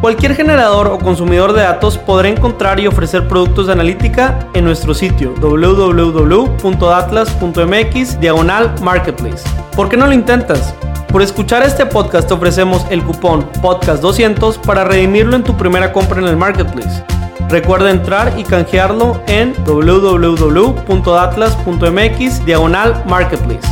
Cualquier 0.00 0.34
generador 0.34 0.88
o 0.88 0.98
consumidor 0.98 1.52
de 1.52 1.62
datos 1.62 1.98
podrá 1.98 2.30
encontrar 2.30 2.80
y 2.80 2.88
ofrecer 2.88 3.28
productos 3.28 3.68
de 3.68 3.74
analítica 3.74 4.48
en 4.54 4.64
nuestro 4.64 4.92
sitio 4.92 5.34
www.datlas.mx 5.40 8.20
diagonal 8.20 8.74
marketplace. 8.82 9.48
¿Por 9.76 9.88
qué 9.88 9.96
no 9.96 10.08
lo 10.08 10.14
intentas? 10.14 10.74
Por 11.12 11.22
escuchar 11.22 11.62
este 11.62 11.86
podcast 11.86 12.26
te 12.26 12.34
ofrecemos 12.34 12.84
el 12.90 13.04
cupón 13.04 13.48
podcast200 13.62 14.58
para 14.62 14.82
redimirlo 14.82 15.36
en 15.36 15.44
tu 15.44 15.56
primera 15.56 15.92
compra 15.92 16.20
en 16.20 16.26
el 16.26 16.36
marketplace. 16.36 17.04
Recuerda 17.50 17.90
entrar 17.90 18.38
y 18.38 18.44
canjearlo 18.44 19.20
en 19.26 19.52
www.atlas.mx 19.64 22.46
diagonal 22.46 23.04
marketplace. 23.08 23.68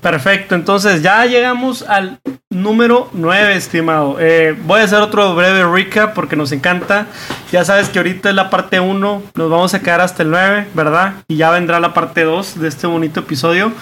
Perfecto, 0.00 0.54
entonces 0.54 1.02
ya 1.02 1.26
llegamos 1.26 1.82
al 1.82 2.20
número 2.54 3.10
9, 3.12 3.56
estimado. 3.56 4.16
Eh, 4.20 4.56
voy 4.64 4.80
a 4.80 4.84
hacer 4.84 5.00
otro 5.00 5.34
breve 5.34 5.64
recap 5.64 6.14
porque 6.14 6.36
nos 6.36 6.52
encanta. 6.52 7.08
Ya 7.52 7.64
sabes 7.64 7.88
que 7.88 7.98
ahorita 7.98 8.30
es 8.30 8.34
la 8.34 8.48
parte 8.48 8.80
1, 8.80 9.22
nos 9.34 9.50
vamos 9.50 9.74
a 9.74 9.80
quedar 9.80 10.00
hasta 10.00 10.22
el 10.22 10.30
9, 10.30 10.68
¿verdad? 10.74 11.14
Y 11.28 11.36
ya 11.36 11.50
vendrá 11.50 11.80
la 11.80 11.92
parte 11.92 12.24
2 12.24 12.60
de 12.60 12.68
este 12.68 12.86
bonito 12.86 13.20
episodio. 13.20 13.72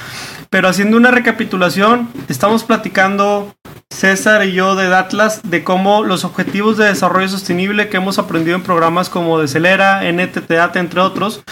Pero 0.51 0.69
haciendo 0.69 0.97
una 0.97 1.11
recapitulación, 1.11 2.11
estamos 2.29 2.65
platicando 2.65 3.55
César 3.91 4.45
y 4.45 4.53
yo 4.53 4.75
de 4.75 4.95
Atlas 4.95 5.41
de 5.45 5.65
cómo 5.65 6.03
los 6.03 6.25
objetivos 6.25 6.77
de 6.77 6.87
desarrollo 6.87 7.29
sostenible 7.29 7.89
que 7.89 7.99
hemos 7.99 8.19
aprendido 8.19 8.57
en 8.57 8.63
programas 8.63 9.09
como 9.09 9.39
Decelera, 9.39 10.03
NTTAT, 10.11 10.77
entre 10.77 11.01
otros, 11.01 11.43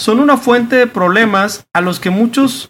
son 0.00 0.18
una 0.18 0.36
fuente 0.36 0.76
de 0.76 0.86
problemas 0.86 1.66
a 1.72 1.80
los 1.80 2.00
que 2.00 2.10
muchos 2.10 2.68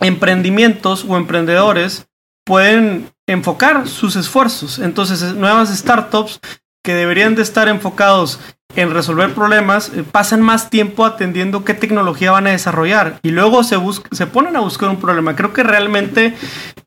emprendimientos 0.00 1.04
o 1.08 1.16
emprendedores 1.16 2.06
pueden 2.44 3.10
enfocar 3.26 3.88
sus 3.88 4.16
esfuerzos. 4.16 4.78
Entonces, 4.78 5.34
nuevas 5.34 5.76
startups 5.76 6.40
que 6.84 6.94
deberían 6.94 7.34
de 7.34 7.42
estar 7.42 7.68
enfocados 7.68 8.38
en 8.76 8.92
resolver 8.92 9.32
problemas, 9.34 9.90
eh, 9.94 10.02
pasan 10.02 10.42
más 10.42 10.68
tiempo 10.68 11.04
atendiendo 11.04 11.64
qué 11.64 11.74
tecnología 11.74 12.32
van 12.32 12.46
a 12.46 12.50
desarrollar 12.50 13.20
y 13.22 13.30
luego 13.30 13.62
se, 13.62 13.76
se 14.10 14.26
ponen 14.26 14.56
a 14.56 14.60
buscar 14.60 14.88
un 14.88 15.00
problema. 15.00 15.36
Creo 15.36 15.52
que 15.52 15.62
realmente 15.62 16.34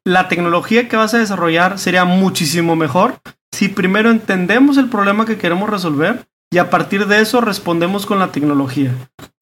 la 0.03 0.27
tecnología 0.27 0.89
que 0.89 0.97
vas 0.97 1.13
a 1.13 1.19
desarrollar 1.19 1.79
sería 1.79 2.05
muchísimo 2.05 2.75
mejor 2.75 3.19
si 3.51 3.69
primero 3.69 4.11
entendemos 4.11 4.77
el 4.77 4.89
problema 4.89 5.25
que 5.25 5.37
queremos 5.37 5.69
resolver 5.69 6.27
y 6.51 6.59
a 6.59 6.69
partir 6.69 7.07
de 7.07 7.21
eso 7.21 7.41
respondemos 7.41 8.05
con 8.05 8.19
la 8.19 8.31
tecnología. 8.31 8.93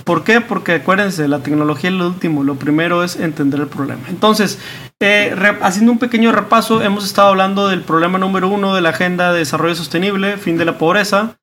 ¿Por 0.04 0.24
qué? 0.24 0.42
Porque 0.42 0.74
acuérdense, 0.74 1.28
la 1.28 1.40
tecnología 1.40 1.90
es 1.90 1.96
lo 1.96 2.08
último, 2.08 2.44
lo 2.44 2.56
primero 2.56 3.04
es 3.04 3.16
entender 3.16 3.60
el 3.60 3.68
problema. 3.68 4.04
Entonces, 4.10 4.60
eh, 5.00 5.36
haciendo 5.62 5.92
un 5.92 6.00
pequeño 6.00 6.32
repaso, 6.32 6.82
hemos 6.82 7.06
estado 7.06 7.30
hablando 7.30 7.68
del 7.68 7.82
problema 7.82 8.18
número 8.18 8.48
uno 8.48 8.76
de 8.76 8.82
la 8.82 8.90
Agenda 8.90 9.34
de 9.34 9.40
Desarrollo 9.40 9.76
Sostenible, 9.76 10.38
fin 10.38 10.58
de 10.58 10.66
la 10.66 10.78
pobreza. 10.78 11.38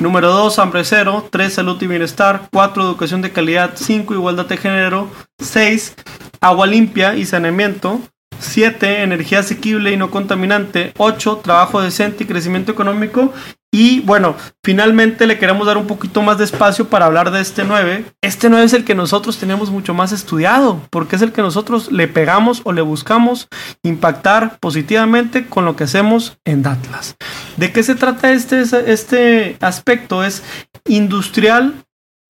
Número 0.00 0.32
2, 0.32 0.60
hambre 0.60 0.84
cero. 0.84 1.26
3, 1.28 1.52
salud 1.52 1.82
y 1.82 1.88
bienestar. 1.88 2.48
4, 2.52 2.84
educación 2.84 3.20
de 3.20 3.32
calidad. 3.32 3.72
5, 3.74 4.14
igualdad 4.14 4.46
de 4.46 4.56
género. 4.56 5.10
6, 5.40 5.96
agua 6.40 6.68
limpia 6.68 7.16
y 7.16 7.24
saneamiento. 7.24 8.00
7, 8.38 9.02
energía 9.02 9.40
asequible 9.40 9.90
y 9.90 9.96
no 9.96 10.12
contaminante. 10.12 10.92
8, 10.98 11.40
trabajo 11.42 11.80
decente 11.80 12.22
y 12.22 12.26
crecimiento 12.28 12.70
económico. 12.70 13.32
Y 13.70 14.00
bueno, 14.00 14.34
finalmente 14.64 15.26
le 15.26 15.38
queremos 15.38 15.66
dar 15.66 15.76
un 15.76 15.86
poquito 15.86 16.22
más 16.22 16.38
de 16.38 16.44
espacio 16.44 16.88
para 16.88 17.04
hablar 17.04 17.30
de 17.30 17.42
este 17.42 17.64
9. 17.64 18.06
Este 18.22 18.48
9 18.48 18.64
es 18.64 18.72
el 18.72 18.84
que 18.84 18.94
nosotros 18.94 19.36
tenemos 19.38 19.70
mucho 19.70 19.92
más 19.92 20.12
estudiado, 20.12 20.80
porque 20.90 21.16
es 21.16 21.22
el 21.22 21.32
que 21.32 21.42
nosotros 21.42 21.92
le 21.92 22.08
pegamos 22.08 22.62
o 22.64 22.72
le 22.72 22.80
buscamos 22.80 23.48
impactar 23.82 24.58
positivamente 24.58 25.46
con 25.46 25.66
lo 25.66 25.76
que 25.76 25.84
hacemos 25.84 26.38
en 26.46 26.62
Datlas. 26.62 27.16
¿De 27.58 27.70
qué 27.70 27.82
se 27.82 27.94
trata 27.94 28.32
este, 28.32 28.62
este 28.90 29.58
aspecto? 29.60 30.24
Es 30.24 30.42
industrial, 30.86 31.74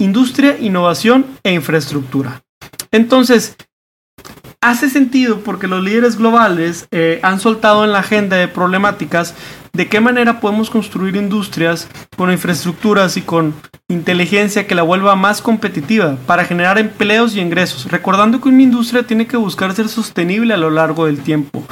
industria, 0.01 0.59
innovación 0.59 1.25
e 1.45 1.53
infraestructura. 1.53 2.43
Entonces, 2.91 3.57
hace 4.61 4.91
sentido 4.91 5.41
porque 5.41 5.69
los 5.69 5.85
líderes 5.85 6.17
globales 6.17 6.89
eh, 6.91 7.21
han 7.23 7.39
soltado 7.39 7.85
en 7.85 7.93
la 7.93 8.01
agenda 8.01 8.37
de 8.37 8.49
problemáticas 8.49 9.35
de 9.79 9.87
qué 9.87 10.01
manera 10.01 10.41
podemos 10.41 10.71
construir 10.71 11.15
industrias 11.15 11.89
con 12.17 12.33
infraestructuras 12.33 13.17
y 13.17 13.23
con 13.23 13.55
inteligencia 13.87 14.67
que 14.67 14.75
la 14.75 14.83
vuelva 14.83 15.15
más 15.15 15.41
competitiva 15.41 16.17
para 16.27 16.45
generar 16.45 16.79
empleos 16.79 17.37
y 17.37 17.41
ingresos, 17.41 17.85
recordando 17.89 18.41
que 18.41 18.49
una 18.49 18.65
industria 18.65 19.05
tiene 19.05 19.29
que 19.29 19.37
buscar 19.37 19.73
ser 19.77 19.89
sostenible 19.89 20.53
a 20.53 20.57
lo 20.57 20.71
largo 20.71 21.07
del 21.07 21.21
tiempo. 21.21 21.63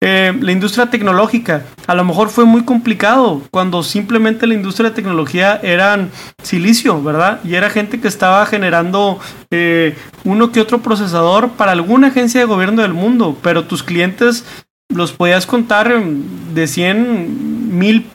Eh, 0.00 0.32
la 0.40 0.50
industria 0.50 0.88
tecnológica, 0.88 1.64
a 1.86 1.94
lo 1.94 2.04
mejor 2.04 2.30
fue 2.30 2.46
muy 2.46 2.64
complicado 2.64 3.42
cuando 3.50 3.82
simplemente 3.82 4.46
la 4.46 4.54
industria 4.54 4.88
de 4.88 4.96
tecnología 4.96 5.60
eran 5.62 6.10
silicio, 6.42 7.02
¿verdad? 7.02 7.38
Y 7.44 7.56
era 7.56 7.68
gente 7.68 8.00
que 8.00 8.08
estaba 8.08 8.46
generando 8.46 9.20
eh, 9.50 9.94
uno 10.24 10.52
que 10.52 10.60
otro 10.62 10.80
procesador 10.80 11.50
para 11.50 11.72
alguna 11.72 12.06
agencia 12.06 12.40
de 12.40 12.46
gobierno 12.46 12.80
del 12.80 12.94
mundo, 12.94 13.36
pero 13.42 13.64
tus 13.64 13.82
clientes 13.82 14.46
los 14.88 15.12
podías 15.12 15.46
contar 15.46 16.02
de 16.02 16.66
100 16.66 17.76
mil 17.76 18.06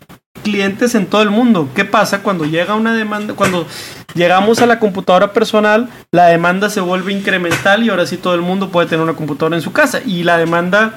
clientes 0.44 0.96
en 0.96 1.08
todo 1.08 1.22
el 1.22 1.30
mundo. 1.30 1.70
¿Qué 1.76 1.86
pasa 1.86 2.22
cuando 2.22 2.46
llega 2.46 2.76
una 2.76 2.94
demanda? 2.94 3.34
Cuando 3.34 3.68
llegamos 4.14 4.62
a 4.62 4.66
la 4.66 4.80
computadora 4.80 5.34
personal, 5.34 5.90
la 6.12 6.28
demanda 6.28 6.70
se 6.70 6.80
vuelve 6.80 7.14
incremental 7.14 7.84
y 7.84 7.90
ahora 7.90 8.06
sí 8.06 8.18
todo 8.18 8.36
el 8.36 8.42
mundo 8.42 8.70
puede 8.70 8.88
tener 8.88 9.04
una 9.04 9.14
computadora 9.14 9.56
en 9.56 9.62
su 9.62 9.72
casa 9.72 10.02
y 10.06 10.24
la 10.24 10.38
demanda 10.38 10.96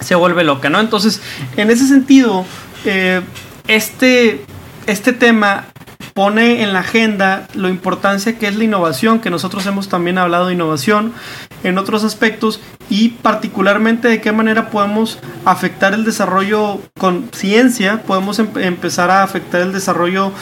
se 0.00 0.14
vuelve 0.14 0.44
loca, 0.44 0.70
¿no? 0.70 0.80
Entonces, 0.80 1.20
en 1.56 1.70
ese 1.70 1.86
sentido, 1.86 2.46
eh, 2.84 3.20
este, 3.68 4.44
este 4.86 5.12
tema 5.12 5.66
pone 6.14 6.62
en 6.62 6.72
la 6.72 6.80
agenda 6.80 7.48
lo 7.54 7.68
importancia 7.68 8.38
que 8.38 8.48
es 8.48 8.56
la 8.56 8.64
innovación, 8.64 9.20
que 9.20 9.30
nosotros 9.30 9.64
hemos 9.66 9.88
también 9.88 10.18
hablado 10.18 10.46
de 10.46 10.54
innovación 10.54 11.12
en 11.62 11.78
otros 11.78 12.04
aspectos 12.04 12.60
y 12.88 13.10
particularmente 13.10 14.08
de 14.08 14.20
qué 14.20 14.32
manera 14.32 14.70
podemos 14.70 15.18
afectar 15.44 15.94
el 15.94 16.04
desarrollo 16.04 16.80
con 16.98 17.28
ciencia, 17.32 18.02
podemos 18.02 18.38
em-, 18.38 18.50
empezar 18.56 19.10
a 19.10 19.22
afectar 19.22 19.60
el 19.60 19.72
desarrollo 19.72 20.32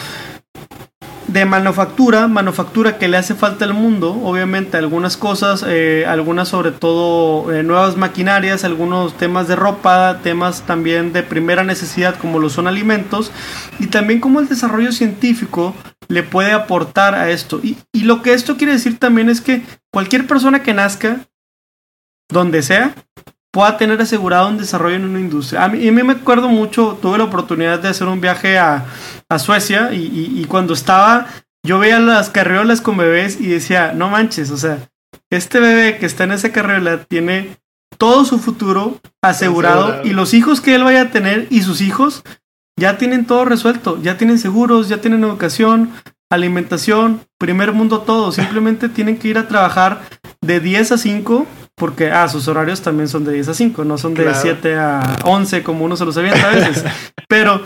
de 1.29 1.45
manufactura, 1.45 2.27
manufactura 2.27 2.97
que 2.97 3.07
le 3.07 3.19
hace 3.19 3.35
falta 3.35 3.67
al 3.67 3.75
mundo, 3.75 4.19
obviamente 4.25 4.79
algunas 4.79 5.19
cosas, 5.19 5.63
eh, 5.67 6.07
algunas 6.09 6.49
sobre 6.49 6.73
todo 6.73 7.53
eh, 7.53 7.63
nuevas 7.63 7.99
maquinarias, 7.99 8.65
algunos 8.65 9.15
temas 9.15 9.47
de 9.47 9.55
ropa, 9.55 10.21
temas 10.23 10.63
también 10.63 11.13
de 11.13 11.23
primera 11.23 11.65
necesidad 11.65 12.17
como 12.17 12.39
lo 12.39 12.49
son 12.49 12.67
alimentos, 12.67 13.31
y 13.79 13.89
también 13.89 14.21
como 14.21 14.41
el 14.41 14.49
desarrollo 14.49 14.91
científico 14.91 15.75
le 16.09 16.23
puede 16.23 16.53
aportar 16.53 17.15
a 17.15 17.31
esto. 17.31 17.61
Y, 17.63 17.77
y 17.93 18.05
lo 18.05 18.23
que 18.23 18.33
esto 18.33 18.57
quiere 18.57 18.73
decir 18.73 18.99
también 18.99 19.29
es 19.29 19.43
que 19.43 19.63
cualquier 19.93 20.27
persona 20.27 20.63
que 20.63 20.75
nazca, 20.75 21.21
donde 22.31 22.63
sea, 22.63 22.95
pueda 23.51 23.77
tener 23.77 24.01
asegurado 24.01 24.49
un 24.49 24.59
desarrollo 24.59 24.97
en 24.97 25.05
una 25.05 25.21
industria. 25.21 25.65
A 25.65 25.69
mí, 25.69 25.87
a 25.87 25.93
mí 25.93 26.03
me 26.03 26.13
acuerdo 26.13 26.49
mucho, 26.49 26.99
tuve 27.01 27.19
la 27.19 27.25
oportunidad 27.25 27.79
de 27.79 27.89
hacer 27.89 28.07
un 28.07 28.21
viaje 28.21 28.59
a, 28.59 28.87
a 29.29 29.39
Suecia 29.39 29.93
y, 29.93 30.33
y, 30.37 30.45
cuando 30.45 30.75
estaba, 30.75 31.27
yo 31.65 31.79
veía 31.79 31.99
las 31.99 32.31
carriolas 32.31 32.81
con 32.81 32.97
bebés 32.97 33.41
y 33.41 33.47
decía, 33.47 33.93
no 33.95 34.09
manches, 34.11 34.51
o 34.51 34.57
sea, 34.57 34.79
este 35.31 35.61
bebé 35.61 35.99
que 35.99 36.07
está 36.07 36.25
en 36.25 36.33
esa 36.33 36.53
carriola 36.53 37.05
tiene 37.05 37.57
todo 37.97 38.25
su 38.25 38.39
futuro 38.39 39.01
asegurado, 39.23 39.87
asegurado, 39.87 40.07
y 40.07 40.13
los 40.13 40.35
hijos 40.35 40.61
que 40.61 40.75
él 40.75 40.85
vaya 40.85 41.03
a 41.03 41.11
tener 41.11 41.49
y 41.51 41.63
sus 41.63 41.81
hijos 41.81 42.23
ya 42.79 42.97
tienen 42.97 43.27
todo 43.27 43.45
resuelto, 43.45 44.01
ya 44.01 44.17
tienen 44.17 44.39
seguros, 44.39 44.89
ya 44.89 45.01
tienen 45.01 45.25
educación, 45.25 45.91
alimentación, 46.31 47.23
primer 47.39 47.73
mundo 47.73 48.01
todo, 48.01 48.33
simplemente 48.33 48.89
tienen 48.89 49.19
que 49.19 49.29
ir 49.29 49.39
a 49.39 49.49
trabajar 49.49 50.03
de 50.41 50.61
10 50.61 50.93
a 50.93 50.99
5 50.99 51.47
porque, 51.79 52.11
ah, 52.11 52.29
sus 52.29 52.49
horarios 52.49 52.83
también 52.83 53.09
son 53.09 53.25
de 53.25 53.33
10 53.33 53.49
a 53.49 53.55
5, 53.55 53.85
no 53.85 53.99
son 53.99 54.15
de 54.15 54.25
claro. 54.25 54.39
7 54.43 54.77
a 54.77 55.17
11 55.25 55.63
como 55.63 55.85
uno 55.85 55.97
se 55.97 56.05
los 56.05 56.17
avienta 56.17 56.51
a 56.51 56.55
veces. 56.55 56.85
Pero, 57.29 57.63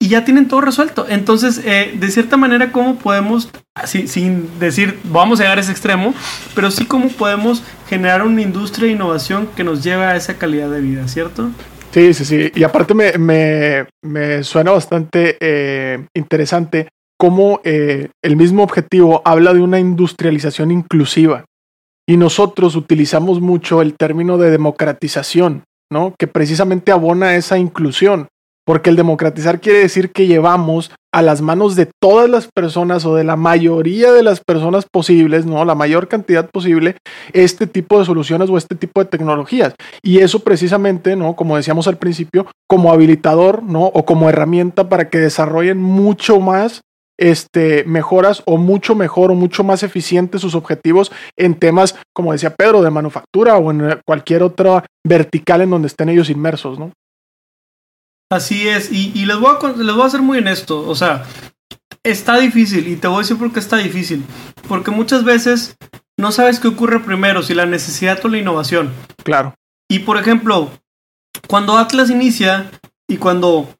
y 0.00 0.08
ya 0.08 0.24
tienen 0.24 0.48
todo 0.48 0.60
resuelto. 0.60 1.06
Entonces, 1.08 1.62
eh, 1.64 1.92
de 1.94 2.10
cierta 2.10 2.36
manera, 2.36 2.72
¿cómo 2.72 2.98
podemos, 2.98 3.50
sin, 3.84 4.08
sin 4.08 4.58
decir, 4.58 4.98
vamos 5.04 5.38
a 5.38 5.44
llegar 5.44 5.58
a 5.58 5.60
ese 5.60 5.70
extremo, 5.70 6.12
pero 6.54 6.70
sí 6.70 6.86
cómo 6.86 7.08
podemos 7.08 7.62
generar 7.88 8.22
una 8.22 8.42
industria 8.42 8.86
de 8.86 8.94
innovación 8.94 9.48
que 9.56 9.64
nos 9.64 9.82
lleve 9.82 10.04
a 10.04 10.16
esa 10.16 10.34
calidad 10.34 10.70
de 10.70 10.80
vida, 10.80 11.06
¿cierto? 11.08 11.50
Sí, 11.92 12.14
sí, 12.14 12.24
sí. 12.24 12.52
Y 12.54 12.64
aparte 12.64 12.94
me, 12.94 13.18
me, 13.18 13.86
me 14.02 14.42
suena 14.44 14.72
bastante 14.72 15.36
eh, 15.40 16.06
interesante 16.14 16.88
cómo 17.18 17.60
eh, 17.64 18.10
el 18.22 18.36
mismo 18.36 18.62
objetivo 18.62 19.20
habla 19.24 19.52
de 19.52 19.60
una 19.60 19.78
industrialización 19.78 20.70
inclusiva. 20.70 21.44
Y 22.08 22.16
nosotros 22.16 22.74
utilizamos 22.74 23.40
mucho 23.40 23.82
el 23.82 23.94
término 23.94 24.38
de 24.38 24.50
democratización, 24.50 25.64
¿no? 25.90 26.14
Que 26.18 26.26
precisamente 26.26 26.90
abona 26.90 27.36
esa 27.36 27.58
inclusión, 27.58 28.28
porque 28.64 28.88
el 28.88 28.96
democratizar 28.96 29.60
quiere 29.60 29.80
decir 29.80 30.10
que 30.10 30.26
llevamos 30.26 30.90
a 31.12 31.22
las 31.22 31.40
manos 31.40 31.74
de 31.74 31.90
todas 32.00 32.28
las 32.30 32.48
personas 32.54 33.04
o 33.04 33.14
de 33.14 33.24
la 33.24 33.36
mayoría 33.36 34.12
de 34.12 34.22
las 34.22 34.40
personas 34.40 34.86
posibles, 34.90 35.44
¿no? 35.44 35.64
La 35.64 35.74
mayor 35.74 36.08
cantidad 36.08 36.48
posible, 36.48 36.96
este 37.32 37.66
tipo 37.66 37.98
de 37.98 38.04
soluciones 38.04 38.48
o 38.48 38.56
este 38.56 38.74
tipo 38.74 39.02
de 39.02 39.10
tecnologías. 39.10 39.74
Y 40.02 40.18
eso 40.18 40.40
precisamente, 40.40 41.16
¿no? 41.16 41.34
Como 41.34 41.56
decíamos 41.56 41.88
al 41.88 41.96
principio, 41.96 42.46
como 42.68 42.92
habilitador, 42.92 43.62
¿no? 43.62 43.86
O 43.86 44.04
como 44.04 44.28
herramienta 44.28 44.88
para 44.88 45.10
que 45.10 45.18
desarrollen 45.18 45.78
mucho 45.78 46.40
más 46.40 46.82
este, 47.18 47.84
mejoras 47.84 48.42
o 48.46 48.56
mucho 48.56 48.94
mejor 48.94 49.30
o 49.30 49.34
mucho 49.34 49.64
más 49.64 49.82
eficientes 49.82 50.40
sus 50.40 50.54
objetivos 50.54 51.12
en 51.36 51.54
temas, 51.58 51.96
como 52.14 52.32
decía 52.32 52.54
Pedro, 52.54 52.82
de 52.82 52.90
manufactura 52.90 53.56
o 53.56 53.70
en 53.70 54.00
cualquier 54.06 54.42
otra 54.42 54.86
vertical 55.06 55.60
en 55.62 55.70
donde 55.70 55.88
estén 55.88 56.08
ellos 56.08 56.30
inmersos, 56.30 56.78
¿no? 56.78 56.92
Así 58.30 58.68
es, 58.68 58.92
y, 58.92 59.12
y 59.14 59.24
les, 59.24 59.38
voy 59.38 59.54
a, 59.54 59.68
les 59.68 59.94
voy 59.94 60.06
a 60.06 60.10
ser 60.10 60.20
muy 60.20 60.38
honesto, 60.38 60.86
o 60.86 60.94
sea, 60.94 61.24
está 62.04 62.38
difícil, 62.38 62.86
y 62.86 62.96
te 62.96 63.08
voy 63.08 63.16
a 63.16 63.20
decir 63.20 63.38
por 63.38 63.52
qué 63.52 63.58
está 63.58 63.78
difícil, 63.78 64.22
porque 64.68 64.90
muchas 64.90 65.24
veces 65.24 65.76
no 66.18 66.30
sabes 66.30 66.60
qué 66.60 66.68
ocurre 66.68 67.00
primero, 67.00 67.42
si 67.42 67.54
la 67.54 67.64
necesidad 67.64 68.22
o 68.24 68.28
la 68.28 68.38
innovación. 68.38 68.92
Claro. 69.24 69.54
Y 69.90 70.00
por 70.00 70.18
ejemplo, 70.18 70.70
cuando 71.46 71.78
Atlas 71.78 72.10
inicia 72.10 72.70
y 73.08 73.16
cuando 73.16 73.74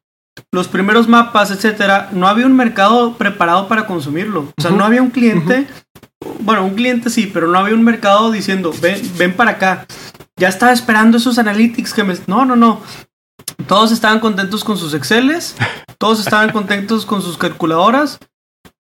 los 0.51 0.67
primeros 0.67 1.07
mapas, 1.07 1.51
etcétera, 1.51 2.09
no 2.11 2.27
había 2.27 2.45
un 2.45 2.55
mercado 2.55 3.13
preparado 3.17 3.67
para 3.67 3.85
consumirlo. 3.85 4.51
O 4.57 4.61
sea, 4.61 4.71
uh 4.71 4.73
-huh. 4.73 4.77
no 4.77 4.85
había 4.85 5.01
un 5.01 5.11
cliente, 5.11 5.67
uh 5.67 6.27
-huh. 6.27 6.33
bueno, 6.39 6.65
un 6.65 6.75
cliente 6.75 7.09
sí, 7.09 7.29
pero 7.31 7.47
no 7.47 7.59
había 7.59 7.75
un 7.75 7.83
mercado 7.83 8.31
diciendo, 8.31 8.73
ven, 8.81 8.99
ven 9.17 9.33
para 9.33 9.51
acá. 9.51 9.85
Ya 10.37 10.47
estaba 10.47 10.71
esperando 10.71 11.17
esos 11.17 11.37
analytics 11.37 11.93
que 11.93 12.03
me... 12.03 12.15
No, 12.27 12.45
no, 12.45 12.55
no. 12.55 12.81
Todos 13.67 13.91
estaban 13.91 14.19
contentos 14.19 14.63
con 14.63 14.77
sus 14.77 14.93
Exceles, 14.93 15.55
todos 15.97 16.19
estaban 16.19 16.51
contentos 16.51 17.05
con 17.05 17.21
sus 17.21 17.37
calculadoras 17.37 18.19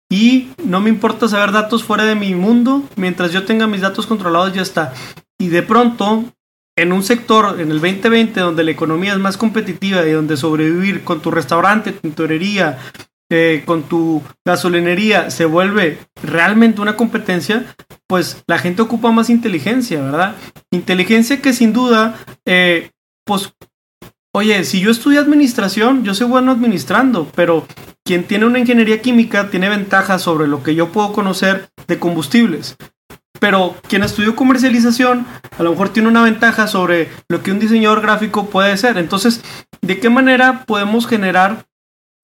y 0.10 0.52
no 0.64 0.80
me 0.80 0.89
importa 0.89 1.28
saber 1.28 1.52
datos 1.52 1.84
fuera 1.84 2.06
de 2.06 2.16
mi 2.16 2.34
mundo, 2.36 2.84
mientras 2.96 3.32
yo 3.32 3.46
tenga 3.46 3.68
mis 3.68 3.82
datos 3.82 4.06
controlados 4.06 4.54
ya 4.54 4.62
está. 4.62 4.94
Y 5.39 5.48
de 5.48 5.64
pronto 5.64 6.26
en 6.76 6.91
un 6.91 7.03
sector, 7.03 7.59
en 7.59 7.71
el 7.71 7.80
2020, 7.80 8.39
donde 8.39 8.63
la 8.63 8.71
economía 8.71 9.13
es 9.13 9.19
más 9.19 9.38
competitiva 9.38 10.05
y 10.05 10.11
donde 10.11 10.38
sobrevivir 10.38 11.03
con 11.03 11.21
tu 11.21 11.30
restaurante, 11.30 11.91
tu 11.91 11.99
tintorería, 11.99 12.80
eh, 13.32 13.63
con 13.65 13.84
tu 13.84 14.21
gasolinería 14.45 15.32
se 15.32 15.45
vuelve 15.45 15.99
realmente 16.21 16.82
una 16.82 16.95
competencia, 16.95 17.65
pues 18.07 18.43
la 18.47 18.59
gente 18.59 18.82
ocupa 18.82 19.11
más 19.11 19.30
inteligencia, 19.30 20.01
¿verdad? 20.01 20.36
Inteligencia 20.71 21.41
que 21.41 21.53
sin 21.53 21.74
duda, 21.74 22.19
eh, 22.45 22.91
pues, 23.26 23.53
oye, 24.36 24.63
si 24.65 24.82
yo 24.82 24.91
estudio 24.91 25.19
administración, 25.19 26.03
yo 26.03 26.13
soy 26.13 26.28
bueno 26.28 26.51
administrando, 26.51 27.32
pero 27.36 27.67
quien 28.03 28.26
tiene 28.26 28.45
una 28.45 28.59
ingeniería 28.59 29.01
química 29.01 29.49
tiene 29.49 29.69
ventajas 29.69 30.21
sobre 30.21 30.47
lo 30.47 30.61
que 30.61 30.76
yo 30.76 30.91
puedo 30.91 31.13
conocer 31.13 31.69
de 31.88 31.99
combustibles 31.99 32.76
pero 33.44 33.76
quien 33.89 34.04
estudió 34.04 34.38
comercialización 34.38 35.28
a 35.60 35.64
lo 35.64 35.72
mejor 35.72 35.89
tiene 35.89 36.08
una 36.08 36.24
ventaja 36.24 36.66
sobre 36.66 37.10
lo 37.28 37.44
que 37.44 37.52
un 37.52 37.60
diseñador 37.60 38.00
gráfico 38.00 38.46
puede 38.46 38.78
ser. 38.78 38.98
Entonces, 38.98 39.44
¿de 39.82 40.00
qué 40.00 40.10
manera 40.10 40.64
podemos 40.66 41.06
generar 41.06 41.66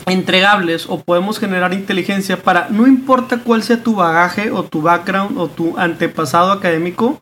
entregables 0.06 0.86
o 0.88 1.04
podemos 1.04 1.38
generar 1.38 1.74
inteligencia 1.74 2.42
para, 2.42 2.70
no 2.70 2.88
importa 2.88 3.40
cuál 3.40 3.64
sea 3.64 3.84
tu 3.84 3.96
bagaje 3.96 4.50
o 4.52 4.64
tu 4.64 4.82
background 4.82 5.38
o 5.38 5.50
tu 5.50 5.78
antepasado 5.78 6.54
académico, 6.54 7.22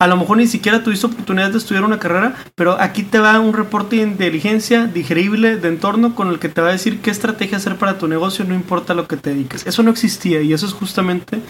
a 0.00 0.06
lo 0.06 0.16
mejor 0.16 0.36
ni 0.36 0.46
siquiera 0.46 0.84
tuviste 0.84 1.06
oportunidad 1.06 1.50
de 1.50 1.58
estudiar 1.58 1.84
una 1.84 1.98
carrera, 1.98 2.36
pero 2.54 2.80
aquí 2.80 3.02
te 3.02 3.18
va 3.18 3.40
un 3.40 3.52
reporte 3.52 3.96
de 3.96 4.02
inteligencia 4.02 4.86
digerible 4.86 5.56
de 5.56 5.68
entorno 5.68 6.14
con 6.14 6.28
el 6.28 6.38
que 6.38 6.48
te 6.48 6.60
va 6.60 6.68
a 6.68 6.72
decir 6.72 7.00
qué 7.00 7.10
estrategia 7.10 7.56
hacer 7.56 7.76
para 7.76 7.98
tu 7.98 8.06
negocio, 8.06 8.44
no 8.44 8.54
importa 8.54 8.94
lo 8.94 9.08
que 9.08 9.16
te 9.16 9.30
dediques. 9.30 9.66
Eso 9.66 9.82
no 9.82 9.90
existía 9.90 10.40
y 10.40 10.52
eso 10.52 10.66
es 10.66 10.72
justamente 10.72 11.40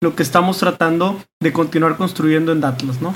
lo 0.00 0.16
que 0.16 0.24
estamos 0.24 0.58
tratando 0.58 1.22
de 1.40 1.52
continuar 1.52 1.96
construyendo 1.96 2.50
en 2.50 2.60
Datlas, 2.60 3.00
¿no? 3.00 3.14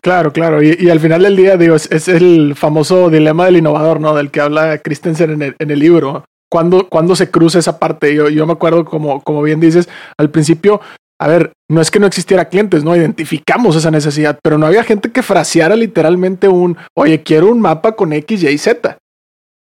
Claro, 0.00 0.32
claro. 0.32 0.62
Y, 0.62 0.88
al 0.88 1.00
final 1.00 1.22
del 1.22 1.36
día, 1.36 1.56
digo, 1.56 1.74
es, 1.74 1.90
es, 1.90 2.08
el 2.08 2.54
famoso 2.54 3.10
dilema 3.10 3.44
del 3.46 3.56
innovador, 3.56 4.00
¿no? 4.00 4.14
Del 4.14 4.30
que 4.30 4.40
habla 4.40 4.78
Christensen 4.78 5.30
en 5.30 5.42
el, 5.42 5.56
en 5.58 5.70
el 5.70 5.78
libro. 5.78 6.24
¿Cuándo, 6.48 6.88
cuando 6.88 7.16
se 7.16 7.30
cruza 7.30 7.58
esa 7.58 7.80
parte? 7.80 8.14
Yo, 8.14 8.28
yo 8.28 8.46
me 8.46 8.52
acuerdo, 8.52 8.84
como, 8.84 9.20
como 9.22 9.42
bien 9.42 9.58
dices, 9.58 9.88
al 10.16 10.30
principio 10.30 10.80
a 11.18 11.28
ver, 11.28 11.52
no 11.70 11.80
es 11.80 11.90
que 11.90 11.98
no 11.98 12.06
existiera 12.06 12.48
clientes, 12.48 12.84
no 12.84 12.94
identificamos 12.94 13.74
esa 13.76 13.90
necesidad, 13.90 14.38
pero 14.42 14.58
no 14.58 14.66
había 14.66 14.84
gente 14.84 15.10
que 15.10 15.22
fraseara 15.22 15.74
literalmente 15.76 16.48
un, 16.48 16.76
oye, 16.94 17.22
quiero 17.22 17.50
un 17.50 17.60
mapa 17.60 17.92
con 17.92 18.12
X, 18.12 18.42
Y, 18.42 18.58
Z. 18.58 18.98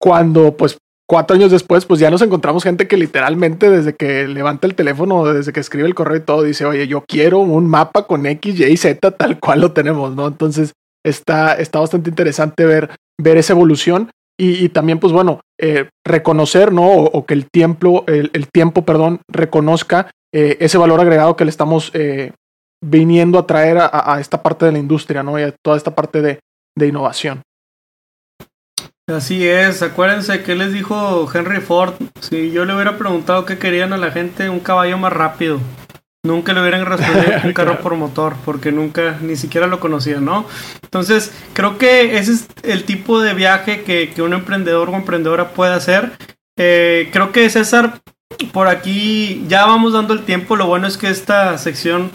Cuando, 0.00 0.56
pues, 0.56 0.78
cuatro 1.06 1.36
años 1.36 1.50
después, 1.50 1.84
pues 1.84 2.00
ya 2.00 2.10
nos 2.10 2.22
encontramos 2.22 2.64
gente 2.64 2.88
que 2.88 2.96
literalmente 2.96 3.68
desde 3.68 3.94
que 3.94 4.26
levanta 4.26 4.66
el 4.66 4.74
teléfono, 4.74 5.26
desde 5.26 5.52
que 5.52 5.60
escribe 5.60 5.86
el 5.86 5.94
correo 5.94 6.16
y 6.16 6.20
todo, 6.20 6.42
dice, 6.42 6.64
oye, 6.64 6.88
yo 6.88 7.04
quiero 7.06 7.40
un 7.40 7.66
mapa 7.66 8.06
con 8.06 8.24
X, 8.24 8.58
Y, 8.58 8.76
Z, 8.78 9.10
tal 9.12 9.38
cual 9.38 9.60
lo 9.60 9.72
tenemos, 9.72 10.14
¿no? 10.16 10.26
Entonces 10.26 10.72
está, 11.04 11.54
está 11.54 11.80
bastante 11.80 12.08
interesante 12.08 12.64
ver, 12.64 12.90
ver 13.20 13.36
esa 13.36 13.52
evolución 13.52 14.10
y, 14.44 14.68
también, 14.70 14.98
pues 14.98 15.12
bueno, 15.12 15.40
eh, 15.56 15.88
reconocer, 16.04 16.72
¿no? 16.72 16.90
O, 16.90 17.24
que 17.24 17.34
el 17.34 17.48
tiempo, 17.48 18.04
el, 18.08 18.48
tiempo, 18.52 18.84
perdón, 18.84 19.20
reconozca 19.28 20.10
eh, 20.34 20.56
ese 20.58 20.78
valor 20.78 21.00
agregado 21.00 21.36
que 21.36 21.44
le 21.44 21.50
estamos 21.50 21.92
eh, 21.94 22.32
viniendo 22.84 23.38
a 23.38 23.46
traer 23.46 23.78
a, 23.80 24.18
esta 24.18 24.42
parte 24.42 24.66
de 24.66 24.72
la 24.72 24.80
industria, 24.80 25.22
¿no? 25.22 25.38
Y 25.38 25.44
a 25.44 25.54
toda 25.64 25.76
esta 25.76 25.94
parte 25.94 26.22
de, 26.22 26.40
de 26.76 26.86
innovación. 26.88 27.42
Así 29.08 29.46
es, 29.46 29.82
acuérdense 29.82 30.42
que 30.42 30.56
les 30.56 30.72
dijo 30.72 31.28
Henry 31.32 31.60
Ford, 31.60 31.94
si 32.20 32.50
yo 32.50 32.64
le 32.64 32.74
hubiera 32.74 32.98
preguntado 32.98 33.44
qué 33.44 33.58
querían 33.58 33.92
a 33.92 33.96
la 33.96 34.10
gente, 34.10 34.48
un 34.48 34.60
caballo 34.60 34.98
más 34.98 35.12
rápido. 35.12 35.60
Nunca 36.24 36.52
le 36.52 36.60
hubieran 36.60 36.86
respondido 36.86 37.32
un 37.44 37.52
carro 37.52 37.80
por 37.80 37.96
motor, 37.96 38.36
porque 38.44 38.70
nunca, 38.70 39.18
ni 39.20 39.34
siquiera 39.36 39.66
lo 39.66 39.80
conocían, 39.80 40.24
¿no? 40.24 40.46
Entonces, 40.82 41.32
creo 41.52 41.78
que 41.78 42.18
ese 42.18 42.32
es 42.32 42.46
el 42.62 42.84
tipo 42.84 43.20
de 43.20 43.34
viaje 43.34 43.82
que, 43.82 44.22
un 44.22 44.32
emprendedor 44.32 44.90
o 44.90 44.94
emprendedora 44.94 45.50
puede 45.50 45.74
hacer. 45.74 46.12
Eh, 46.56 47.10
creo 47.12 47.32
que 47.32 47.50
César, 47.50 48.00
por 48.52 48.68
aquí 48.68 49.44
ya 49.48 49.66
vamos 49.66 49.94
dando 49.94 50.14
el 50.14 50.24
tiempo. 50.24 50.54
Lo 50.54 50.66
bueno 50.66 50.86
es 50.86 50.96
que 50.96 51.08
esta 51.08 51.58
sección 51.58 52.12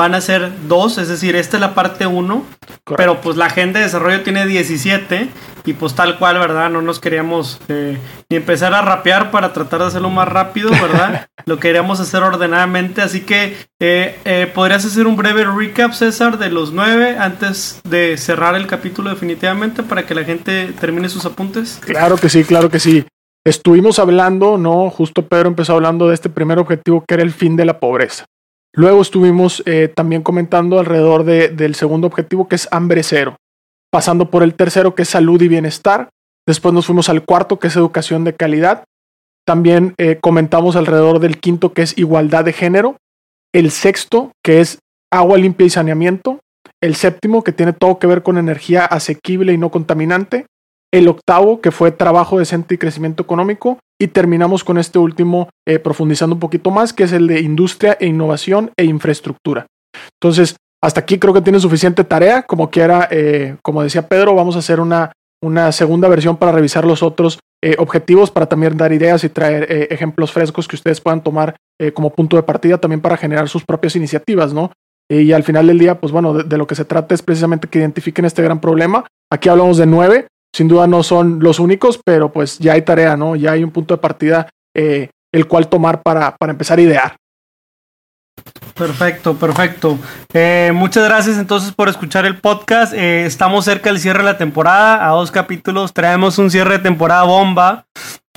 van 0.00 0.14
a 0.14 0.22
ser 0.22 0.50
dos, 0.66 0.96
es 0.96 1.08
decir, 1.08 1.36
esta 1.36 1.58
es 1.58 1.60
la 1.60 1.74
parte 1.74 2.06
uno, 2.06 2.42
pero 2.96 3.20
pues 3.20 3.36
la 3.36 3.44
agenda 3.44 3.80
de 3.80 3.84
desarrollo 3.84 4.22
tiene 4.22 4.46
17 4.46 5.28
y 5.66 5.74
pues 5.74 5.94
tal 5.94 6.18
cual, 6.18 6.38
¿verdad? 6.38 6.70
No 6.70 6.80
nos 6.80 7.00
queríamos 7.00 7.60
eh, 7.68 7.98
ni 8.30 8.38
empezar 8.38 8.72
a 8.72 8.80
rapear 8.80 9.30
para 9.30 9.52
tratar 9.52 9.80
de 9.80 9.88
hacerlo 9.88 10.08
más 10.08 10.26
rápido, 10.26 10.70
¿verdad? 10.70 11.28
Lo 11.44 11.58
queríamos 11.58 12.00
hacer 12.00 12.22
ordenadamente, 12.22 13.02
así 13.02 13.20
que 13.20 13.58
eh, 13.78 14.18
eh, 14.24 14.50
podrías 14.54 14.86
hacer 14.86 15.06
un 15.06 15.16
breve 15.16 15.44
recap, 15.44 15.92
César, 15.92 16.38
de 16.38 16.48
los 16.48 16.72
nueve 16.72 17.18
antes 17.18 17.82
de 17.84 18.16
cerrar 18.16 18.54
el 18.54 18.66
capítulo 18.66 19.10
definitivamente 19.10 19.82
para 19.82 20.06
que 20.06 20.14
la 20.14 20.24
gente 20.24 20.72
termine 20.80 21.10
sus 21.10 21.26
apuntes. 21.26 21.78
Claro 21.84 22.16
que 22.16 22.30
sí, 22.30 22.42
claro 22.44 22.70
que 22.70 22.80
sí. 22.80 23.04
Estuvimos 23.44 23.98
hablando, 23.98 24.56
¿no? 24.56 24.88
Justo 24.88 25.26
Pedro 25.26 25.48
empezó 25.48 25.74
hablando 25.74 26.08
de 26.08 26.14
este 26.14 26.30
primer 26.30 26.58
objetivo 26.58 27.04
que 27.06 27.14
era 27.14 27.22
el 27.22 27.32
fin 27.32 27.56
de 27.56 27.66
la 27.66 27.78
pobreza. 27.78 28.24
Luego 28.72 29.02
estuvimos 29.02 29.62
eh, 29.66 29.88
también 29.88 30.22
comentando 30.22 30.78
alrededor 30.78 31.24
del 31.24 31.74
segundo 31.74 32.06
objetivo 32.06 32.48
que 32.48 32.54
es 32.54 32.68
hambre 32.70 33.02
cero, 33.02 33.36
pasando 33.90 34.30
por 34.30 34.42
el 34.42 34.54
tercero 34.54 34.94
que 34.94 35.02
es 35.02 35.08
salud 35.08 35.40
y 35.42 35.48
bienestar. 35.48 36.10
Después 36.46 36.72
nos 36.72 36.86
fuimos 36.86 37.08
al 37.08 37.24
cuarto 37.24 37.58
que 37.58 37.68
es 37.68 37.76
educación 37.76 38.24
de 38.24 38.34
calidad. 38.34 38.84
También 39.44 39.94
eh, 39.98 40.18
comentamos 40.20 40.76
alrededor 40.76 41.18
del 41.18 41.40
quinto 41.40 41.72
que 41.72 41.82
es 41.82 41.98
igualdad 41.98 42.44
de 42.44 42.52
género. 42.52 42.96
El 43.52 43.72
sexto 43.72 44.32
que 44.44 44.60
es 44.60 44.78
agua 45.10 45.38
limpia 45.38 45.66
y 45.66 45.70
saneamiento. 45.70 46.38
El 46.80 46.94
séptimo 46.94 47.42
que 47.42 47.52
tiene 47.52 47.72
todo 47.72 47.98
que 47.98 48.06
ver 48.06 48.22
con 48.22 48.38
energía 48.38 48.84
asequible 48.84 49.52
y 49.52 49.58
no 49.58 49.70
contaminante 49.70 50.46
el 50.92 51.08
octavo, 51.08 51.60
que 51.60 51.70
fue 51.70 51.92
trabajo 51.92 52.38
decente 52.38 52.74
y 52.74 52.78
crecimiento 52.78 53.22
económico, 53.22 53.78
y 54.00 54.08
terminamos 54.08 54.64
con 54.64 54.78
este 54.78 54.98
último, 54.98 55.50
eh, 55.68 55.78
profundizando 55.78 56.34
un 56.34 56.40
poquito 56.40 56.70
más, 56.70 56.92
que 56.92 57.04
es 57.04 57.12
el 57.12 57.26
de 57.26 57.40
industria 57.40 57.98
e 58.00 58.06
innovación 58.06 58.72
e 58.76 58.84
infraestructura. 58.84 59.66
Entonces, 60.20 60.56
hasta 60.82 61.00
aquí 61.00 61.18
creo 61.18 61.34
que 61.34 61.42
tiene 61.42 61.60
suficiente 61.60 62.02
tarea, 62.02 62.42
como 62.42 62.70
quiera, 62.70 63.06
eh, 63.10 63.56
como 63.62 63.82
decía 63.82 64.08
Pedro, 64.08 64.34
vamos 64.34 64.56
a 64.56 64.60
hacer 64.60 64.80
una, 64.80 65.12
una 65.42 65.70
segunda 65.72 66.08
versión 66.08 66.38
para 66.38 66.52
revisar 66.52 66.86
los 66.86 67.02
otros 67.02 67.38
eh, 67.62 67.76
objetivos, 67.78 68.30
para 68.30 68.46
también 68.46 68.78
dar 68.78 68.90
ideas 68.90 69.22
y 69.22 69.28
traer 69.28 69.92
ejemplos 69.92 70.32
frescos 70.32 70.66
que 70.66 70.76
ustedes 70.76 71.02
puedan 71.02 71.22
tomar 71.22 71.56
como 71.94 72.10
punto 72.10 72.36
de 72.36 72.42
partida 72.42 72.76
también 72.76 73.00
para 73.00 73.16
generar 73.16 73.48
sus 73.48 73.64
propias 73.64 73.96
iniciativas, 73.96 74.52
¿no? 74.52 74.70
Y 75.10 75.32
al 75.32 75.42
final 75.42 75.66
del 75.66 75.78
día, 75.78 75.98
pues 75.98 76.12
bueno, 76.12 76.34
de, 76.34 76.56
lo 76.56 76.66
que 76.66 76.74
se 76.74 76.84
trata 76.84 77.14
es 77.14 77.22
precisamente 77.22 77.68
que 77.68 77.80
identifiquen 77.80 78.26
este 78.26 78.42
gran 78.42 78.60
problema. 78.60 79.06
Aquí 79.32 79.48
hablamos 79.48 79.76
de 79.76 79.86
nueve, 79.86 80.26
sin 80.52 80.68
duda 80.68 80.86
no 80.86 81.02
son 81.02 81.40
los 81.40 81.58
únicos, 81.58 82.00
pero 82.04 82.32
pues 82.32 82.58
ya 82.58 82.72
hay 82.72 82.82
tarea, 82.82 83.16
¿no? 83.16 83.36
Ya 83.36 83.52
hay 83.52 83.64
un 83.64 83.70
punto 83.70 83.94
de 83.94 84.00
partida 84.00 84.48
eh, 84.74 85.10
el 85.32 85.46
cual 85.46 85.68
tomar 85.68 86.02
para, 86.02 86.36
para 86.36 86.52
empezar 86.52 86.78
a 86.78 86.82
idear. 86.82 87.16
Perfecto, 88.74 89.34
perfecto. 89.34 89.98
Eh, 90.32 90.72
muchas 90.74 91.04
gracias 91.04 91.36
entonces 91.36 91.72
por 91.72 91.88
escuchar 91.88 92.24
el 92.24 92.38
podcast. 92.38 92.94
Eh, 92.94 93.26
estamos 93.26 93.64
cerca 93.64 93.90
del 93.90 94.00
cierre 94.00 94.20
de 94.20 94.24
la 94.24 94.38
temporada, 94.38 95.06
a 95.06 95.10
dos 95.10 95.30
capítulos. 95.30 95.92
Traemos 95.92 96.38
un 96.38 96.50
cierre 96.50 96.78
de 96.78 96.78
temporada 96.78 97.24
bomba. 97.24 97.84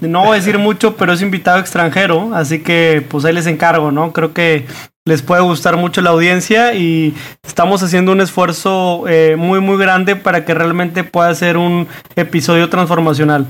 No 0.01 0.25
voy 0.25 0.31
a 0.31 0.39
decir 0.39 0.57
mucho, 0.57 0.97
pero 0.97 1.13
es 1.13 1.21
invitado 1.21 1.59
extranjero, 1.59 2.35
así 2.35 2.61
que 2.61 3.05
pues 3.07 3.23
ahí 3.23 3.33
les 3.33 3.47
encargo, 3.47 3.91
¿no? 3.91 4.11
Creo 4.11 4.33
que 4.33 4.65
les 5.05 5.21
puede 5.21 5.41
gustar 5.41 5.75
mucho 5.75 6.01
la 6.01 6.11
audiencia 6.11 6.73
y 6.73 7.13
estamos 7.43 7.83
haciendo 7.83 8.11
un 8.11 8.21
esfuerzo 8.21 9.03
eh, 9.07 9.35
muy 9.37 9.59
muy 9.59 9.77
grande 9.77 10.15
para 10.15 10.45
que 10.45 10.53
realmente 10.53 11.03
pueda 11.03 11.33
ser 11.35 11.57
un 11.57 11.87
episodio 12.15 12.69
transformacional. 12.69 13.45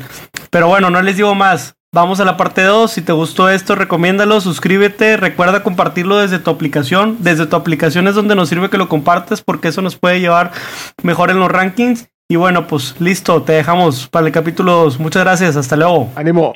Pero 0.49 0.67
bueno, 0.67 0.89
no 0.89 1.01
les 1.01 1.17
digo 1.17 1.35
más. 1.35 1.75
Vamos 1.93 2.19
a 2.19 2.25
la 2.25 2.37
parte 2.37 2.63
2. 2.63 2.91
Si 2.91 3.03
te 3.03 3.11
gustó 3.11 3.49
esto, 3.49 3.75
recomiéndalo, 3.75 4.41
suscríbete, 4.41 5.15
recuerda 5.15 5.61
compartirlo 5.61 6.17
desde 6.17 6.39
tu 6.39 6.49
aplicación. 6.49 7.17
Desde 7.19 7.45
tu 7.45 7.55
aplicación 7.55 8.07
es 8.07 8.15
donde 8.15 8.35
nos 8.35 8.49
sirve 8.49 8.71
que 8.71 8.79
lo 8.79 8.89
compartes 8.89 9.41
porque 9.41 9.67
eso 9.67 9.83
nos 9.83 9.95
puede 9.95 10.19
llevar 10.19 10.51
mejor 11.03 11.29
en 11.29 11.39
los 11.39 11.51
rankings. 11.51 12.09
Y 12.27 12.35
bueno, 12.35 12.65
pues 12.65 12.95
listo, 12.99 13.43
te 13.43 13.53
dejamos 13.53 14.07
para 14.07 14.25
el 14.25 14.31
capítulo 14.31 14.73
2. 14.85 14.99
Muchas 14.99 15.23
gracias, 15.23 15.55
hasta 15.55 15.75
luego. 15.75 16.09
Ánimo. 16.15 16.55